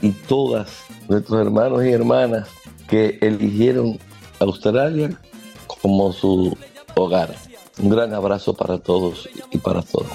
y 0.00 0.12
todas 0.12 0.86
nuestros 1.08 1.40
hermanos 1.40 1.84
y 1.84 1.90
hermanas 1.90 2.48
que 2.88 3.18
eligieron 3.20 3.98
Australia 4.40 5.18
como 5.66 6.12
su 6.12 6.56
hogar. 6.94 7.34
Un 7.78 7.90
gran 7.90 8.14
abrazo 8.14 8.54
para 8.54 8.78
todos 8.78 9.28
y 9.50 9.58
para 9.58 9.82
todos. 9.82 10.08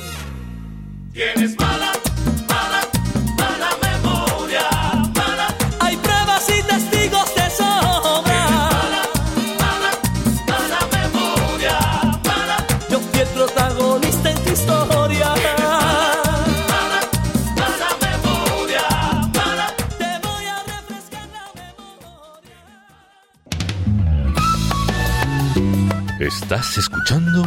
Estás 26.32 26.78
escuchando 26.78 27.44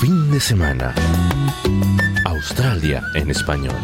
Fin 0.00 0.30
de 0.30 0.38
Semana. 0.38 0.94
Australia 2.24 3.02
en 3.14 3.30
español. 3.30 3.74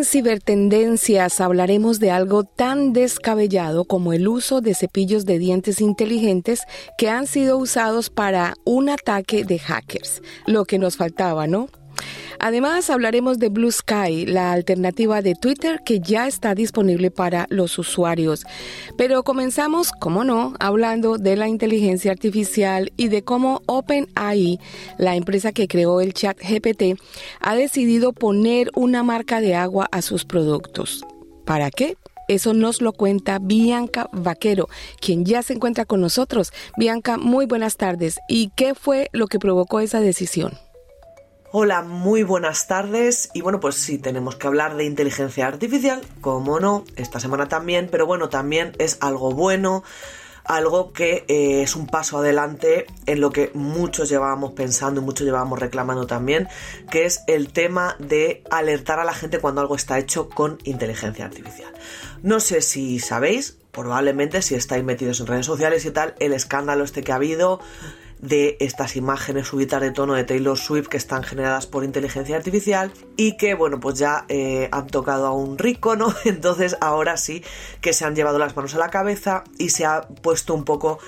En 0.00 0.06
Cibertendencias 0.06 1.42
hablaremos 1.42 2.00
de 2.00 2.10
algo 2.10 2.44
tan 2.44 2.94
descabellado 2.94 3.84
como 3.84 4.14
el 4.14 4.28
uso 4.28 4.62
de 4.62 4.74
cepillos 4.74 5.26
de 5.26 5.38
dientes 5.38 5.82
inteligentes 5.82 6.62
que 6.96 7.10
han 7.10 7.26
sido 7.26 7.58
usados 7.58 8.08
para 8.08 8.54
un 8.64 8.88
ataque 8.88 9.44
de 9.44 9.58
hackers. 9.58 10.22
Lo 10.46 10.64
que 10.64 10.78
nos 10.78 10.96
faltaba, 10.96 11.46
¿no? 11.46 11.68
Además, 12.38 12.88
hablaremos 12.88 13.38
de 13.38 13.50
Blue 13.50 13.70
Sky, 13.70 14.24
la 14.24 14.52
alternativa 14.52 15.20
de 15.20 15.34
Twitter 15.34 15.80
que 15.84 16.00
ya 16.00 16.26
está 16.26 16.54
disponible 16.54 17.10
para 17.10 17.46
los 17.50 17.78
usuarios. 17.78 18.46
Pero 18.96 19.22
comenzamos, 19.22 19.92
como 19.92 20.24
no, 20.24 20.54
hablando 20.58 21.18
de 21.18 21.36
la 21.36 21.48
inteligencia 21.48 22.10
artificial 22.10 22.92
y 22.96 23.08
de 23.08 23.22
cómo 23.22 23.60
OpenAI, 23.66 24.58
la 24.96 25.16
empresa 25.16 25.52
que 25.52 25.68
creó 25.68 26.00
el 26.00 26.14
chat 26.14 26.38
GPT, 26.38 26.98
ha 27.40 27.54
decidido 27.54 28.12
poner 28.12 28.70
una 28.74 29.02
marca 29.02 29.42
de 29.42 29.54
agua 29.54 29.88
a 29.92 30.00
sus 30.00 30.24
productos. 30.24 31.04
¿Para 31.44 31.70
qué? 31.70 31.96
Eso 32.30 32.54
nos 32.54 32.80
lo 32.80 32.92
cuenta 32.92 33.40
Bianca 33.40 34.08
Vaquero, 34.12 34.68
quien 35.00 35.24
ya 35.24 35.42
se 35.42 35.54
encuentra 35.54 35.84
con 35.84 36.00
nosotros. 36.00 36.52
Bianca, 36.78 37.18
muy 37.18 37.44
buenas 37.44 37.76
tardes. 37.76 38.20
¿Y 38.28 38.50
qué 38.56 38.74
fue 38.76 39.08
lo 39.12 39.26
que 39.26 39.40
provocó 39.40 39.80
esa 39.80 40.00
decisión? 40.00 40.52
Hola, 41.52 41.82
muy 41.82 42.22
buenas 42.22 42.68
tardes. 42.68 43.28
Y 43.34 43.40
bueno, 43.40 43.58
pues 43.58 43.74
sí, 43.74 43.98
tenemos 43.98 44.36
que 44.36 44.46
hablar 44.46 44.76
de 44.76 44.84
inteligencia 44.84 45.48
artificial, 45.48 46.00
como 46.20 46.60
no, 46.60 46.84
esta 46.94 47.18
semana 47.18 47.48
también, 47.48 47.88
pero 47.90 48.06
bueno, 48.06 48.28
también 48.28 48.70
es 48.78 48.98
algo 49.00 49.32
bueno, 49.32 49.82
algo 50.44 50.92
que 50.92 51.24
eh, 51.26 51.62
es 51.62 51.74
un 51.74 51.88
paso 51.88 52.18
adelante 52.18 52.86
en 53.06 53.20
lo 53.20 53.32
que 53.32 53.50
muchos 53.52 54.08
llevábamos 54.08 54.52
pensando 54.52 55.00
y 55.00 55.04
muchos 55.04 55.26
llevábamos 55.26 55.58
reclamando 55.58 56.06
también, 56.06 56.46
que 56.88 57.04
es 57.04 57.22
el 57.26 57.52
tema 57.52 57.96
de 57.98 58.44
alertar 58.52 59.00
a 59.00 59.04
la 59.04 59.12
gente 59.12 59.40
cuando 59.40 59.60
algo 59.60 59.74
está 59.74 59.98
hecho 59.98 60.28
con 60.28 60.58
inteligencia 60.62 61.24
artificial. 61.24 61.72
No 62.22 62.38
sé 62.38 62.62
si 62.62 63.00
sabéis, 63.00 63.56
probablemente 63.72 64.40
si 64.42 64.54
estáis 64.54 64.84
metidos 64.84 65.18
en 65.18 65.26
redes 65.26 65.46
sociales 65.46 65.84
y 65.84 65.90
tal, 65.90 66.14
el 66.20 66.32
escándalo 66.32 66.84
este 66.84 67.02
que 67.02 67.10
ha 67.10 67.16
habido 67.16 67.60
de 68.20 68.56
estas 68.60 68.96
imágenes 68.96 69.48
subidas 69.48 69.80
de 69.80 69.90
tono 69.90 70.14
de 70.14 70.24
Taylor 70.24 70.58
Swift 70.58 70.88
que 70.88 70.96
están 70.96 71.22
generadas 71.22 71.66
por 71.66 71.84
inteligencia 71.84 72.36
artificial 72.36 72.92
y 73.16 73.36
que 73.36 73.54
bueno 73.54 73.80
pues 73.80 73.98
ya 73.98 74.24
eh, 74.28 74.68
han 74.72 74.86
tocado 74.86 75.26
a 75.26 75.32
un 75.32 75.58
rico 75.58 75.96
no 75.96 76.14
entonces 76.24 76.76
ahora 76.80 77.16
sí 77.16 77.42
que 77.80 77.92
se 77.92 78.04
han 78.04 78.14
llevado 78.14 78.38
las 78.38 78.56
manos 78.56 78.74
a 78.74 78.78
la 78.78 78.90
cabeza 78.90 79.44
y 79.58 79.70
se 79.70 79.86
ha 79.86 80.02
puesto 80.02 80.54
un 80.54 80.64
poco 80.64 80.98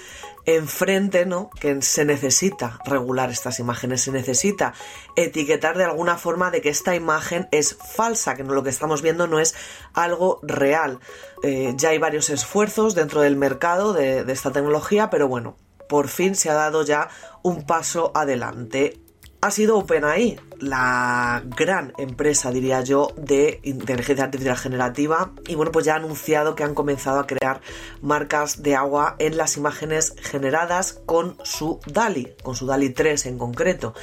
enfrente, 0.45 1.25
¿no? 1.25 1.51
Que 1.51 1.81
se 1.83 2.05
necesita 2.05 2.81
regular 2.85 3.31
estas 3.31 3.61
imágenes, 3.61 4.03
se 4.03 4.11
necesita 4.11 4.75
etiquetar 5.15 5.79
de 5.79 5.85
alguna 5.85 6.17
forma 6.17 6.51
de 6.51 6.61
que 6.61 6.69
esta 6.69 6.97
imagen 6.97 7.47
es 7.53 7.77
falsa, 7.77 8.35
que 8.35 8.43
lo 8.43 8.65
que 8.65 8.71
estamos 8.71 9.03
viendo 9.03 9.29
no 9.29 9.39
es 9.39 9.55
algo 9.95 10.41
real. 10.43 10.99
Eh, 11.45 11.75
ya 11.77 11.91
hay 11.91 11.99
varios 11.99 12.29
esfuerzos 12.29 12.97
dentro 12.97 13.21
del 13.21 13.37
mercado 13.37 13.93
de 13.93 14.25
esta 14.33 14.51
tecnología, 14.51 15.11
pero 15.11 15.29
bueno, 15.29 15.57
por 15.93 16.09
fin 16.09 16.35
se 16.35 16.49
ha 16.49 16.55
dado 16.55 16.87
ya 16.87 17.11
un 17.43 17.67
paso 17.67 18.13
adelante. 18.15 19.02
Ha 19.45 19.51
sido 19.51 19.77
OpenAI, 19.77 20.39
la 20.61 21.43
gran 21.57 21.93
empresa, 21.99 22.53
diría 22.53 22.83
yo, 22.83 23.09
de 23.17 23.59
inteligencia 23.65 24.27
artificial 24.27 24.57
generativa. 24.57 25.33
Y 25.49 25.57
bueno, 25.57 25.73
pues 25.73 25.85
ya 25.85 25.95
ha 25.95 25.97
anunciado 25.97 26.55
que 26.55 26.63
han 26.63 26.77
comenzado 26.77 27.19
a 27.19 27.27
crear 27.27 27.61
marcas 28.01 28.63
de 28.63 28.77
agua 28.77 29.17
en 29.19 29.37
las 29.37 29.57
imágenes 29.57 30.15
generadas 30.21 31.01
con 31.07 31.37
su 31.43 31.81
DALI, 31.87 32.37
con 32.45 32.55
su 32.55 32.67
DALI 32.67 32.91
3 32.91 33.27
en 33.27 33.39
concreto. 33.39 33.95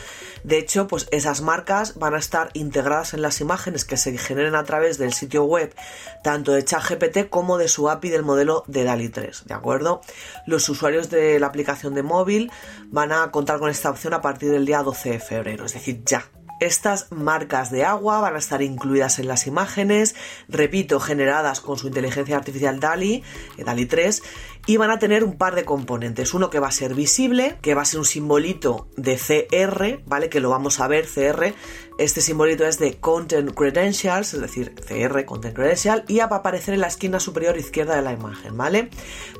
De 0.43 0.58
hecho, 0.58 0.88
pues 0.88 1.08
esas 1.12 1.39
marcas 1.39 1.97
van 1.97 2.15
a 2.15 2.19
estar 2.19 2.49
integradas 2.54 3.13
en 3.13 3.21
las 3.21 3.39
imágenes 3.39 3.86
que 3.86 3.95
se 3.95 4.17
generen 4.17 4.56
a 4.56 4.65
través 4.65 4.97
del 4.97 5.13
sitio 5.13 5.45
web, 5.45 5.73
tanto 6.21 6.52
de 6.52 6.65
ChatGPT 6.65 7.30
como 7.30 7.58
de 7.58 7.69
su 7.69 7.89
API 7.89 8.10
del 8.10 8.23
modelo 8.23 8.65
de 8.67 8.84
DALI 8.84 9.08
3, 9.08 9.43
¿de 9.45 9.54
acuerdo? 9.54 10.02
Los 10.45 10.67
usuarios 10.67 11.10
de 11.10 11.39
la 11.39 11.47
aplicación 11.47 11.93
de 11.93 12.04
móvil 12.04 12.52
van 12.91 13.12
a 13.12 13.32
contar 13.32 13.60
con 13.60 13.69
esta 13.69 13.89
opción 13.89 14.13
a 14.13 14.21
partir 14.21 14.52
del 14.52 14.65
día 14.65 14.84
12 14.84 15.12
de 15.12 15.19
febrero, 15.19 15.65
es 15.65 15.73
decir, 15.73 16.04
ya, 16.06 16.25
estas 16.60 17.12
marcas 17.12 17.71
de 17.71 17.86
agua 17.86 18.19
van 18.19 18.36
a 18.36 18.39
estar 18.39 18.62
incluidas 18.62 19.19
en 19.19 19.28
las 19.28 19.47
imágenes, 19.47 20.15
repito, 20.49 20.99
generadas 20.99 21.62
con 21.62 21.78
su 21.78 21.88
inteligencia 21.88 22.36
artificial 22.36 22.80
DALI, 22.80 23.23
eh, 23.58 23.63
DALI 23.63 23.86
3, 23.86 24.23
y 24.70 24.78
van 24.78 24.92
a 24.92 25.00
tener 25.00 25.24
un 25.24 25.36
par 25.36 25.56
de 25.56 25.66
componentes. 25.66 26.36
Uno 26.36 26.52
que 26.52 26.60
va 26.60 26.68
a 26.68 26.72
ser 26.72 26.94
visible, 26.94 27.58
que 27.64 27.74
va 27.74 27.82
a 27.82 27.86
ser 27.86 28.02
un 28.02 28.06
simbolito 28.06 28.88
de 28.98 29.18
CR, 29.18 30.04
¿vale? 30.06 30.30
Que 30.30 30.40
lo 30.40 30.52
vamos 30.52 30.80
a 30.80 30.88
ver, 30.88 31.08
CR. 31.08 31.56
Este 31.98 32.22
simbolito 32.22 32.66
es 32.66 32.78
de 32.78 32.98
Content 32.98 33.52
Credentials, 33.52 34.36
es 34.36 34.40
decir, 34.40 34.76
CR, 34.76 35.26
Content 35.26 35.56
Credential, 35.56 36.06
y 36.08 36.20
va 36.20 36.28
a 36.30 36.36
aparecer 36.36 36.76
en 36.76 36.82
la 36.82 36.88
esquina 36.88 37.20
superior 37.20 37.58
izquierda 37.58 37.96
de 37.96 38.04
la 38.04 38.14
imagen, 38.14 38.56
¿vale? 38.56 38.90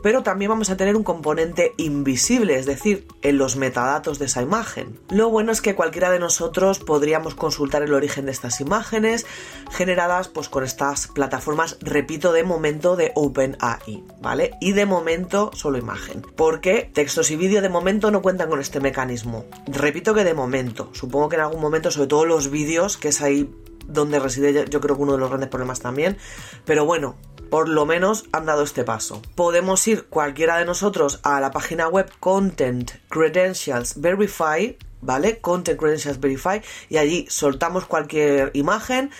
Pero 0.02 0.24
también 0.24 0.50
vamos 0.50 0.72
a 0.72 0.76
tener 0.76 0.96
un 0.96 1.04
componente 1.04 1.74
invisible, 1.78 2.58
es 2.58 2.66
decir, 2.66 3.08
en 3.22 3.38
los 3.38 3.56
metadatos 3.56 4.18
de 4.18 4.26
esa 4.26 4.42
imagen. 4.42 5.00
Lo 5.10 5.30
bueno 5.30 5.52
es 5.52 5.62
que 5.62 5.76
cualquiera 5.76 6.10
de 6.10 6.20
nosotros 6.20 6.80
podríamos 6.80 7.36
consultar 7.36 7.84
el 7.84 7.94
origen 7.94 8.26
de 8.26 8.32
estas 8.32 8.60
imágenes 8.60 9.28
generadas 9.72 10.28
pues 10.28 10.50
con 10.50 10.64
estas 10.64 11.08
plataformas, 11.08 11.78
repito, 11.82 12.34
de 12.34 12.44
momento 12.44 12.96
de 12.96 13.14
OpenAI, 13.16 14.04
¿vale? 14.22 14.52
Y 14.60 14.74
de 14.74 14.86
momento 14.86 15.19
solo 15.54 15.78
imagen. 15.78 16.22
Porque 16.36 16.90
textos 16.94 17.32
y 17.32 17.36
vídeo 17.36 17.62
de 17.62 17.70
momento 17.70 18.12
no 18.12 18.22
cuentan 18.22 18.50
con 18.50 18.60
este 18.60 18.80
mecanismo. 18.80 19.46
Repito 19.68 20.14
que 20.14 20.24
de 20.24 20.34
momento. 20.34 20.90
Supongo 20.94 21.30
que 21.30 21.36
en 21.36 21.42
algún 21.42 21.62
momento, 21.62 21.92
sobre 21.92 22.08
todo 22.08 22.26
los 22.26 22.50
vídeos, 22.50 22.98
que 22.98 23.10
es 23.10 23.22
ahí 23.22 23.50
donde 23.88 24.20
reside 24.20 24.66
yo 24.70 24.80
creo 24.82 24.96
que 24.96 25.02
uno 25.02 25.14
de 25.14 25.18
los 25.18 25.30
grandes 25.30 25.50
problemas 25.50 25.80
también. 25.80 26.18
Pero 26.66 26.86
bueno, 26.86 27.16
por 27.50 27.68
lo 27.68 27.86
menos 27.86 28.26
han 28.32 28.46
dado 28.46 28.64
este 28.64 28.84
paso. 28.84 29.22
Podemos 29.36 29.86
ir 29.88 30.06
cualquiera 30.06 30.58
de 30.58 30.66
nosotros 30.66 31.20
a 31.24 31.40
la 31.40 31.52
página 31.52 31.88
web 31.88 32.10
Content 32.20 32.92
Credentials 33.10 34.00
Verify, 34.00 34.78
¿vale? 35.02 35.40
Content 35.40 35.80
Credentials 35.80 36.20
Verify 36.20 36.62
y 36.90 36.98
allí 36.98 37.26
soltamos 37.30 37.86
cualquier 37.86 38.52
imagen. 38.54 39.12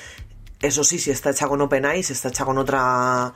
Eso 0.62 0.84
sí, 0.84 1.00
si 1.00 1.10
está 1.10 1.32
hecha 1.32 1.48
con 1.48 1.62
OpenAI, 1.62 2.04
si 2.04 2.14
está 2.14 2.30
hecha 2.30 2.46
con 2.46 2.58
otra 2.58 3.34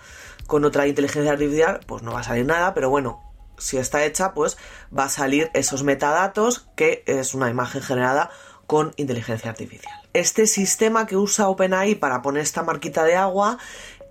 con 0.53 0.65
otra 0.65 0.85
inteligencia 0.85 1.31
artificial, 1.31 1.79
pues 1.87 2.03
no 2.03 2.11
va 2.13 2.19
a 2.19 2.23
salir 2.23 2.45
nada, 2.45 2.75
pero 2.75 2.87
bueno, 2.87 3.23
si 3.57 3.77
está 3.77 4.05
hecha, 4.05 4.35
pues 4.35 4.55
va 4.95 5.05
a 5.05 5.09
salir 5.09 5.49
esos 5.55 5.81
metadatos 5.81 6.67
que 6.75 7.03
es 7.07 7.33
una 7.33 7.49
imagen 7.49 7.81
generada 7.81 8.29
con 8.67 8.93
inteligencia 8.97 9.49
artificial. 9.49 9.91
Este 10.13 10.45
sistema 10.45 11.07
que 11.07 11.17
usa 11.17 11.49
OpenAI 11.49 11.95
para 11.95 12.21
poner 12.21 12.43
esta 12.43 12.61
marquita 12.61 13.03
de 13.03 13.15
agua 13.15 13.57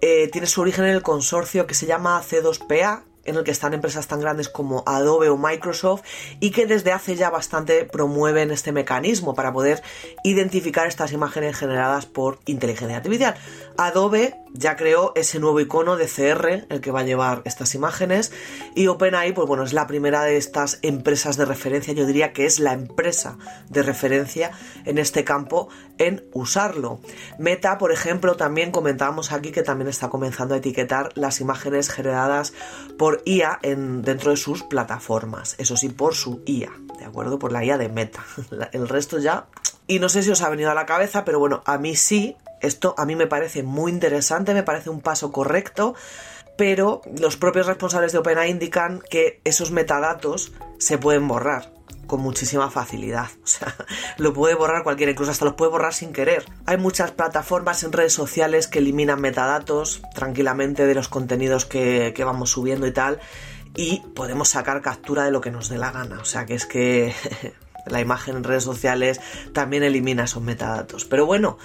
eh, 0.01 0.31
tiene 0.33 0.49
su 0.49 0.63
origen 0.63 0.87
en 0.87 0.91
el 0.91 1.03
consorcio 1.03 1.69
que 1.69 1.75
se 1.75 1.87
llama 1.87 2.21
C2PA, 2.29 3.05
en 3.25 3.37
el 3.37 3.45
que 3.45 3.51
están 3.51 3.75
empresas 3.75 4.07
tan 4.09 4.21
grandes 4.21 4.49
como 4.49 4.83
Adobe 4.87 5.29
o 5.29 5.37
Microsoft 5.37 6.03
y 6.41 6.51
que 6.51 6.67
desde 6.67 6.93
hace 6.93 7.17
ya 7.17 7.31
bastante 7.31 7.85
promueven 7.85 8.51
este 8.51 8.73
mecanismo 8.73 9.35
para 9.35 9.53
poder 9.53 9.83
identificar 10.25 10.87
estas 10.87 11.13
imágenes 11.13 11.57
generadas 11.57 12.07
por 12.07 12.41
inteligencia 12.47 12.97
artificial. 12.97 13.37
Adobe 13.77 14.35
ya 14.55 14.77
creó 14.77 15.13
ese 15.15 15.39
nuevo 15.39 15.61
icono 15.61 15.97
de 15.97 16.07
CR, 16.07 16.67
el 16.69 16.81
que 16.81 16.91
va 16.91 17.01
a 17.01 17.05
llevar 17.05 17.43
estas 17.45 17.75
imágenes, 17.75 18.33
y 18.75 18.87
OpenAI, 18.87 19.33
pues 19.33 19.49
bueno, 19.49 19.65
es 19.65 19.73
la 19.73 19.87
primera 19.87 20.23
de 20.23 20.37
estas 20.37 20.79
empresas 20.83 21.37
de 21.37 21.45
referencia, 21.45 21.95
yo 21.95 22.07
diría 22.07 22.33
que 22.33 22.45
es 22.45 22.61
la 22.61 22.73
empresa 22.73 23.39
de 23.69 23.83
referencia 23.83 24.51
en 24.85 24.99
este 24.99 25.25
campo 25.25 25.69
en 25.99 26.25
usarlo. 26.33 27.01
Meta, 27.39 27.79
por 27.79 27.93
ejemplo, 27.93 28.37
también 28.37 28.71
comentábamos 28.71 29.33
aquí 29.33 29.53
que 29.53 29.63
también 29.63 29.89
está 29.89 30.11
comenzando 30.11 30.55
a 30.55 30.59
etiquetar 30.59 31.11
las 31.15 31.41
imágenes 31.41 31.89
generadas 31.89 32.53
por 32.99 33.23
IA 33.25 33.59
en, 33.63 34.03
dentro 34.03 34.33
de 34.33 34.37
sus 34.37 34.63
plataformas, 34.63 35.55
eso 35.59 35.77
sí, 35.77 35.89
por 35.89 36.15
su 36.15 36.43
IA, 36.47 36.73
¿de 36.99 37.05
acuerdo? 37.05 37.39
Por 37.39 37.53
la 37.53 37.65
IA 37.65 37.79
de 37.79 37.89
Meta. 37.89 38.25
El 38.73 38.89
resto 38.89 39.19
ya... 39.19 39.47
Y 39.89 39.99
no 39.99 40.09
sé 40.09 40.23
si 40.23 40.31
os 40.31 40.41
ha 40.43 40.49
venido 40.49 40.71
a 40.71 40.75
la 40.75 40.87
cabeza, 40.87 41.25
pero 41.25 41.41
bueno, 41.41 41.63
a 41.67 41.77
mí 41.77 41.97
sí, 41.97 42.37
esto 42.63 42.95
a 42.97 43.05
mí 43.05 43.17
me 43.17 43.27
parece 43.27 43.63
muy 43.63 43.93
interesante, 43.93 44.55
me 44.55 44.63
parece 44.63 44.91
un 44.91 45.01
paso 45.01 45.33
correcto, 45.33 45.95
pero 46.57 47.03
los 47.19 47.37
propios 47.37 47.67
responsables 47.67 48.13
de 48.13 48.19
OpenAI 48.19 48.51
indican 48.51 49.03
que 49.11 49.41
esos 49.45 49.71
metadatos 49.71 50.53
se 50.79 50.99
pueden 50.99 51.29
borrar 51.29 51.73
con 52.07 52.21
muchísima 52.21 52.71
facilidad. 52.71 53.31
O 53.43 53.47
sea, 53.47 53.75
lo 54.19 54.33
puede 54.33 54.55
borrar 54.55 54.83
cualquiera, 54.83 55.13
incluso 55.13 55.31
hasta 55.31 55.45
los 55.45 55.55
puede 55.55 55.71
borrar 55.71 55.95
sin 55.95 56.13
querer. 56.13 56.45
Hay 56.67 56.77
muchas 56.77 57.11
plataformas 57.11 57.83
en 57.83 57.93
redes 57.93 58.13
sociales 58.13 58.67
que 58.67 58.79
eliminan 58.79 59.21
metadatos 59.21 60.03
tranquilamente 60.15 60.87
de 60.87 60.95
los 60.95 61.09
contenidos 61.09 61.65
que, 61.65 62.13
que 62.15 62.25
vamos 62.25 62.51
subiendo 62.51 62.87
y 62.87 62.93
tal. 62.93 63.19
Y 63.75 64.03
podemos 64.15 64.51
sacar 64.51 64.83
captura 64.83 65.25
de 65.25 65.31
lo 65.31 65.41
que 65.41 65.51
nos 65.51 65.69
dé 65.69 65.79
la 65.79 65.91
gana. 65.91 66.21
O 66.21 66.25
sea 66.25 66.45
que 66.47 66.55
es 66.55 66.67
que 66.67 67.15
la 67.87 68.01
imagen 68.01 68.37
en 68.37 68.45
redes 68.45 68.65
sociales 68.65 69.21
también 69.53 69.83
elimina 69.83 70.25
esos 70.25 70.43
metadatos. 70.43 71.05
Pero 71.05 71.27
bueno, 71.27 71.59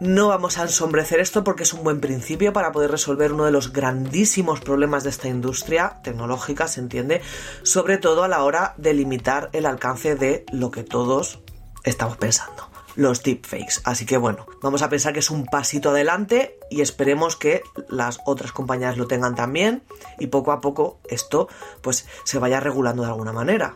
no 0.00 0.28
vamos 0.28 0.56
a 0.58 0.62
ensombrecer 0.62 1.20
esto 1.20 1.44
porque 1.44 1.62
es 1.62 1.74
un 1.74 1.84
buen 1.84 2.00
principio 2.00 2.54
para 2.54 2.72
poder 2.72 2.90
resolver 2.90 3.34
uno 3.34 3.44
de 3.44 3.52
los 3.52 3.72
grandísimos 3.72 4.60
problemas 4.60 5.04
de 5.04 5.10
esta 5.10 5.28
industria 5.28 6.00
tecnológica, 6.02 6.68
se 6.68 6.80
entiende, 6.80 7.20
sobre 7.62 7.98
todo 7.98 8.24
a 8.24 8.28
la 8.28 8.42
hora 8.42 8.74
de 8.78 8.94
limitar 8.94 9.50
el 9.52 9.66
alcance 9.66 10.16
de 10.16 10.46
lo 10.52 10.70
que 10.70 10.84
todos 10.84 11.40
estamos 11.84 12.16
pensando, 12.16 12.70
los 12.96 13.22
deepfakes. 13.22 13.82
Así 13.84 14.06
que 14.06 14.16
bueno, 14.16 14.46
vamos 14.62 14.80
a 14.80 14.88
pensar 14.88 15.12
que 15.12 15.18
es 15.18 15.30
un 15.30 15.44
pasito 15.44 15.90
adelante 15.90 16.58
y 16.70 16.80
esperemos 16.80 17.36
que 17.36 17.62
las 17.88 18.20
otras 18.24 18.52
compañías 18.52 18.96
lo 18.96 19.06
tengan 19.06 19.34
también 19.34 19.82
y 20.18 20.28
poco 20.28 20.52
a 20.52 20.62
poco 20.62 20.98
esto 21.08 21.48
pues 21.82 22.06
se 22.24 22.38
vaya 22.38 22.58
regulando 22.58 23.02
de 23.02 23.10
alguna 23.10 23.32
manera. 23.32 23.74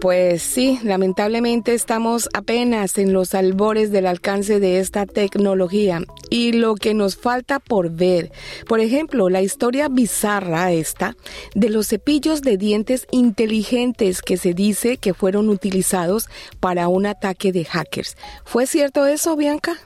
Pues 0.00 0.42
sí, 0.42 0.80
lamentablemente 0.82 1.74
estamos 1.74 2.30
apenas 2.32 2.96
en 2.96 3.12
los 3.12 3.34
albores 3.34 3.92
del 3.92 4.06
alcance 4.06 4.58
de 4.58 4.80
esta 4.80 5.04
tecnología 5.04 6.00
y 6.30 6.52
lo 6.52 6.74
que 6.74 6.94
nos 6.94 7.16
falta 7.16 7.58
por 7.58 7.90
ver. 7.90 8.32
Por 8.66 8.80
ejemplo, 8.80 9.28
la 9.28 9.42
historia 9.42 9.88
bizarra 9.88 10.72
esta 10.72 11.16
de 11.54 11.68
los 11.68 11.88
cepillos 11.88 12.40
de 12.40 12.56
dientes 12.56 13.06
inteligentes 13.10 14.22
que 14.22 14.38
se 14.38 14.54
dice 14.54 14.96
que 14.96 15.12
fueron 15.12 15.50
utilizados 15.50 16.30
para 16.60 16.88
un 16.88 17.04
ataque 17.04 17.52
de 17.52 17.66
hackers. 17.66 18.16
¿Fue 18.46 18.66
cierto 18.66 19.04
eso, 19.04 19.36
Bianca? 19.36 19.76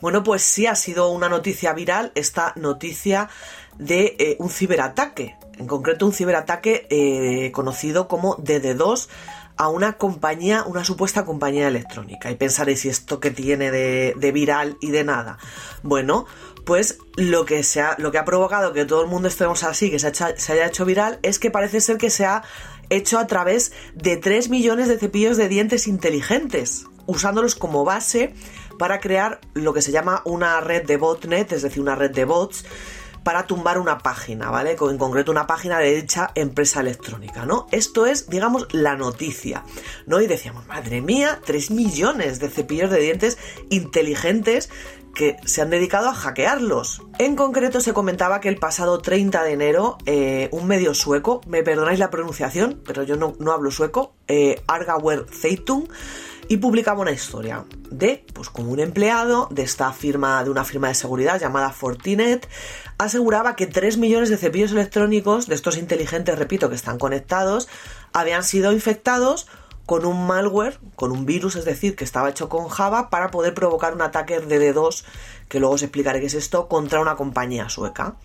Bueno, 0.00 0.24
pues 0.24 0.42
sí 0.42 0.66
ha 0.66 0.74
sido 0.74 1.10
una 1.10 1.28
noticia 1.28 1.72
viral 1.72 2.10
esta 2.16 2.52
noticia 2.56 3.28
de 3.78 4.16
eh, 4.18 4.36
un 4.40 4.50
ciberataque, 4.50 5.36
en 5.58 5.66
concreto 5.66 6.06
un 6.06 6.12
ciberataque 6.12 6.86
eh, 6.90 7.52
conocido 7.52 8.08
como 8.08 8.36
DD2 8.36 9.08
a 9.56 9.68
una 9.68 9.94
compañía, 9.94 10.64
una 10.64 10.84
supuesta 10.84 11.24
compañía 11.24 11.68
electrónica. 11.68 12.30
Y 12.30 12.36
pensaréis, 12.36 12.80
si 12.80 12.88
esto 12.88 13.20
que 13.20 13.30
tiene 13.30 13.70
de, 13.70 14.32
viral 14.32 14.76
y 14.80 14.90
de 14.90 15.04
nada? 15.04 15.38
Bueno, 15.82 16.26
pues 16.64 16.98
lo 17.16 17.44
que, 17.44 17.62
se 17.62 17.80
ha, 17.80 17.96
lo 17.98 18.10
que 18.10 18.18
ha 18.18 18.24
provocado 18.24 18.72
que 18.72 18.84
todo 18.84 19.02
el 19.02 19.08
mundo 19.08 19.28
estemos 19.28 19.62
así, 19.64 19.90
que 19.90 19.98
se, 19.98 20.12
se 20.14 20.52
haya 20.52 20.66
hecho 20.66 20.84
viral, 20.84 21.18
es 21.22 21.38
que 21.38 21.50
parece 21.50 21.80
ser 21.80 21.98
que 21.98 22.10
se 22.10 22.24
ha 22.24 22.42
hecho 22.90 23.18
a 23.18 23.26
través 23.26 23.72
de 23.94 24.16
3 24.16 24.48
millones 24.48 24.88
de 24.88 24.98
cepillos 24.98 25.36
de 25.36 25.48
dientes 25.48 25.86
inteligentes, 25.86 26.86
usándolos 27.06 27.54
como 27.54 27.84
base 27.84 28.34
para 28.78 29.00
crear 29.00 29.40
lo 29.54 29.72
que 29.72 29.82
se 29.82 29.92
llama 29.92 30.22
una 30.24 30.60
red 30.60 30.84
de 30.86 30.96
botnet, 30.96 31.52
es 31.52 31.62
decir, 31.62 31.80
una 31.80 31.94
red 31.94 32.10
de 32.10 32.24
bots 32.24 32.64
para 33.22 33.46
tumbar 33.46 33.78
una 33.78 33.98
página, 33.98 34.50
¿vale? 34.50 34.76
En 34.78 34.98
concreto 34.98 35.30
una 35.30 35.46
página 35.46 35.78
de 35.78 35.94
dicha 35.94 36.30
empresa 36.34 36.80
electrónica, 36.80 37.46
¿no? 37.46 37.66
Esto 37.70 38.06
es, 38.06 38.28
digamos, 38.28 38.66
la 38.72 38.96
noticia, 38.96 39.64
¿no? 40.06 40.20
Y 40.20 40.26
decíamos, 40.26 40.66
madre 40.66 41.00
mía, 41.00 41.40
3 41.44 41.70
millones 41.70 42.40
de 42.40 42.48
cepillos 42.48 42.90
de 42.90 43.00
dientes 43.00 43.38
inteligentes 43.70 44.70
que 45.14 45.36
se 45.44 45.60
han 45.60 45.70
dedicado 45.70 46.08
a 46.08 46.14
hackearlos. 46.14 47.02
En 47.18 47.36
concreto 47.36 47.80
se 47.80 47.92
comentaba 47.92 48.40
que 48.40 48.48
el 48.48 48.56
pasado 48.56 49.00
30 49.00 49.42
de 49.42 49.52
enero 49.52 49.98
eh, 50.06 50.48
un 50.52 50.66
medio 50.66 50.94
sueco, 50.94 51.42
me 51.46 51.62
perdonáis 51.62 51.98
la 51.98 52.10
pronunciación, 52.10 52.80
pero 52.84 53.02
yo 53.02 53.16
no, 53.16 53.52
hablo 53.52 53.70
sueco, 53.70 54.14
eh, 54.28 54.62
Argaware 54.66 55.26
Zeitung, 55.30 55.86
y 56.48 56.56
publicaba 56.56 57.00
una 57.00 57.12
historia 57.12 57.64
de, 57.90 58.24
pues 58.34 58.50
como 58.50 58.72
un 58.72 58.80
empleado 58.80 59.48
de 59.50 59.62
esta 59.62 59.92
firma, 59.92 60.42
de 60.44 60.50
una 60.50 60.64
firma 60.64 60.88
de 60.88 60.94
seguridad 60.94 61.40
llamada 61.40 61.70
Fortinet, 61.70 62.48
aseguraba 62.98 63.56
que 63.56 63.66
3 63.66 63.98
millones 63.98 64.28
de 64.28 64.36
cepillos 64.36 64.72
electrónicos, 64.72 65.46
de 65.46 65.54
estos 65.54 65.76
inteligentes, 65.76 66.38
repito, 66.38 66.68
que 66.68 66.74
están 66.74 66.98
conectados, 66.98 67.68
habían 68.12 68.44
sido 68.44 68.72
infectados 68.72 69.46
con 69.86 70.06
un 70.06 70.26
malware, 70.26 70.78
con 70.94 71.10
un 71.10 71.26
virus, 71.26 71.56
es 71.56 71.64
decir, 71.64 71.96
que 71.96 72.04
estaba 72.04 72.30
hecho 72.30 72.48
con 72.48 72.68
Java 72.68 73.10
para 73.10 73.30
poder 73.30 73.52
provocar 73.54 73.94
un 73.94 74.02
ataque 74.02 74.40
de 74.40 74.74
D2 74.74 75.04
que 75.52 75.60
luego 75.60 75.74
os 75.74 75.82
explicaré 75.82 76.18
qué 76.18 76.26
es 76.26 76.34
esto, 76.34 76.66
contra 76.66 76.98
una 76.98 77.14
compañía 77.14 77.68
sueca, 77.68 78.16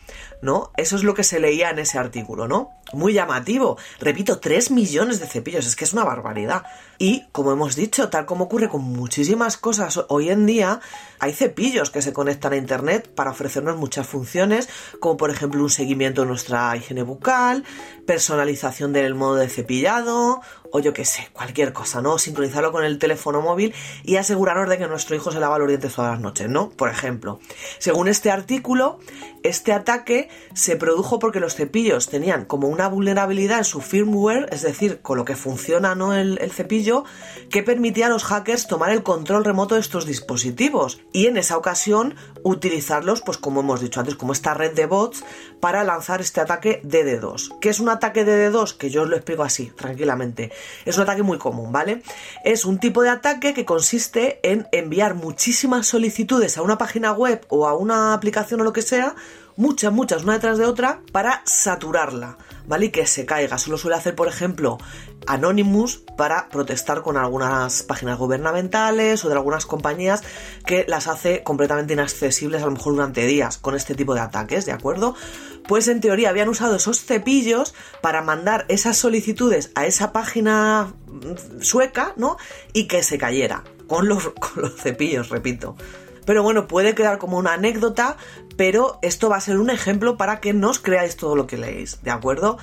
¿no? 0.42 0.72
Eso 0.78 0.96
es 0.96 1.04
lo 1.04 1.14
que 1.14 1.26
se 1.26 1.42
leía 1.42 1.70
en 1.70 1.80
ese 1.80 2.00
artículo, 2.00 2.48
¿no? 2.48 2.70
Muy 2.94 3.12
llamativo. 3.12 3.78
Repito, 4.00 4.40
3 4.40 4.72
millones 4.72 5.20
de 5.20 5.28
cepillos, 5.28 5.66
es 5.66 5.76
que 5.76 5.84
es 5.84 5.92
una 5.92 6.06
barbaridad. 6.06 6.64
Y, 7.00 7.26
como 7.32 7.52
hemos 7.52 7.76
dicho, 7.76 8.10
tal 8.10 8.26
como 8.26 8.46
ocurre 8.46 8.70
con 8.70 8.82
muchísimas 8.84 9.58
cosas 9.58 10.00
hoy 10.10 10.30
en 10.30 10.46
día, 10.46 10.80
hay 11.20 11.34
cepillos 11.34 11.90
que 11.90 12.02
se 12.02 12.14
conectan 12.14 12.54
a 12.54 12.58
Internet 12.58 13.12
para 13.14 13.32
ofrecernos 13.32 13.78
muchas 13.78 14.08
funciones, 14.08 14.70
como 15.00 15.18
por 15.18 15.30
ejemplo 15.30 15.62
un 15.62 15.70
seguimiento 15.70 16.22
de 16.22 16.28
nuestra 16.28 16.76
higiene 16.76 17.04
bucal, 17.04 17.64
personalización 18.06 18.94
del 18.94 19.16
modo 19.16 19.36
de 19.36 19.50
cepillado, 19.50 20.42
o 20.72 20.80
yo 20.80 20.94
qué 20.94 21.06
sé, 21.06 21.30
cualquier 21.34 21.74
cosa, 21.74 22.02
¿no? 22.02 22.18
Sincronizarlo 22.18 22.72
con 22.72 22.84
el 22.84 23.00
teléfono 23.00 23.42
móvil 23.42 23.74
y 24.04 24.18
asegurarnos 24.18 24.70
de 24.70 24.78
que 24.78 24.88
nuestro 24.88 25.16
hijo 25.16 25.32
se 25.32 25.40
lava 25.40 25.58
los 25.58 25.68
dientes 25.68 25.94
todas 25.94 26.12
las 26.12 26.20
noches, 26.20 26.50
¿no? 26.50 26.70
Por 26.70 26.90
ejemplo. 26.90 27.40
Según 27.80 28.08
este 28.08 28.32
artículo, 28.32 29.00
este 29.44 29.72
ataque 29.72 30.30
se 30.54 30.76
produjo 30.76 31.20
porque 31.20 31.40
los 31.40 31.56
cepillos 31.56 32.08
tenían 32.08 32.46
como 32.46 32.68
una 32.68 32.88
vulnerabilidad 32.88 33.60
en 33.60 33.64
su 33.64 33.82
firmware, 33.82 34.48
es 34.52 34.62
decir, 34.62 35.02
con 35.02 35.18
lo 35.18 35.26
que 35.26 35.36
funciona 35.36 35.96
¿no? 35.96 36.14
el, 36.14 36.52
cepillo, 36.52 36.87
que 37.50 37.64
permitía 37.64 38.08
a 38.08 38.10
los 38.10 38.24
hackers 38.24 38.68
tomar 38.68 38.92
el 38.92 39.04
control 39.04 39.46
remoto 39.46 39.76
de 39.76 39.82
estos 39.82 40.06
dispositivos 40.06 41.00
y 41.14 41.28
en 41.28 41.38
esa 41.38 41.58
ocasión 41.58 42.16
utilizarlos, 42.44 43.22
pues 43.22 43.38
como 43.38 43.62
hemos 43.62 43.82
dicho 43.82 44.00
antes, 44.00 44.16
como 44.16 44.34
esta 44.34 44.54
red 44.54 44.74
de 44.74 44.86
bots 44.86 45.24
para 45.60 45.84
lanzar 45.84 46.22
este 46.22 46.42
ataque 46.42 46.82
DD2. 46.84 47.60
¿Qué 47.60 47.70
es 47.70 47.80
un 47.80 47.90
ataque 47.90 48.26
DD2? 48.26 48.78
Que 48.78 48.90
yo 48.90 49.04
os 49.04 49.10
lo 49.10 49.16
explico 49.16 49.44
así, 49.44 49.72
tranquilamente. 49.76 50.52
Es 50.86 50.98
un 50.98 51.04
ataque 51.04 51.24
muy 51.24 51.38
común, 51.38 51.72
¿vale? 51.72 52.02
Es 52.44 52.66
un 52.66 52.80
tipo 52.80 53.02
de 53.02 53.10
ataque 53.10 53.54
que 53.54 53.66
consiste 53.66 54.40
en 54.44 54.68
enviar 54.72 55.16
muchísimas 55.16 55.88
solicitudes 55.88 56.58
a 56.58 56.62
una 56.62 56.78
página 56.78 57.12
web 57.12 57.46
o 57.50 57.68
a 57.68 57.76
una 57.76 58.14
aplicación 58.14 58.62
o 58.62 58.64
lo 58.64 58.74
que 58.74 58.82
sea, 58.82 59.16
muchas, 59.58 59.92
muchas, 59.92 60.24
una 60.24 60.34
detrás 60.34 60.58
de 60.58 60.66
otra, 60.66 61.02
para 61.12 61.42
saturarla, 61.46 62.38
¿vale? 62.68 62.86
Y 62.86 62.90
que 62.90 63.06
se 63.06 63.26
caiga. 63.26 63.58
Eso 63.58 63.72
lo 63.72 63.78
suele 63.78 63.98
hacer, 63.98 64.16
por 64.16 64.28
ejemplo, 64.28 64.78
Anonymous 65.26 66.04
para 66.16 66.48
protestar 66.50 67.02
con 67.02 67.18
algunas 67.18 67.84
páginas 67.84 68.18
gubernamentales 68.18 69.26
o 69.26 69.30
de 69.30 69.36
algunas 69.36 69.66
compañías 69.66 70.24
que 70.66 70.86
las 70.88 71.08
hace 71.08 71.44
completamente 71.44 71.94
inaccesibles 71.94 72.62
a 72.62 72.66
lo 72.66 72.72
mejor 72.72 72.94
durante 72.94 73.26
días 73.26 73.58
con 73.58 73.76
este 73.76 73.94
tipo 73.94 74.14
de 74.14 74.22
ataques, 74.22 74.66
¿de 74.66 74.72
acuerdo? 74.72 75.16
Pues 75.68 75.90
en 75.90 76.00
teoría 76.00 76.30
habían 76.30 76.48
usado 76.48 76.78
esos 76.78 77.04
cepillos 77.04 77.74
para 78.02 78.22
mandar 78.22 78.66
esas 78.70 78.98
solicitudes 78.98 79.72
a 79.76 79.86
esa 79.86 80.14
página 80.14 80.94
sueca, 81.60 82.14
¿no? 82.16 82.38
Y 82.72 82.88
que 82.88 83.04
se 83.04 83.18
cayera 83.18 83.64
con 83.88 84.08
los, 84.08 84.30
con 84.40 84.64
los 84.64 84.76
cepillos, 84.76 85.30
repito. 85.30 85.76
Pero 86.28 86.44
bueno, 86.44 86.68
puede 86.68 86.94
quedar 86.94 87.20
como 87.20 87.38
una 87.38 87.54
anécdota, 87.54 88.18
pero 88.58 89.00
esto 89.02 89.30
va 89.30 89.38
a 89.38 89.42
ser 89.42 89.58
un 89.60 89.70
ejemplo 89.70 90.18
para 90.18 90.42
que 90.42 90.52
no 90.52 90.70
os 90.70 90.80
creáis 90.80 91.16
todo 91.16 91.38
lo 91.38 91.48
que 91.48 91.56
leéis, 91.56 92.04
¿de 92.04 92.12
acuerdo? 92.12 92.58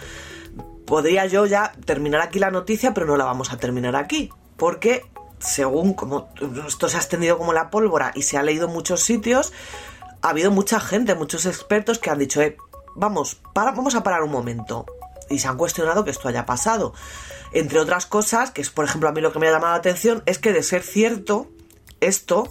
Podría 0.85 1.25
yo 1.25 1.47
ya 1.47 1.73
terminar 1.87 2.21
aquí 2.21 2.39
la 2.39 2.51
noticia, 2.51 2.93
pero 2.93 3.07
no 3.07 3.17
la 3.17 3.25
vamos 3.25 3.55
a 3.55 3.57
terminar 3.57 3.97
aquí, 3.97 4.31
porque 4.59 5.07
según 5.39 5.95
como 5.95 6.29
esto 6.67 6.91
se 6.91 6.99
ha 6.99 7.01
extendido 7.01 7.39
como 7.39 7.55
la 7.55 7.71
pólvora 7.71 8.13
y 8.15 8.23
se 8.23 8.37
ha 8.37 8.43
leído 8.43 8.67
en 8.67 8.75
muchos 8.75 9.01
sitios, 9.01 9.55
ha 10.21 10.29
habido 10.29 10.51
mucha 10.51 10.79
gente, 10.79 11.15
muchos 11.15 11.47
expertos 11.47 11.99
que 11.99 12.11
han 12.11 12.19
dicho, 12.19 12.43
eh, 12.43 12.59
vamos, 12.95 13.41
vamos 13.55 13.95
a 13.95 14.03
parar 14.03 14.25
un 14.25 14.31
momento. 14.31 14.85
Y 15.31 15.39
se 15.39 15.49
han 15.49 15.57
cuestionado 15.57 16.05
que 16.05 16.11
esto 16.11 16.29
haya 16.29 16.45
pasado. 16.45 16.93
Entre 17.53 17.79
otras 17.79 18.05
cosas, 18.05 18.51
que 18.51 18.61
es 18.61 18.69
por 18.69 18.85
ejemplo 18.85 19.09
a 19.09 19.13
mí 19.13 19.23
lo 19.23 19.33
que 19.33 19.39
me 19.39 19.49
ha 19.49 19.53
llamado 19.53 19.73
la 19.73 19.79
atención, 19.79 20.23
es 20.27 20.39
que 20.39 20.53
de 20.53 20.63
ser 20.63 20.83
cierto, 20.83 21.47
esto 22.01 22.51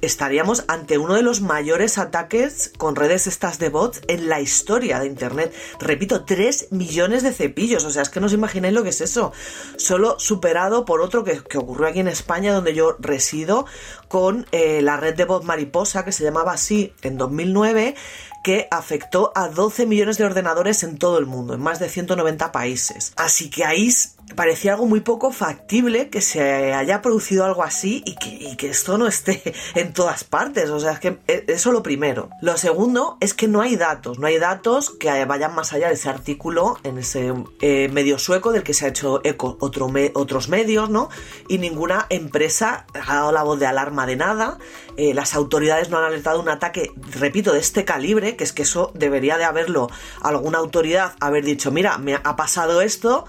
estaríamos 0.00 0.64
ante 0.68 0.98
uno 0.98 1.14
de 1.14 1.22
los 1.22 1.40
mayores 1.40 1.98
ataques 1.98 2.72
con 2.76 2.96
redes 2.96 3.26
estas 3.26 3.58
de 3.58 3.68
bots 3.68 4.00
en 4.08 4.28
la 4.28 4.40
historia 4.40 4.98
de 5.00 5.06
Internet. 5.06 5.54
Repito, 5.80 6.24
3 6.24 6.68
millones 6.70 7.22
de 7.22 7.32
cepillos. 7.32 7.84
O 7.84 7.90
sea, 7.90 8.02
es 8.02 8.08
que 8.08 8.20
no 8.20 8.26
os 8.26 8.32
imagináis 8.32 8.74
lo 8.74 8.82
que 8.82 8.90
es 8.90 9.00
eso. 9.00 9.32
Solo 9.76 10.18
superado 10.18 10.84
por 10.84 11.00
otro 11.00 11.24
que, 11.24 11.42
ocurrió 11.56 11.88
aquí 11.88 12.00
en 12.00 12.08
España, 12.08 12.52
donde 12.52 12.74
yo 12.74 12.96
resido, 12.98 13.66
con 14.08 14.46
eh, 14.52 14.82
la 14.82 14.96
red 14.96 15.14
de 15.14 15.24
bots 15.24 15.46
mariposa, 15.46 16.04
que 16.04 16.12
se 16.12 16.24
llamaba 16.24 16.52
así 16.52 16.92
en 17.02 17.18
2009 17.18 17.94
que 18.42 18.66
afectó 18.72 19.32
a 19.36 19.48
12 19.48 19.86
millones 19.86 20.18
de 20.18 20.24
ordenadores 20.24 20.82
en 20.82 20.98
todo 20.98 21.18
el 21.18 21.26
mundo, 21.26 21.54
en 21.54 21.60
más 21.60 21.78
de 21.78 21.88
190 21.88 22.50
países. 22.50 23.12
Así 23.16 23.50
que 23.50 23.64
ahí 23.64 23.88
parecía 24.34 24.72
algo 24.72 24.86
muy 24.86 25.00
poco 25.00 25.32
factible 25.32 26.08
que 26.10 26.20
se 26.20 26.72
haya 26.72 27.02
producido 27.02 27.44
algo 27.44 27.62
así 27.62 28.02
y 28.04 28.16
que, 28.56 28.70
esto 28.70 28.96
no 28.96 29.06
esté 29.06 29.42
en 29.74 29.92
todas 29.92 30.24
partes. 30.24 30.70
O 30.70 30.80
sea, 30.80 30.92
es 30.92 31.00
que 31.00 31.18
e, 31.26 31.44
eso 31.48 31.72
lo 31.72 31.82
primero. 31.82 32.30
Lo 32.40 32.56
segundo 32.56 33.18
es 33.20 33.34
que 33.34 33.48
no 33.48 33.60
hay 33.60 33.76
datos, 33.76 34.18
no 34.18 34.26
hay 34.26 34.38
datos 34.38 34.90
que 34.90 35.24
vayan 35.24 35.54
más 35.54 35.72
allá 35.72 35.88
de 35.88 35.94
ese 35.94 36.08
artículo 36.08 36.78
en 36.84 36.98
ese 36.98 37.34
eh, 37.60 37.88
medio 37.92 38.18
sueco 38.18 38.52
del 38.52 38.62
que 38.62 38.74
se 38.74 38.86
ha 38.86 38.88
hecho 38.88 39.20
eco 39.24 39.56
otro 39.60 39.90
otros 40.14 40.48
medios, 40.48 40.90
¿no? 40.90 41.10
Y 41.48 41.58
ninguna 41.58 42.06
empresa 42.08 42.86
ha 42.94 43.14
dado 43.14 43.32
la 43.32 43.42
voz 43.42 43.58
de 43.58 43.66
alarma 43.66 44.06
de 44.06 44.16
nada. 44.16 44.58
Eh, 44.96 45.14
las 45.14 45.34
autoridades 45.34 45.90
no 45.90 45.98
han 45.98 46.04
alertado 46.04 46.40
un 46.40 46.48
ataque, 46.48 46.92
repito, 47.10 47.52
de 47.52 47.58
este 47.58 47.84
calibre, 47.84 48.36
que 48.36 48.44
es 48.44 48.52
que 48.52 48.62
eso 48.62 48.92
debería 48.94 49.38
de 49.38 49.44
haberlo 49.44 49.88
alguna 50.20 50.58
autoridad, 50.58 51.14
haber 51.20 51.44
dicho, 51.44 51.70
mira, 51.70 51.98
me 51.98 52.14
ha 52.14 52.36
pasado 52.36 52.80
esto 52.80 53.26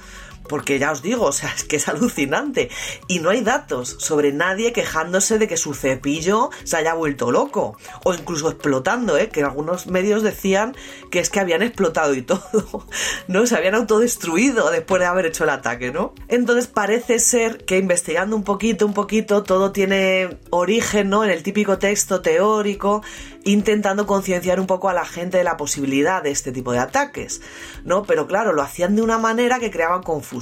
porque 0.47 0.79
ya 0.79 0.91
os 0.91 1.01
digo, 1.01 1.25
o 1.25 1.31
sea, 1.31 1.51
es 1.55 1.63
que 1.63 1.77
es 1.77 1.87
alucinante. 1.87 2.69
Y 3.07 3.19
no 3.19 3.29
hay 3.29 3.41
datos 3.41 3.95
sobre 3.99 4.31
nadie 4.31 4.73
quejándose 4.73 5.39
de 5.39 5.47
que 5.47 5.57
su 5.57 5.73
cepillo 5.73 6.49
se 6.63 6.77
haya 6.77 6.93
vuelto 6.93 7.31
loco. 7.31 7.77
O 8.03 8.13
incluso 8.13 8.49
explotando, 8.49 9.17
¿eh? 9.17 9.29
Que 9.29 9.43
algunos 9.43 9.87
medios 9.87 10.23
decían 10.23 10.75
que 11.11 11.19
es 11.19 11.29
que 11.29 11.39
habían 11.39 11.61
explotado 11.61 12.13
y 12.13 12.21
todo. 12.21 12.85
¿No? 13.27 13.45
Se 13.45 13.55
habían 13.55 13.75
autodestruido 13.75 14.69
después 14.71 14.99
de 14.99 15.05
haber 15.05 15.25
hecho 15.27 15.43
el 15.43 15.49
ataque, 15.49 15.91
¿no? 15.91 16.13
Entonces 16.27 16.67
parece 16.67 17.19
ser 17.19 17.65
que 17.65 17.77
investigando 17.77 18.35
un 18.35 18.43
poquito, 18.43 18.85
un 18.85 18.93
poquito, 18.93 19.43
todo 19.43 19.71
tiene 19.71 20.37
origen, 20.49 21.09
¿no? 21.09 21.23
En 21.23 21.31
el 21.31 21.43
típico 21.43 21.77
texto 21.77 22.21
teórico 22.21 23.01
intentando 23.45 24.07
concienciar 24.07 24.61
un 24.61 24.67
poco 24.67 24.87
a 24.87 24.93
la 24.93 25.03
gente 25.03 25.37
de 25.37 25.43
la 25.43 25.57
posibilidad 25.57 26.23
de 26.23 26.31
este 26.31 26.53
tipo 26.53 26.71
de 26.71 26.79
ataques, 26.79 27.41
¿no? 27.83 28.03
Pero 28.03 28.25
claro, 28.25 28.53
lo 28.53 28.61
hacían 28.61 28.95
de 28.95 29.01
una 29.01 29.17
manera 29.17 29.59
que 29.59 29.69
creaba 29.69 29.99
confusión 30.01 30.32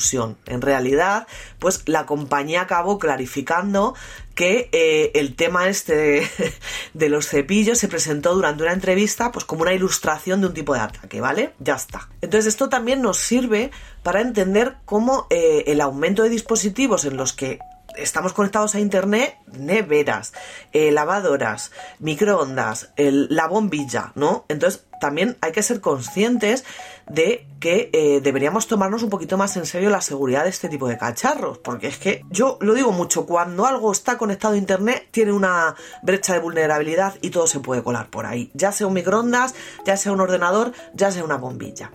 En 0.46 0.62
realidad, 0.62 1.28
pues 1.60 1.84
la 1.86 2.06
compañía 2.06 2.62
acabó 2.62 3.00
clarificando 3.00 3.94
que 4.36 4.70
eh, 4.72 5.12
el 5.16 5.36
tema 5.36 5.68
este 5.68 5.96
de, 5.96 6.28
de, 6.94 7.10
los 7.10 7.28
cepillos 7.28 7.78
se 7.78 7.88
presentó 7.88 8.34
durante 8.34 8.64
una 8.64 8.74
entrevista 8.74 9.32
pues 9.32 9.46
como 9.46 9.64
una 9.64 9.74
ilustración 9.74 10.42
de 10.42 10.48
un 10.48 10.54
tipo 10.54 10.74
de 10.74 10.80
ataque, 10.80 11.20
¿vale? 11.20 11.54
Ya 11.60 11.76
está. 11.76 12.10
Entonces 12.22 12.48
esto 12.48 12.70
también 12.70 13.02
nos 13.02 13.18
sirve 13.18 13.72
para 14.04 14.22
entender 14.22 14.76
cómo 14.86 15.28
eh, 15.30 15.66
el 15.68 15.82
aumento 15.82 16.24
de 16.24 16.30
dispositivos 16.30 17.06
en 17.06 17.18
los 17.18 17.34
que 17.34 17.60
estamos 17.98 18.34
conectados 18.34 18.76
a 18.76 18.80
internet, 18.80 19.38
neveras, 19.54 20.34
eh, 20.72 20.92
lavadoras, 20.92 21.72
microondas, 22.00 22.94
la 22.98 23.48
bombilla, 23.48 24.12
¿no? 24.16 24.46
Entonces 24.48 24.86
también 25.02 25.36
hay 25.42 25.52
que 25.52 25.64
ser 25.64 25.82
conscientes 25.82 26.64
de 27.10 27.48
que 27.60 27.90
eh, 27.92 28.22
deberíamos 28.22 28.68
tomarnos 28.68 29.04
un 29.04 29.10
poquito 29.10 29.38
más 29.38 29.58
en 29.58 29.66
serio 29.66 29.90
la 29.90 30.02
seguridad 30.02 30.44
de 30.44 30.50
este 30.50 30.70
tipo 30.70 30.88
de 30.88 30.98
cacharros, 30.98 31.58
porque 31.58 31.88
es 31.88 31.98
que 31.98 32.24
yo 32.30 32.58
lo 32.62 32.74
digo 32.74 32.92
mucho, 32.92 33.26
cuando 33.26 33.66
algo 33.66 33.92
está 33.92 34.18
conectado 34.18 34.54
a 34.54 34.58
internet 34.58 35.08
tiene 35.12 35.34
una 35.34 35.76
brecha 36.04 36.34
de 36.34 36.40
vulnerabilidad 36.40 37.16
y 37.22 37.32
todo 37.32 37.48
se 37.48 37.60
puede 37.60 37.84
colar 37.84 38.10
por 38.10 38.26
ahí, 38.26 38.52
ya 38.54 38.72
sea 38.72 38.88
un 38.88 38.94
microondas, 38.94 39.56
ya 39.86 39.98
sea 39.98 40.12
un 40.12 40.22
ordenador, 40.22 40.72
ya 40.94 41.12
sea 41.12 41.24
una 41.24 41.38
bombilla 41.38 41.92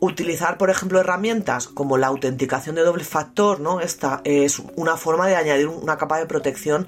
utilizar, 0.00 0.58
por 0.58 0.70
ejemplo, 0.70 1.00
herramientas 1.00 1.68
como 1.68 1.98
la 1.98 2.06
autenticación 2.06 2.76
de 2.76 2.82
doble 2.82 3.04
factor, 3.04 3.60
¿no? 3.60 3.80
Esta 3.80 4.20
es 4.24 4.60
una 4.76 4.96
forma 4.96 5.26
de 5.26 5.36
añadir 5.36 5.68
una 5.68 5.98
capa 5.98 6.18
de 6.18 6.26
protección 6.26 6.86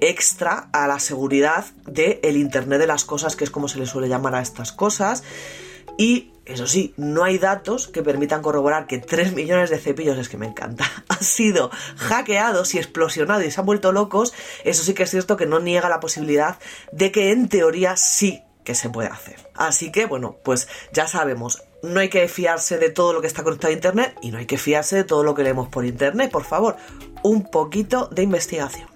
extra 0.00 0.68
a 0.72 0.86
la 0.86 0.98
seguridad 0.98 1.64
del 1.86 2.36
Internet 2.36 2.80
de 2.80 2.86
las 2.86 3.04
cosas, 3.04 3.36
que 3.36 3.44
es 3.44 3.50
como 3.50 3.68
se 3.68 3.78
le 3.78 3.86
suele 3.86 4.08
llamar 4.08 4.34
a 4.34 4.42
estas 4.42 4.72
cosas. 4.72 5.22
Y 5.96 6.32
eso 6.44 6.66
sí, 6.66 6.94
no 6.96 7.24
hay 7.24 7.38
datos 7.38 7.88
que 7.88 8.02
permitan 8.02 8.42
corroborar 8.42 8.86
que 8.86 8.98
3 8.98 9.34
millones 9.34 9.70
de 9.70 9.78
cepillos, 9.78 10.18
es 10.18 10.28
que 10.28 10.36
me 10.38 10.46
encanta, 10.46 10.84
han 11.08 11.22
sido 11.22 11.70
hackeados 11.96 12.74
y 12.74 12.78
explosionados 12.78 13.44
y 13.44 13.50
se 13.50 13.60
han 13.60 13.66
vuelto 13.66 13.92
locos. 13.92 14.32
Eso 14.64 14.82
sí 14.82 14.94
que 14.94 15.04
es 15.04 15.10
cierto 15.10 15.36
que 15.36 15.46
no 15.46 15.60
niega 15.60 15.88
la 15.88 16.00
posibilidad 16.00 16.58
de 16.92 17.12
que 17.12 17.32
en 17.32 17.48
teoría 17.48 17.96
sí 17.96 18.42
se 18.74 18.90
puede 18.90 19.08
hacer. 19.08 19.36
Así 19.54 19.92
que 19.92 20.06
bueno, 20.06 20.36
pues 20.42 20.68
ya 20.92 21.06
sabemos, 21.06 21.62
no 21.82 22.00
hay 22.00 22.08
que 22.08 22.28
fiarse 22.28 22.78
de 22.78 22.90
todo 22.90 23.12
lo 23.12 23.20
que 23.20 23.26
está 23.26 23.42
conectado 23.42 23.70
a 23.70 23.74
Internet 23.74 24.14
y 24.22 24.30
no 24.30 24.38
hay 24.38 24.46
que 24.46 24.58
fiarse 24.58 24.96
de 24.96 25.04
todo 25.04 25.24
lo 25.24 25.34
que 25.34 25.42
leemos 25.42 25.68
por 25.68 25.84
Internet. 25.84 26.30
Por 26.30 26.44
favor, 26.44 26.76
un 27.22 27.50
poquito 27.50 28.06
de 28.06 28.22
investigación. 28.22 28.88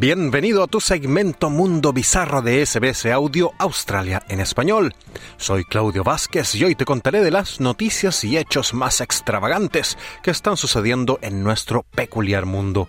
Bienvenido 0.00 0.62
a 0.62 0.68
tu 0.68 0.80
segmento 0.80 1.50
Mundo 1.50 1.92
Bizarro 1.92 2.40
de 2.40 2.64
SBS 2.64 3.06
Audio 3.06 3.50
Australia 3.58 4.22
en 4.28 4.38
español. 4.38 4.94
Soy 5.38 5.64
Claudio 5.64 6.04
Vázquez 6.04 6.54
y 6.54 6.62
hoy 6.62 6.76
te 6.76 6.84
contaré 6.84 7.20
de 7.20 7.32
las 7.32 7.58
noticias 7.58 8.22
y 8.22 8.38
hechos 8.38 8.74
más 8.74 9.00
extravagantes 9.00 9.98
que 10.22 10.30
están 10.30 10.56
sucediendo 10.56 11.18
en 11.20 11.42
nuestro 11.42 11.82
peculiar 11.82 12.46
mundo. 12.46 12.86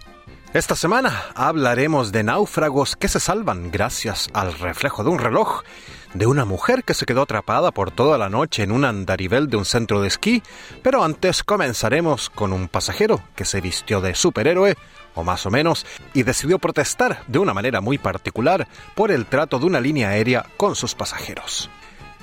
Esta 0.53 0.76
semana 0.76 1.24
hablaremos 1.34 2.12
de 2.12 2.22
náufragos 2.22 2.95
que 2.95 3.07
se 3.07 3.20
salvan 3.20 3.72
gracias 3.72 4.30
al 4.34 4.53
reflejo 4.53 5.03
de 5.03 5.10
un 5.10 5.18
reloj, 5.18 5.64
de 6.14 6.28
una 6.28 6.45
mujer 6.45 6.84
que 6.84 6.93
se 6.93 7.07
quedó 7.07 7.24
atrapada 7.24 7.72
por 7.72 7.89
toda 7.89 8.20
la 8.20 8.30
noche 8.30 8.62
en 8.62 8.72
un 8.72 8.86
andarivel 8.86 9.47
de 9.47 9.57
un 9.57 9.66
centro 9.66 9.99
de 9.99 10.10
esquí, 10.10 10.43
pero 10.84 11.03
antes 11.03 11.43
comenzaremos 11.43 12.30
con 12.30 12.53
un 12.53 12.68
pasajero 12.68 13.20
que 13.36 13.45
se 13.45 13.62
vistió 13.62 13.99
de 13.99 14.14
superhéroe 14.14 14.76
más 15.24 15.46
o 15.46 15.52
menos, 15.52 15.86
y 16.14 16.24
decidió 16.24 16.60
protestar 16.60 17.24
de 17.28 17.40
una 17.40 17.54
manera 17.54 17.82
muy 17.82 17.98
particular 17.98 18.68
por 18.96 19.12
el 19.12 19.26
trato 19.26 19.60
de 19.60 19.66
una 19.66 19.80
línea 19.80 20.10
aérea 20.10 20.46
con 20.58 20.76
sus 20.76 20.96
pasajeros. 20.96 21.70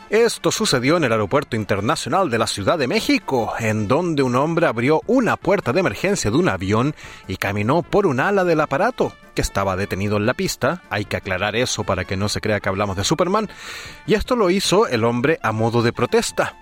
Esto 0.08 0.52
sucedió 0.52 0.96
en 0.96 1.02
el 1.02 1.10
Aeropuerto 1.10 1.56
Internacional 1.56 2.30
de 2.30 2.38
la 2.38 2.46
Ciudad 2.46 2.78
de 2.78 2.86
México, 2.86 3.54
en 3.58 3.88
donde 3.88 4.22
un 4.22 4.36
hombre 4.36 4.66
abrió 4.66 5.02
una 5.06 5.36
puerta 5.36 5.72
de 5.72 5.80
emergencia 5.80 6.30
de 6.30 6.36
un 6.36 6.48
avión 6.48 6.94
y 7.26 7.38
caminó 7.38 7.82
por 7.82 8.06
un 8.06 8.20
ala 8.20 8.44
del 8.44 8.60
aparato, 8.60 9.12
que 9.34 9.42
estaba 9.42 9.74
detenido 9.74 10.16
en 10.16 10.24
la 10.24 10.34
pista, 10.34 10.82
hay 10.90 11.06
que 11.06 11.16
aclarar 11.16 11.56
eso 11.56 11.82
para 11.82 12.04
que 12.04 12.16
no 12.16 12.28
se 12.28 12.40
crea 12.40 12.60
que 12.60 12.68
hablamos 12.68 12.96
de 12.96 13.02
Superman, 13.02 13.48
y 14.06 14.14
esto 14.14 14.36
lo 14.36 14.48
hizo 14.50 14.86
el 14.86 15.02
hombre 15.02 15.40
a 15.42 15.50
modo 15.50 15.82
de 15.82 15.92
protesta. 15.92 16.54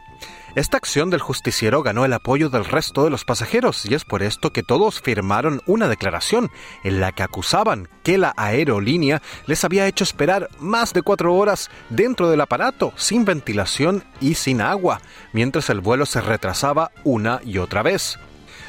Esta 0.55 0.77
acción 0.77 1.11
del 1.11 1.19
justiciero 1.19 1.83
ganó 1.83 2.05
el 2.05 2.13
apoyo 2.13 2.49
del 2.49 2.65
resto 2.65 3.03
de 3.03 3.11
los 3.11 3.25
pasajeros 3.25 3.85
y 3.87 3.95
es 3.95 4.05
por 4.05 4.23
esto 4.23 4.53
que 4.53 4.63
todos 4.63 5.01
firmaron 5.01 5.61
una 5.67 5.89
declaración 5.89 6.49
en 6.85 7.01
la 7.01 7.11
que 7.11 7.25
acusaban 7.25 7.89
que 8.05 8.19
la 8.19 8.35
aerolínea 8.37 9.21
les 9.47 9.65
había 9.65 9.89
hecho 9.89 10.05
esperar 10.05 10.49
más 10.61 10.93
de 10.93 11.03
cuatro 11.03 11.35
horas 11.35 11.71
dentro 11.91 12.31
del 12.31 12.41
aparato, 12.41 12.93
sin 12.95 13.25
ventilación 13.25 14.05
y 14.21 14.35
sin 14.35 14.61
agua, 14.61 15.01
mientras 15.33 15.71
el 15.71 15.81
vuelo 15.81 16.07
se 16.07 16.21
retrasaba 16.21 16.93
una 17.03 17.41
y 17.45 17.59
otra 17.59 17.83
vez. 17.83 18.21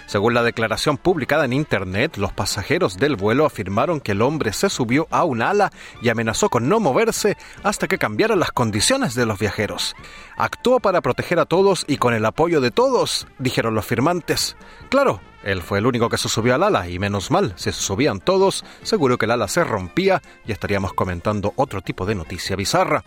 Según 0.05 0.35
la 0.35 0.43
declaración 0.43 0.97
publicada 0.97 1.45
en 1.45 1.53
Internet, 1.53 2.17
los 2.17 2.31
pasajeros 2.31 2.97
del 2.97 3.15
vuelo 3.15 3.45
afirmaron 3.45 3.99
que 3.99 4.11
el 4.11 4.21
hombre 4.21 4.53
se 4.53 4.69
subió 4.69 5.07
a 5.09 5.23
un 5.23 5.41
ala 5.41 5.71
y 6.01 6.09
amenazó 6.09 6.49
con 6.49 6.69
no 6.69 6.79
moverse 6.79 7.37
hasta 7.63 7.87
que 7.87 7.97
cambiaran 7.97 8.39
las 8.39 8.51
condiciones 8.51 9.15
de 9.15 9.25
los 9.25 9.39
viajeros. 9.39 9.95
Actuó 10.37 10.79
para 10.79 11.01
proteger 11.01 11.39
a 11.39 11.45
todos 11.45 11.85
y 11.87 11.97
con 11.97 12.13
el 12.13 12.25
apoyo 12.25 12.61
de 12.61 12.71
todos, 12.71 13.27
dijeron 13.39 13.73
los 13.73 13.85
firmantes. 13.85 14.55
Claro, 14.89 15.21
él 15.43 15.61
fue 15.61 15.79
el 15.79 15.87
único 15.87 16.09
que 16.09 16.17
se 16.17 16.29
subió 16.29 16.55
al 16.55 16.63
ala 16.63 16.87
y 16.87 16.99
menos 16.99 17.31
mal, 17.31 17.53
si 17.55 17.71
se 17.71 17.81
subían 17.81 18.19
todos, 18.19 18.63
seguro 18.83 19.17
que 19.17 19.25
el 19.25 19.31
ala 19.31 19.47
se 19.47 19.63
rompía 19.63 20.21
y 20.45 20.51
estaríamos 20.51 20.93
comentando 20.93 21.53
otro 21.55 21.81
tipo 21.81 22.05
de 22.05 22.15
noticia 22.15 22.55
bizarra. 22.55 23.03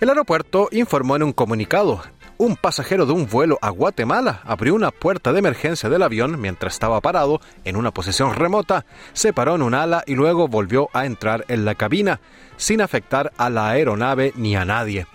El 0.00 0.08
aeropuerto 0.08 0.68
informó 0.72 1.14
en 1.16 1.22
un 1.22 1.32
comunicado, 1.32 2.02
un 2.42 2.56
pasajero 2.56 3.06
de 3.06 3.12
un 3.12 3.28
vuelo 3.28 3.56
a 3.62 3.70
Guatemala 3.70 4.40
abrió 4.44 4.74
una 4.74 4.90
puerta 4.90 5.32
de 5.32 5.38
emergencia 5.38 5.88
del 5.88 6.02
avión 6.02 6.40
mientras 6.40 6.72
estaba 6.72 7.00
parado 7.00 7.40
en 7.64 7.76
una 7.76 7.92
posición 7.92 8.34
remota, 8.34 8.84
se 9.12 9.32
paró 9.32 9.54
en 9.54 9.62
un 9.62 9.74
ala 9.74 10.02
y 10.08 10.16
luego 10.16 10.48
volvió 10.48 10.88
a 10.92 11.06
entrar 11.06 11.44
en 11.46 11.64
la 11.64 11.76
cabina, 11.76 12.20
sin 12.56 12.80
afectar 12.80 13.32
a 13.36 13.48
la 13.48 13.68
aeronave 13.68 14.32
ni 14.34 14.56
a 14.56 14.64
nadie. 14.64 15.06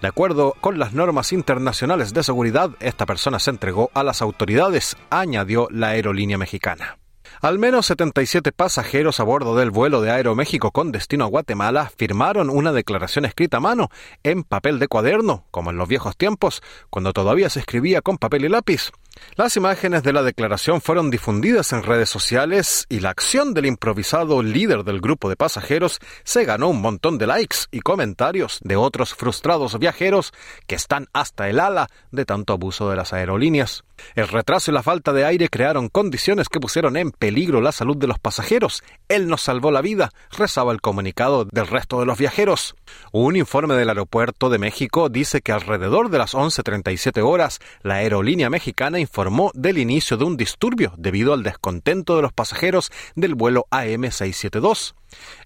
De 0.00 0.08
acuerdo 0.08 0.56
con 0.62 0.78
las 0.78 0.94
normas 0.94 1.34
internacionales 1.34 2.14
de 2.14 2.22
seguridad, 2.22 2.70
esta 2.80 3.04
persona 3.04 3.38
se 3.40 3.50
entregó 3.50 3.90
a 3.92 4.02
las 4.02 4.22
autoridades, 4.22 4.96
añadió 5.10 5.68
la 5.70 5.88
aerolínea 5.88 6.38
mexicana. 6.38 6.96
Al 7.40 7.58
menos 7.58 7.86
77 7.86 8.52
pasajeros 8.52 9.18
a 9.18 9.24
bordo 9.24 9.56
del 9.56 9.70
vuelo 9.70 10.02
de 10.02 10.10
Aeroméxico 10.10 10.72
con 10.72 10.92
destino 10.92 11.24
a 11.24 11.28
Guatemala 11.28 11.90
firmaron 11.96 12.50
una 12.50 12.70
declaración 12.70 13.24
escrita 13.24 13.56
a 13.56 13.60
mano, 13.60 13.88
en 14.22 14.44
papel 14.44 14.78
de 14.78 14.88
cuaderno, 14.88 15.46
como 15.50 15.70
en 15.70 15.78
los 15.78 15.88
viejos 15.88 16.18
tiempos, 16.18 16.62
cuando 16.90 17.14
todavía 17.14 17.48
se 17.48 17.60
escribía 17.60 18.02
con 18.02 18.18
papel 18.18 18.44
y 18.44 18.50
lápiz. 18.50 18.90
Las 19.36 19.56
imágenes 19.56 20.02
de 20.02 20.12
la 20.12 20.22
declaración 20.22 20.80
fueron 20.80 21.10
difundidas 21.10 21.72
en 21.72 21.82
redes 21.82 22.10
sociales 22.10 22.86
y 22.88 23.00
la 23.00 23.10
acción 23.10 23.54
del 23.54 23.66
improvisado 23.66 24.42
líder 24.42 24.84
del 24.84 25.00
grupo 25.00 25.28
de 25.28 25.36
pasajeros 25.36 25.98
se 26.24 26.44
ganó 26.44 26.68
un 26.68 26.80
montón 26.80 27.18
de 27.18 27.26
likes 27.26 27.58
y 27.70 27.80
comentarios 27.80 28.58
de 28.62 28.76
otros 28.76 29.14
frustrados 29.14 29.78
viajeros 29.78 30.32
que 30.66 30.74
están 30.74 31.08
hasta 31.12 31.48
el 31.48 31.60
ala 31.60 31.88
de 32.10 32.24
tanto 32.24 32.52
abuso 32.52 32.90
de 32.90 32.96
las 32.96 33.12
aerolíneas. 33.12 33.84
El 34.14 34.28
retraso 34.28 34.70
y 34.70 34.74
la 34.74 34.82
falta 34.82 35.12
de 35.12 35.24
aire 35.24 35.48
crearon 35.48 35.88
condiciones 35.88 36.48
que 36.48 36.60
pusieron 36.60 36.96
en 36.96 37.10
peligro 37.10 37.60
la 37.60 37.72
salud 37.72 37.96
de 37.96 38.06
los 38.06 38.18
pasajeros. 38.18 38.82
Él 39.08 39.28
nos 39.28 39.42
salvó 39.42 39.70
la 39.70 39.82
vida, 39.82 40.10
rezaba 40.30 40.72
el 40.72 40.80
comunicado 40.80 41.44
del 41.44 41.66
resto 41.66 42.00
de 42.00 42.06
los 42.06 42.18
viajeros. 42.18 42.74
Un 43.12 43.36
informe 43.36 43.74
del 43.74 43.88
aeropuerto 43.88 44.48
de 44.48 44.58
México 44.58 45.08
dice 45.08 45.40
que 45.42 45.52
alrededor 45.52 46.10
de 46.10 46.18
las 46.18 46.34
11.37 46.34 47.22
horas, 47.22 47.58
la 47.82 47.96
aerolínea 47.96 48.50
mexicana 48.50 48.98
informó 49.10 49.50
del 49.54 49.78
inicio 49.78 50.16
de 50.16 50.24
un 50.24 50.36
disturbio 50.36 50.92
debido 50.96 51.32
al 51.32 51.42
descontento 51.42 52.14
de 52.14 52.22
los 52.22 52.32
pasajeros 52.32 52.92
del 53.16 53.34
vuelo 53.34 53.66
AM672. 53.72 54.94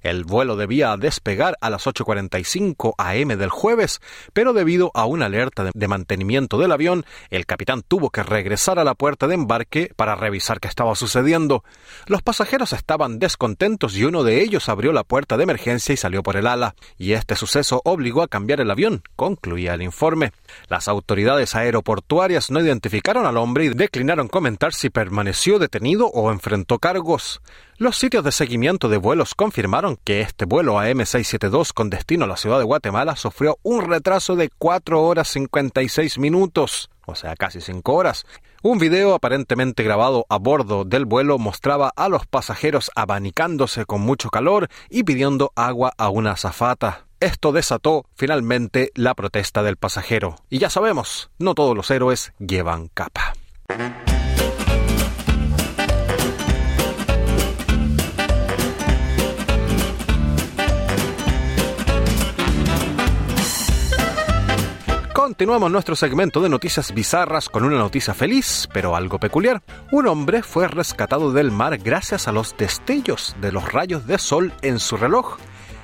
El 0.02 0.24
vuelo 0.24 0.56
debía 0.56 0.94
despegar 0.98 1.56
a 1.62 1.70
las 1.70 1.86
8.45 1.86 2.92
am 2.98 3.28
del 3.28 3.48
jueves, 3.48 4.02
pero 4.34 4.52
debido 4.52 4.90
a 4.92 5.06
una 5.06 5.24
alerta 5.24 5.70
de 5.72 5.88
mantenimiento 5.88 6.58
del 6.58 6.72
avión, 6.72 7.06
el 7.30 7.46
capitán 7.46 7.80
tuvo 7.80 8.10
que 8.10 8.22
regresar 8.22 8.78
a 8.78 8.84
la 8.84 8.94
puerta 8.94 9.26
de 9.26 9.34
embarque 9.34 9.90
para 9.96 10.14
revisar 10.14 10.60
qué 10.60 10.68
estaba 10.68 10.94
sucediendo. 10.94 11.64
Los 12.06 12.20
pasajeros 12.20 12.74
estaban 12.74 13.18
descontentos 13.18 13.96
y 13.96 14.04
uno 14.04 14.22
de 14.24 14.42
ellos 14.42 14.68
abrió 14.68 14.92
la 14.92 15.04
puerta 15.04 15.38
de 15.38 15.44
emergencia 15.44 15.94
y 15.94 15.96
salió 15.96 16.22
por 16.22 16.36
el 16.36 16.46
ala, 16.46 16.74
y 16.98 17.12
este 17.12 17.34
suceso 17.34 17.80
obligó 17.86 18.22
a 18.22 18.28
cambiar 18.28 18.60
el 18.60 18.70
avión, 18.70 19.02
concluía 19.16 19.72
el 19.72 19.80
informe. 19.80 20.32
Las 20.68 20.88
autoridades 20.88 21.54
aeroportuarias 21.54 22.50
no 22.50 22.60
identificaron 22.60 23.24
al 23.24 23.38
hombre 23.38 23.43
y 23.44 23.68
declinaron 23.68 24.28
comentar 24.28 24.72
si 24.72 24.88
permaneció 24.88 25.58
detenido 25.58 26.06
o 26.06 26.32
enfrentó 26.32 26.78
cargos. 26.78 27.42
Los 27.76 27.98
sitios 27.98 28.24
de 28.24 28.32
seguimiento 28.32 28.88
de 28.88 28.96
vuelos 28.96 29.34
confirmaron 29.34 29.98
que 30.02 30.22
este 30.22 30.46
vuelo 30.46 30.80
AM672 30.80 31.74
con 31.74 31.90
destino 31.90 32.24
a 32.24 32.28
la 32.28 32.38
ciudad 32.38 32.58
de 32.58 32.64
Guatemala 32.64 33.16
sufrió 33.16 33.58
un 33.62 33.82
retraso 33.82 34.34
de 34.34 34.50
4 34.58 35.02
horas 35.02 35.28
56 35.28 36.18
minutos, 36.18 36.88
o 37.06 37.14
sea, 37.14 37.36
casi 37.36 37.60
5 37.60 37.92
horas, 37.92 38.24
Un 38.62 38.78
video 38.78 39.12
aparentemente 39.12 39.82
grabado 39.82 40.24
a 40.30 40.38
bordo 40.38 40.86
del 40.86 41.04
vuelo 41.04 41.36
mostraba 41.36 41.92
a 41.96 42.08
los 42.08 42.26
pasajeros 42.26 42.90
abanicándose 42.96 43.84
con 43.84 44.00
mucho 44.00 44.30
calor 44.30 44.68
y 44.88 45.04
pidiendo 45.04 45.52
agua 45.54 45.92
a 45.98 46.08
una 46.08 46.32
azafata. 46.32 47.03
Esto 47.20 47.52
desató 47.52 48.06
finalmente 48.14 48.90
la 48.94 49.14
protesta 49.14 49.62
del 49.62 49.76
pasajero. 49.76 50.36
Y 50.50 50.58
ya 50.58 50.70
sabemos, 50.70 51.30
no 51.38 51.54
todos 51.54 51.76
los 51.76 51.90
héroes 51.90 52.32
llevan 52.38 52.88
capa. 52.88 53.34
Continuamos 65.12 65.70
nuestro 65.70 65.96
segmento 65.96 66.42
de 66.42 66.50
noticias 66.50 66.92
bizarras 66.92 67.48
con 67.48 67.64
una 67.64 67.78
noticia 67.78 68.12
feliz, 68.12 68.68
pero 68.74 68.94
algo 68.94 69.18
peculiar. 69.18 69.62
Un 69.90 70.06
hombre 70.06 70.42
fue 70.42 70.68
rescatado 70.68 71.32
del 71.32 71.50
mar 71.50 71.78
gracias 71.78 72.28
a 72.28 72.32
los 72.32 72.54
destellos 72.56 73.34
de 73.40 73.50
los 73.50 73.72
rayos 73.72 74.06
de 74.06 74.18
sol 74.18 74.52
en 74.60 74.78
su 74.78 74.98
reloj 74.98 75.38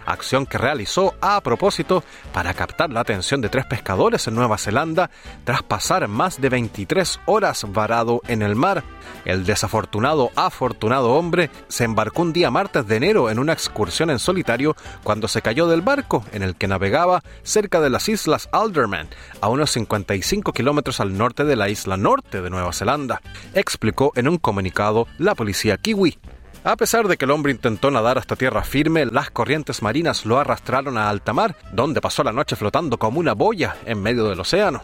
acción 0.07 0.47
que 0.47 0.59
realizó 0.59 1.15
a 1.21 1.41
propósito 1.41 2.05
para 2.33 2.55
captar 2.55 2.91
la 2.91 3.01
atención 3.01 3.41
de 3.41 3.49
tres 3.49 3.67
pescadores 3.67 4.27
en 4.27 4.35
Nueva 4.35 4.59
Zelanda 4.59 5.11
tras 5.45 5.63
pasar 5.63 6.07
más 6.09 6.41
de 6.41 6.49
23 6.49 7.21
horas 7.27 7.65
varado 7.69 8.21
en 8.29 8.43
el 8.43 8.57
mar. 8.57 8.85
El 9.25 9.45
desafortunado, 9.45 10.31
afortunado 10.37 11.13
hombre 11.13 11.51
se 11.69 11.85
embarcó 11.85 12.23
un 12.23 12.33
día 12.33 12.51
martes 12.51 12.87
de 12.87 12.97
enero 12.97 13.31
en 13.31 13.39
una 13.39 13.53
excursión 13.53 14.11
en 14.11 14.19
solitario 14.19 14.77
cuando 15.03 15.29
se 15.29 15.43
cayó 15.43 15.67
del 15.67 15.83
barco 15.83 16.25
en 16.33 16.43
el 16.43 16.57
que 16.57 16.69
navegaba 16.69 17.23
cerca 17.43 17.81
de 17.81 17.91
las 17.91 18.09
islas 18.09 18.49
Alderman, 18.53 19.09
a 19.41 19.49
unos 19.49 19.71
55 19.71 20.53
kilómetros 20.53 21.01
al 21.01 21.17
norte 21.17 21.45
de 21.45 21.57
la 21.57 21.69
isla 21.69 21.97
norte 21.97 22.41
de 22.41 22.51
Nueva 22.51 22.73
Zelanda, 22.73 23.21
explicó 23.55 24.13
en 24.17 24.29
un 24.29 24.39
comunicado 24.39 25.07
la 25.19 25.35
policía 25.35 25.77
kiwi. 25.77 26.19
A 26.63 26.77
pesar 26.77 27.09
de 27.09 27.17
que 27.17 27.25
el 27.25 27.31
hombre 27.31 27.53
intentó 27.53 27.91
nadar 27.91 28.19
hasta 28.19 28.37
tierra 28.37 28.63
firme, 28.63 29.07
las 29.07 29.31
corrientes 29.31 29.81
marinas 29.81 30.27
lo 30.27 30.39
arrastraron 30.39 30.99
a 30.99 31.09
alta 31.09 31.33
mar, 31.33 31.57
donde 31.73 32.03
pasó 32.03 32.23
la 32.23 32.33
noche 32.33 32.55
flotando 32.55 32.99
como 32.99 33.19
una 33.19 33.33
boya 33.33 33.77
en 33.87 34.03
medio 34.03 34.25
del 34.27 34.41
océano. 34.41 34.83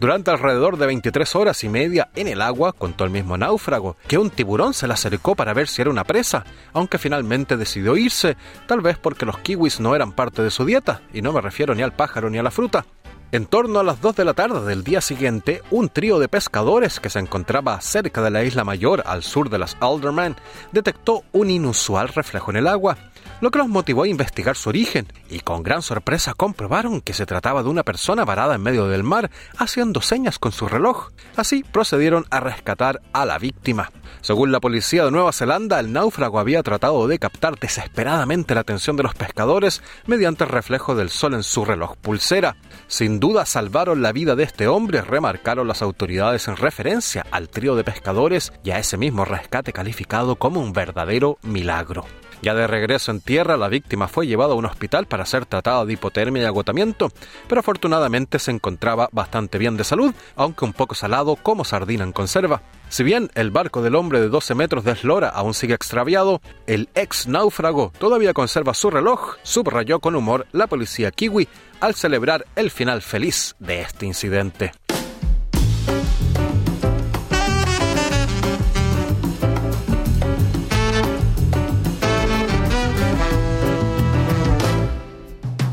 Durante 0.00 0.30
alrededor 0.30 0.78
de 0.78 0.86
23 0.86 1.36
horas 1.36 1.62
y 1.62 1.68
media 1.68 2.08
en 2.14 2.26
el 2.26 2.40
agua, 2.40 2.72
contó 2.72 3.04
el 3.04 3.10
mismo 3.10 3.36
náufrago, 3.36 3.98
que 4.08 4.16
un 4.16 4.30
tiburón 4.30 4.72
se 4.72 4.86
le 4.86 4.94
acercó 4.94 5.34
para 5.36 5.52
ver 5.52 5.68
si 5.68 5.82
era 5.82 5.90
una 5.90 6.04
presa, 6.04 6.44
aunque 6.72 6.96
finalmente 6.96 7.58
decidió 7.58 7.98
irse, 7.98 8.38
tal 8.66 8.80
vez 8.80 8.96
porque 8.96 9.26
los 9.26 9.38
kiwis 9.40 9.78
no 9.78 9.94
eran 9.94 10.12
parte 10.12 10.40
de 10.42 10.50
su 10.50 10.64
dieta, 10.64 11.02
y 11.12 11.20
no 11.20 11.34
me 11.34 11.42
refiero 11.42 11.74
ni 11.74 11.82
al 11.82 11.92
pájaro 11.92 12.30
ni 12.30 12.38
a 12.38 12.42
la 12.42 12.50
fruta. 12.50 12.86
En 13.32 13.46
torno 13.46 13.78
a 13.78 13.84
las 13.84 14.00
2 14.00 14.16
de 14.16 14.24
la 14.24 14.34
tarde 14.34 14.66
del 14.66 14.82
día 14.82 15.00
siguiente, 15.00 15.62
un 15.70 15.88
trío 15.88 16.18
de 16.18 16.28
pescadores 16.28 16.98
que 16.98 17.10
se 17.10 17.20
encontraba 17.20 17.80
cerca 17.80 18.22
de 18.22 18.30
la 18.30 18.42
isla 18.42 18.64
mayor 18.64 19.04
al 19.06 19.22
sur 19.22 19.50
de 19.50 19.58
las 19.58 19.76
Alderman 19.78 20.34
detectó 20.72 21.22
un 21.30 21.48
inusual 21.48 22.08
reflejo 22.08 22.50
en 22.50 22.56
el 22.56 22.66
agua 22.66 22.98
lo 23.40 23.50
que 23.50 23.58
los 23.58 23.68
motivó 23.68 24.02
a 24.02 24.08
investigar 24.08 24.56
su 24.56 24.68
origen, 24.68 25.06
y 25.28 25.40
con 25.40 25.62
gran 25.62 25.82
sorpresa 25.82 26.34
comprobaron 26.34 27.00
que 27.00 27.14
se 27.14 27.26
trataba 27.26 27.62
de 27.62 27.68
una 27.68 27.82
persona 27.82 28.24
varada 28.24 28.54
en 28.54 28.62
medio 28.62 28.86
del 28.86 29.02
mar, 29.02 29.30
haciendo 29.58 30.00
señas 30.00 30.38
con 30.38 30.52
su 30.52 30.68
reloj. 30.68 31.10
Así 31.36 31.62
procedieron 31.64 32.26
a 32.30 32.40
rescatar 32.40 33.00
a 33.12 33.24
la 33.24 33.38
víctima. 33.38 33.90
Según 34.20 34.52
la 34.52 34.60
policía 34.60 35.04
de 35.04 35.10
Nueva 35.10 35.32
Zelanda, 35.32 35.80
el 35.80 35.92
náufrago 35.92 36.38
había 36.38 36.62
tratado 36.62 37.08
de 37.08 37.18
captar 37.18 37.58
desesperadamente 37.58 38.54
la 38.54 38.60
atención 38.60 38.96
de 38.96 39.02
los 39.02 39.14
pescadores 39.14 39.82
mediante 40.06 40.44
el 40.44 40.50
reflejo 40.50 40.94
del 40.94 41.10
sol 41.10 41.34
en 41.34 41.42
su 41.42 41.64
reloj 41.64 41.96
pulsera. 41.96 42.56
Sin 42.86 43.20
duda 43.20 43.46
salvaron 43.46 44.02
la 44.02 44.12
vida 44.12 44.36
de 44.36 44.44
este 44.44 44.68
hombre, 44.68 45.00
remarcaron 45.02 45.66
las 45.66 45.82
autoridades 45.82 46.48
en 46.48 46.56
referencia 46.56 47.24
al 47.30 47.48
trío 47.48 47.76
de 47.76 47.84
pescadores 47.84 48.52
y 48.62 48.72
a 48.72 48.78
ese 48.78 48.96
mismo 48.96 49.24
rescate 49.24 49.72
calificado 49.72 50.36
como 50.36 50.60
un 50.60 50.72
verdadero 50.72 51.38
milagro. 51.42 52.04
Ya 52.42 52.54
de 52.54 52.66
regreso 52.66 53.10
en 53.10 53.20
tierra, 53.20 53.56
la 53.56 53.68
víctima 53.68 54.08
fue 54.08 54.26
llevada 54.26 54.52
a 54.52 54.56
un 54.56 54.64
hospital 54.64 55.06
para 55.06 55.26
ser 55.26 55.44
tratada 55.44 55.84
de 55.84 55.92
hipotermia 55.92 56.42
y 56.42 56.46
agotamiento, 56.46 57.10
pero 57.48 57.60
afortunadamente 57.60 58.38
se 58.38 58.50
encontraba 58.50 59.08
bastante 59.12 59.58
bien 59.58 59.76
de 59.76 59.84
salud, 59.84 60.14
aunque 60.36 60.64
un 60.64 60.72
poco 60.72 60.94
salado 60.94 61.36
como 61.36 61.64
sardina 61.64 62.04
en 62.04 62.12
conserva. 62.12 62.62
Si 62.88 63.04
bien 63.04 63.30
el 63.34 63.50
barco 63.50 63.82
del 63.82 63.94
hombre 63.94 64.20
de 64.20 64.28
12 64.28 64.54
metros 64.54 64.84
de 64.84 64.92
eslora 64.92 65.28
aún 65.28 65.54
sigue 65.54 65.74
extraviado, 65.74 66.40
el 66.66 66.88
ex 66.94 67.28
náufrago 67.28 67.92
todavía 67.98 68.32
conserva 68.32 68.74
su 68.74 68.90
reloj, 68.90 69.36
subrayó 69.42 70.00
con 70.00 70.16
humor 70.16 70.46
la 70.52 70.66
policía 70.66 71.10
kiwi 71.10 71.46
al 71.80 71.94
celebrar 71.94 72.46
el 72.56 72.70
final 72.70 73.02
feliz 73.02 73.54
de 73.58 73.82
este 73.82 74.06
incidente. 74.06 74.72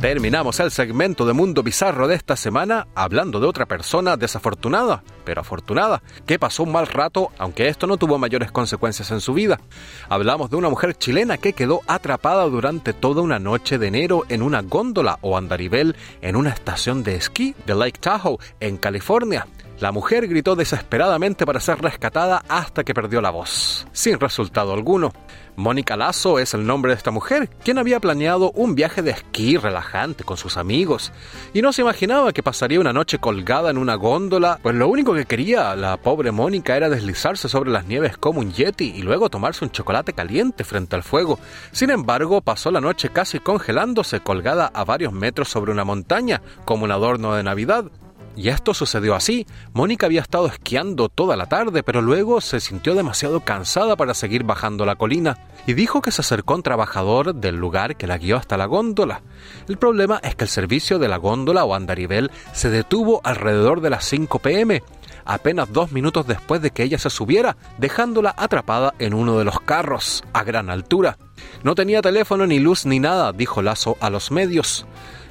Terminamos 0.01 0.59
el 0.59 0.69
segmento 0.69 1.25
de 1.25 1.33
Mundo 1.33 1.63
Bizarro 1.63 2.07
de 2.07 2.13
esta 2.13 2.35
semana 2.35 2.87
hablando 2.93 3.39
de 3.39 3.47
otra 3.47 3.65
persona 3.65 4.15
desafortunada, 4.15 5.03
pero 5.25 5.41
afortunada, 5.41 6.03
que 6.27 6.37
pasó 6.37 6.61
un 6.61 6.71
mal 6.71 6.85
rato, 6.85 7.31
aunque 7.39 7.67
esto 7.67 7.87
no 7.87 7.97
tuvo 7.97 8.19
mayores 8.19 8.51
consecuencias 8.51 9.09
en 9.09 9.21
su 9.21 9.33
vida. 9.33 9.59
Hablamos 10.07 10.51
de 10.51 10.55
una 10.55 10.69
mujer 10.69 10.93
chilena 10.93 11.39
que 11.39 11.53
quedó 11.53 11.81
atrapada 11.87 12.43
durante 12.43 12.93
toda 12.93 13.23
una 13.23 13.39
noche 13.39 13.79
de 13.79 13.87
enero 13.87 14.23
en 14.29 14.43
una 14.43 14.61
góndola 14.61 15.17
o 15.21 15.35
andarivel 15.35 15.95
en 16.21 16.35
una 16.35 16.51
estación 16.51 17.03
de 17.03 17.15
esquí 17.15 17.55
de 17.65 17.73
Lake 17.73 17.99
Tahoe, 17.99 18.37
en 18.59 18.77
California. 18.77 19.47
La 19.79 19.91
mujer 19.91 20.27
gritó 20.27 20.55
desesperadamente 20.55 21.45
para 21.45 21.59
ser 21.59 21.79
rescatada 21.79 22.43
hasta 22.49 22.83
que 22.83 22.95
perdió 22.95 23.21
la 23.21 23.29
voz, 23.29 23.87
sin 23.91 24.19
resultado 24.19 24.73
alguno. 24.73 25.13
Mónica 25.55 25.95
Lazo 25.95 26.39
es 26.39 26.55
el 26.55 26.65
nombre 26.65 26.91
de 26.91 26.97
esta 26.97 27.11
mujer, 27.11 27.47
quien 27.63 27.77
había 27.77 27.99
planeado 27.99 28.51
un 28.51 28.73
viaje 28.73 29.03
de 29.03 29.11
esquí 29.11 29.55
relajante 29.55 30.23
con 30.23 30.35
sus 30.35 30.57
amigos, 30.57 31.11
y 31.53 31.61
no 31.61 31.73
se 31.73 31.81
imaginaba 31.83 32.33
que 32.33 32.41
pasaría 32.41 32.79
una 32.79 32.91
noche 32.91 33.19
colgada 33.19 33.69
en 33.69 33.77
una 33.77 33.93
góndola, 33.95 34.59
pues 34.63 34.75
lo 34.75 34.87
único 34.87 35.13
que 35.13 35.25
quería 35.25 35.75
la 35.75 35.97
pobre 35.97 36.31
Mónica 36.31 36.75
era 36.75 36.89
deslizarse 36.89 37.47
sobre 37.47 37.69
las 37.69 37.85
nieves 37.85 38.17
como 38.17 38.39
un 38.39 38.51
yeti 38.51 38.93
y 38.95 39.03
luego 39.03 39.29
tomarse 39.29 39.63
un 39.63 39.71
chocolate 39.71 40.13
caliente 40.13 40.63
frente 40.63 40.95
al 40.95 41.03
fuego. 41.03 41.39
Sin 41.71 41.91
embargo, 41.91 42.41
pasó 42.41 42.71
la 42.71 42.81
noche 42.81 43.09
casi 43.09 43.39
congelándose 43.39 44.21
colgada 44.21 44.71
a 44.73 44.83
varios 44.85 45.13
metros 45.13 45.49
sobre 45.49 45.71
una 45.71 45.85
montaña, 45.85 46.41
como 46.65 46.83
un 46.83 46.91
adorno 46.91 47.35
de 47.35 47.43
Navidad, 47.43 47.85
y 48.37 48.49
esto 48.49 48.73
sucedió 48.73 49.15
así. 49.15 49.47
Mónica 49.73 50.05
había 50.05 50.21
estado 50.21 50.45
esquiando 50.45 51.09
toda 51.09 51.35
la 51.35 51.47
tarde, 51.47 51.81
pero 51.81 52.01
luego 52.01 52.39
se 52.39 52.59
sintió 52.59 52.93
demasiado 52.93 53.41
cansada 53.41 53.95
para 53.95 54.13
seguir 54.13 54.43
bajando 54.43 54.85
la 54.85 54.95
colina 54.95 55.39
y 55.65 55.73
dijo 55.73 56.01
que 56.01 56.11
se 56.11 56.21
acercó 56.21 56.53
a 56.53 56.57
un 56.57 56.63
trabajador 56.63 57.33
del 57.33 57.55
lugar 57.55 57.97
que 57.97 58.07
la 58.07 58.19
guió 58.19 58.37
hasta 58.37 58.55
la 58.55 58.67
góndola. 58.67 59.23
El 59.67 59.77
problema 59.77 60.19
es 60.23 60.35
que 60.35 60.45
el 60.45 60.49
servicio 60.49 60.99
de 60.99 61.07
la 61.07 61.17
góndola 61.17 61.65
o 61.65 61.73
andarivel 61.73 62.31
se 62.53 62.69
detuvo 62.69 63.21
alrededor 63.23 63.81
de 63.81 63.89
las 63.89 64.05
5 64.05 64.39
pm, 64.39 64.83
apenas 65.25 65.73
dos 65.73 65.91
minutos 65.91 66.27
después 66.27 66.61
de 66.61 66.69
que 66.71 66.83
ella 66.83 66.99
se 66.99 67.09
subiera, 67.09 67.57
dejándola 67.79 68.35
atrapada 68.37 68.93
en 68.99 69.15
uno 69.15 69.39
de 69.39 69.45
los 69.45 69.59
carros, 69.61 70.23
a 70.33 70.43
gran 70.43 70.69
altura. 70.69 71.17
No 71.63 71.75
tenía 71.75 72.01
teléfono 72.01 72.45
ni 72.45 72.59
luz 72.59 72.85
ni 72.85 72.99
nada, 72.99 73.33
dijo 73.33 73.61
Lazo 73.61 73.97
a 73.99 74.09
los 74.09 74.31
medios. 74.31 74.85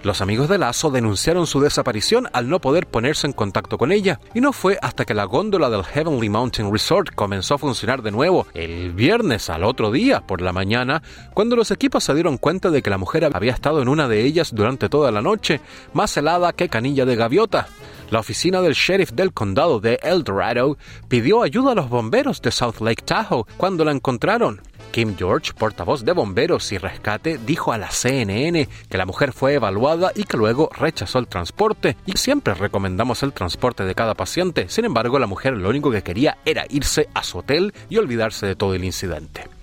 Los 0.06 0.20
amigos 0.20 0.48
de 0.48 0.56
Lazo 0.56 0.92
denunciaron 0.92 1.48
su 1.48 1.58
desaparición 1.58 2.28
al 2.32 2.48
no 2.48 2.60
poder 2.60 2.86
ponerse 2.86 3.26
en 3.26 3.32
contacto 3.32 3.76
con 3.76 3.90
ella, 3.90 4.20
y 4.34 4.40
no 4.40 4.52
fue 4.52 4.78
hasta 4.80 5.04
que 5.04 5.14
la 5.14 5.24
góndola 5.24 5.68
del 5.68 5.82
Heavenly 5.82 6.28
Mountain 6.28 6.70
Resort 6.70 7.12
comenzó 7.12 7.54
a 7.54 7.58
funcionar 7.58 8.02
de 8.02 8.12
nuevo 8.12 8.46
el 8.54 8.92
viernes 8.92 9.50
al 9.50 9.64
otro 9.64 9.90
día 9.90 10.20
por 10.20 10.42
la 10.42 10.52
mañana, 10.52 11.02
cuando 11.34 11.56
los 11.56 11.72
equipos 11.72 12.04
se 12.04 12.14
dieron 12.14 12.38
cuenta 12.38 12.70
de 12.70 12.82
que 12.82 12.90
la 12.90 12.98
mujer 12.98 13.24
había 13.24 13.52
estado 13.52 13.82
en 13.82 13.88
una 13.88 14.06
de 14.06 14.24
ellas 14.24 14.54
durante 14.54 14.88
toda 14.88 15.10
la 15.10 15.22
noche, 15.22 15.60
más 15.92 16.16
helada 16.16 16.52
que 16.52 16.68
canilla 16.68 17.04
de 17.04 17.16
gaviota. 17.16 17.66
La 18.10 18.20
oficina 18.20 18.60
del 18.60 18.74
sheriff 18.74 19.10
del 19.10 19.32
condado 19.32 19.80
de 19.80 19.98
El 20.04 20.22
Dorado 20.22 20.78
pidió 21.08 21.42
ayuda 21.42 21.72
a 21.72 21.74
los 21.74 21.88
bomberos 21.88 22.40
de 22.42 22.52
South 22.52 22.80
Lake 22.80 23.02
Tahoe 23.04 23.42
cuando 23.56 23.84
la 23.84 23.90
encontraron. 23.90 24.60
Kim 24.92 25.16
George, 25.16 25.52
portavoz 25.52 26.04
de 26.04 26.12
bomberos 26.12 26.72
y 26.72 26.78
rescate, 26.78 27.38
dijo 27.38 27.72
a 27.72 27.78
la 27.78 27.90
CNN 27.90 28.68
que 28.88 28.98
la 28.98 29.06
mujer 29.06 29.32
fue 29.32 29.54
evaluada 29.54 30.12
y 30.14 30.24
que 30.24 30.36
luego 30.36 30.70
rechazó 30.72 31.18
el 31.18 31.28
transporte 31.28 31.96
y 32.06 32.16
siempre 32.16 32.54
recomendamos 32.54 33.22
el 33.22 33.32
transporte 33.32 33.84
de 33.84 33.94
cada 33.94 34.14
paciente. 34.14 34.68
Sin 34.68 34.84
embargo, 34.84 35.18
la 35.18 35.26
mujer 35.26 35.54
lo 35.56 35.68
único 35.68 35.90
que 35.90 36.02
quería 36.02 36.38
era 36.44 36.66
irse 36.68 37.08
a 37.14 37.22
su 37.22 37.38
hotel 37.38 37.74
y 37.88 37.98
olvidarse 37.98 38.46
de 38.46 38.56
todo 38.56 38.74
el 38.74 38.84
incidente. 38.84 39.55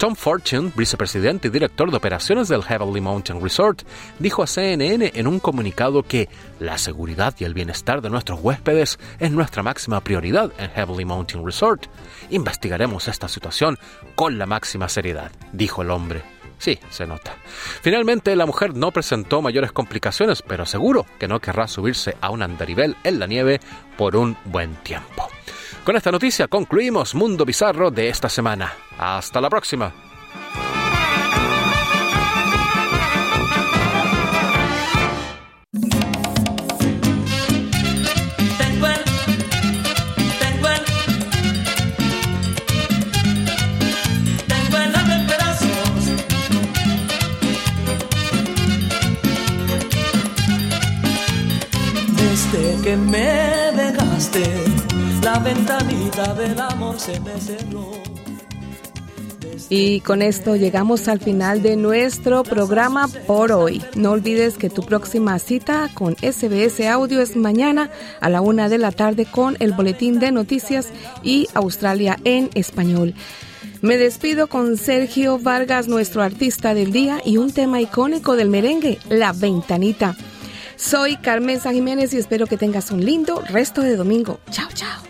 Tom 0.00 0.16
Fortune, 0.16 0.72
vicepresidente 0.74 1.48
y 1.48 1.50
director 1.50 1.90
de 1.90 1.98
operaciones 1.98 2.48
del 2.48 2.62
Heavenly 2.62 3.02
Mountain 3.02 3.42
Resort, 3.42 3.82
dijo 4.18 4.42
a 4.42 4.46
CNN 4.46 5.12
en 5.14 5.26
un 5.26 5.40
comunicado 5.40 6.02
que 6.02 6.30
la 6.58 6.78
seguridad 6.78 7.34
y 7.38 7.44
el 7.44 7.52
bienestar 7.52 8.00
de 8.00 8.08
nuestros 8.08 8.40
huéspedes 8.40 8.98
es 9.18 9.30
nuestra 9.30 9.62
máxima 9.62 10.00
prioridad 10.00 10.52
en 10.56 10.70
Heavenly 10.70 11.04
Mountain 11.04 11.44
Resort. 11.44 11.84
Investigaremos 12.30 13.08
esta 13.08 13.28
situación 13.28 13.76
con 14.14 14.38
la 14.38 14.46
máxima 14.46 14.88
seriedad, 14.88 15.32
dijo 15.52 15.82
el 15.82 15.90
hombre. 15.90 16.22
Sí, 16.56 16.78
se 16.88 17.06
nota. 17.06 17.36
Finalmente, 17.82 18.34
la 18.36 18.46
mujer 18.46 18.74
no 18.74 18.92
presentó 18.92 19.42
mayores 19.42 19.70
complicaciones, 19.70 20.40
pero 20.40 20.64
seguro 20.64 21.04
que 21.18 21.28
no 21.28 21.40
querrá 21.40 21.68
subirse 21.68 22.16
a 22.22 22.30
un 22.30 22.40
andarivel 22.40 22.96
en 23.04 23.18
la 23.18 23.26
nieve 23.26 23.60
por 23.98 24.16
un 24.16 24.34
buen 24.46 24.76
tiempo. 24.76 25.28
Con 25.90 25.96
esta 25.96 26.12
noticia 26.12 26.46
concluimos 26.46 27.16
Mundo 27.16 27.44
Bizarro 27.44 27.90
de 27.90 28.10
esta 28.10 28.28
semana. 28.28 28.74
Hasta 28.96 29.40
la 29.40 29.50
próxima. 29.50 29.92
Y 59.68 60.00
con 60.00 60.20
esto 60.20 60.56
llegamos 60.56 61.06
al 61.06 61.20
final 61.20 61.62
de 61.62 61.76
nuestro 61.76 62.42
programa 62.42 63.08
por 63.26 63.52
hoy. 63.52 63.82
No 63.94 64.10
olvides 64.10 64.56
que 64.56 64.68
tu 64.68 64.82
próxima 64.82 65.38
cita 65.38 65.90
con 65.94 66.16
SBS 66.16 66.80
Audio 66.88 67.20
es 67.20 67.36
mañana 67.36 67.90
a 68.20 68.28
la 68.28 68.40
una 68.40 68.68
de 68.68 68.78
la 68.78 68.90
tarde 68.90 69.26
con 69.26 69.56
el 69.60 69.72
boletín 69.72 70.18
de 70.18 70.32
noticias 70.32 70.88
y 71.22 71.48
Australia 71.54 72.18
en 72.24 72.50
español. 72.54 73.14
Me 73.80 73.96
despido 73.96 74.48
con 74.48 74.76
Sergio 74.76 75.38
Vargas, 75.38 75.88
nuestro 75.88 76.22
artista 76.22 76.74
del 76.74 76.92
día, 76.92 77.22
y 77.24 77.38
un 77.38 77.50
tema 77.50 77.80
icónico 77.80 78.36
del 78.36 78.50
merengue, 78.50 78.98
La 79.08 79.32
Ventanita. 79.32 80.16
Soy 80.76 81.16
Carmen 81.16 81.60
San 81.60 81.74
Jiménez 81.74 82.12
y 82.12 82.18
espero 82.18 82.46
que 82.46 82.56
tengas 82.56 82.90
un 82.90 83.04
lindo 83.04 83.42
resto 83.48 83.80
de 83.82 83.96
domingo. 83.96 84.40
Chao, 84.50 84.68
chao. 84.74 85.09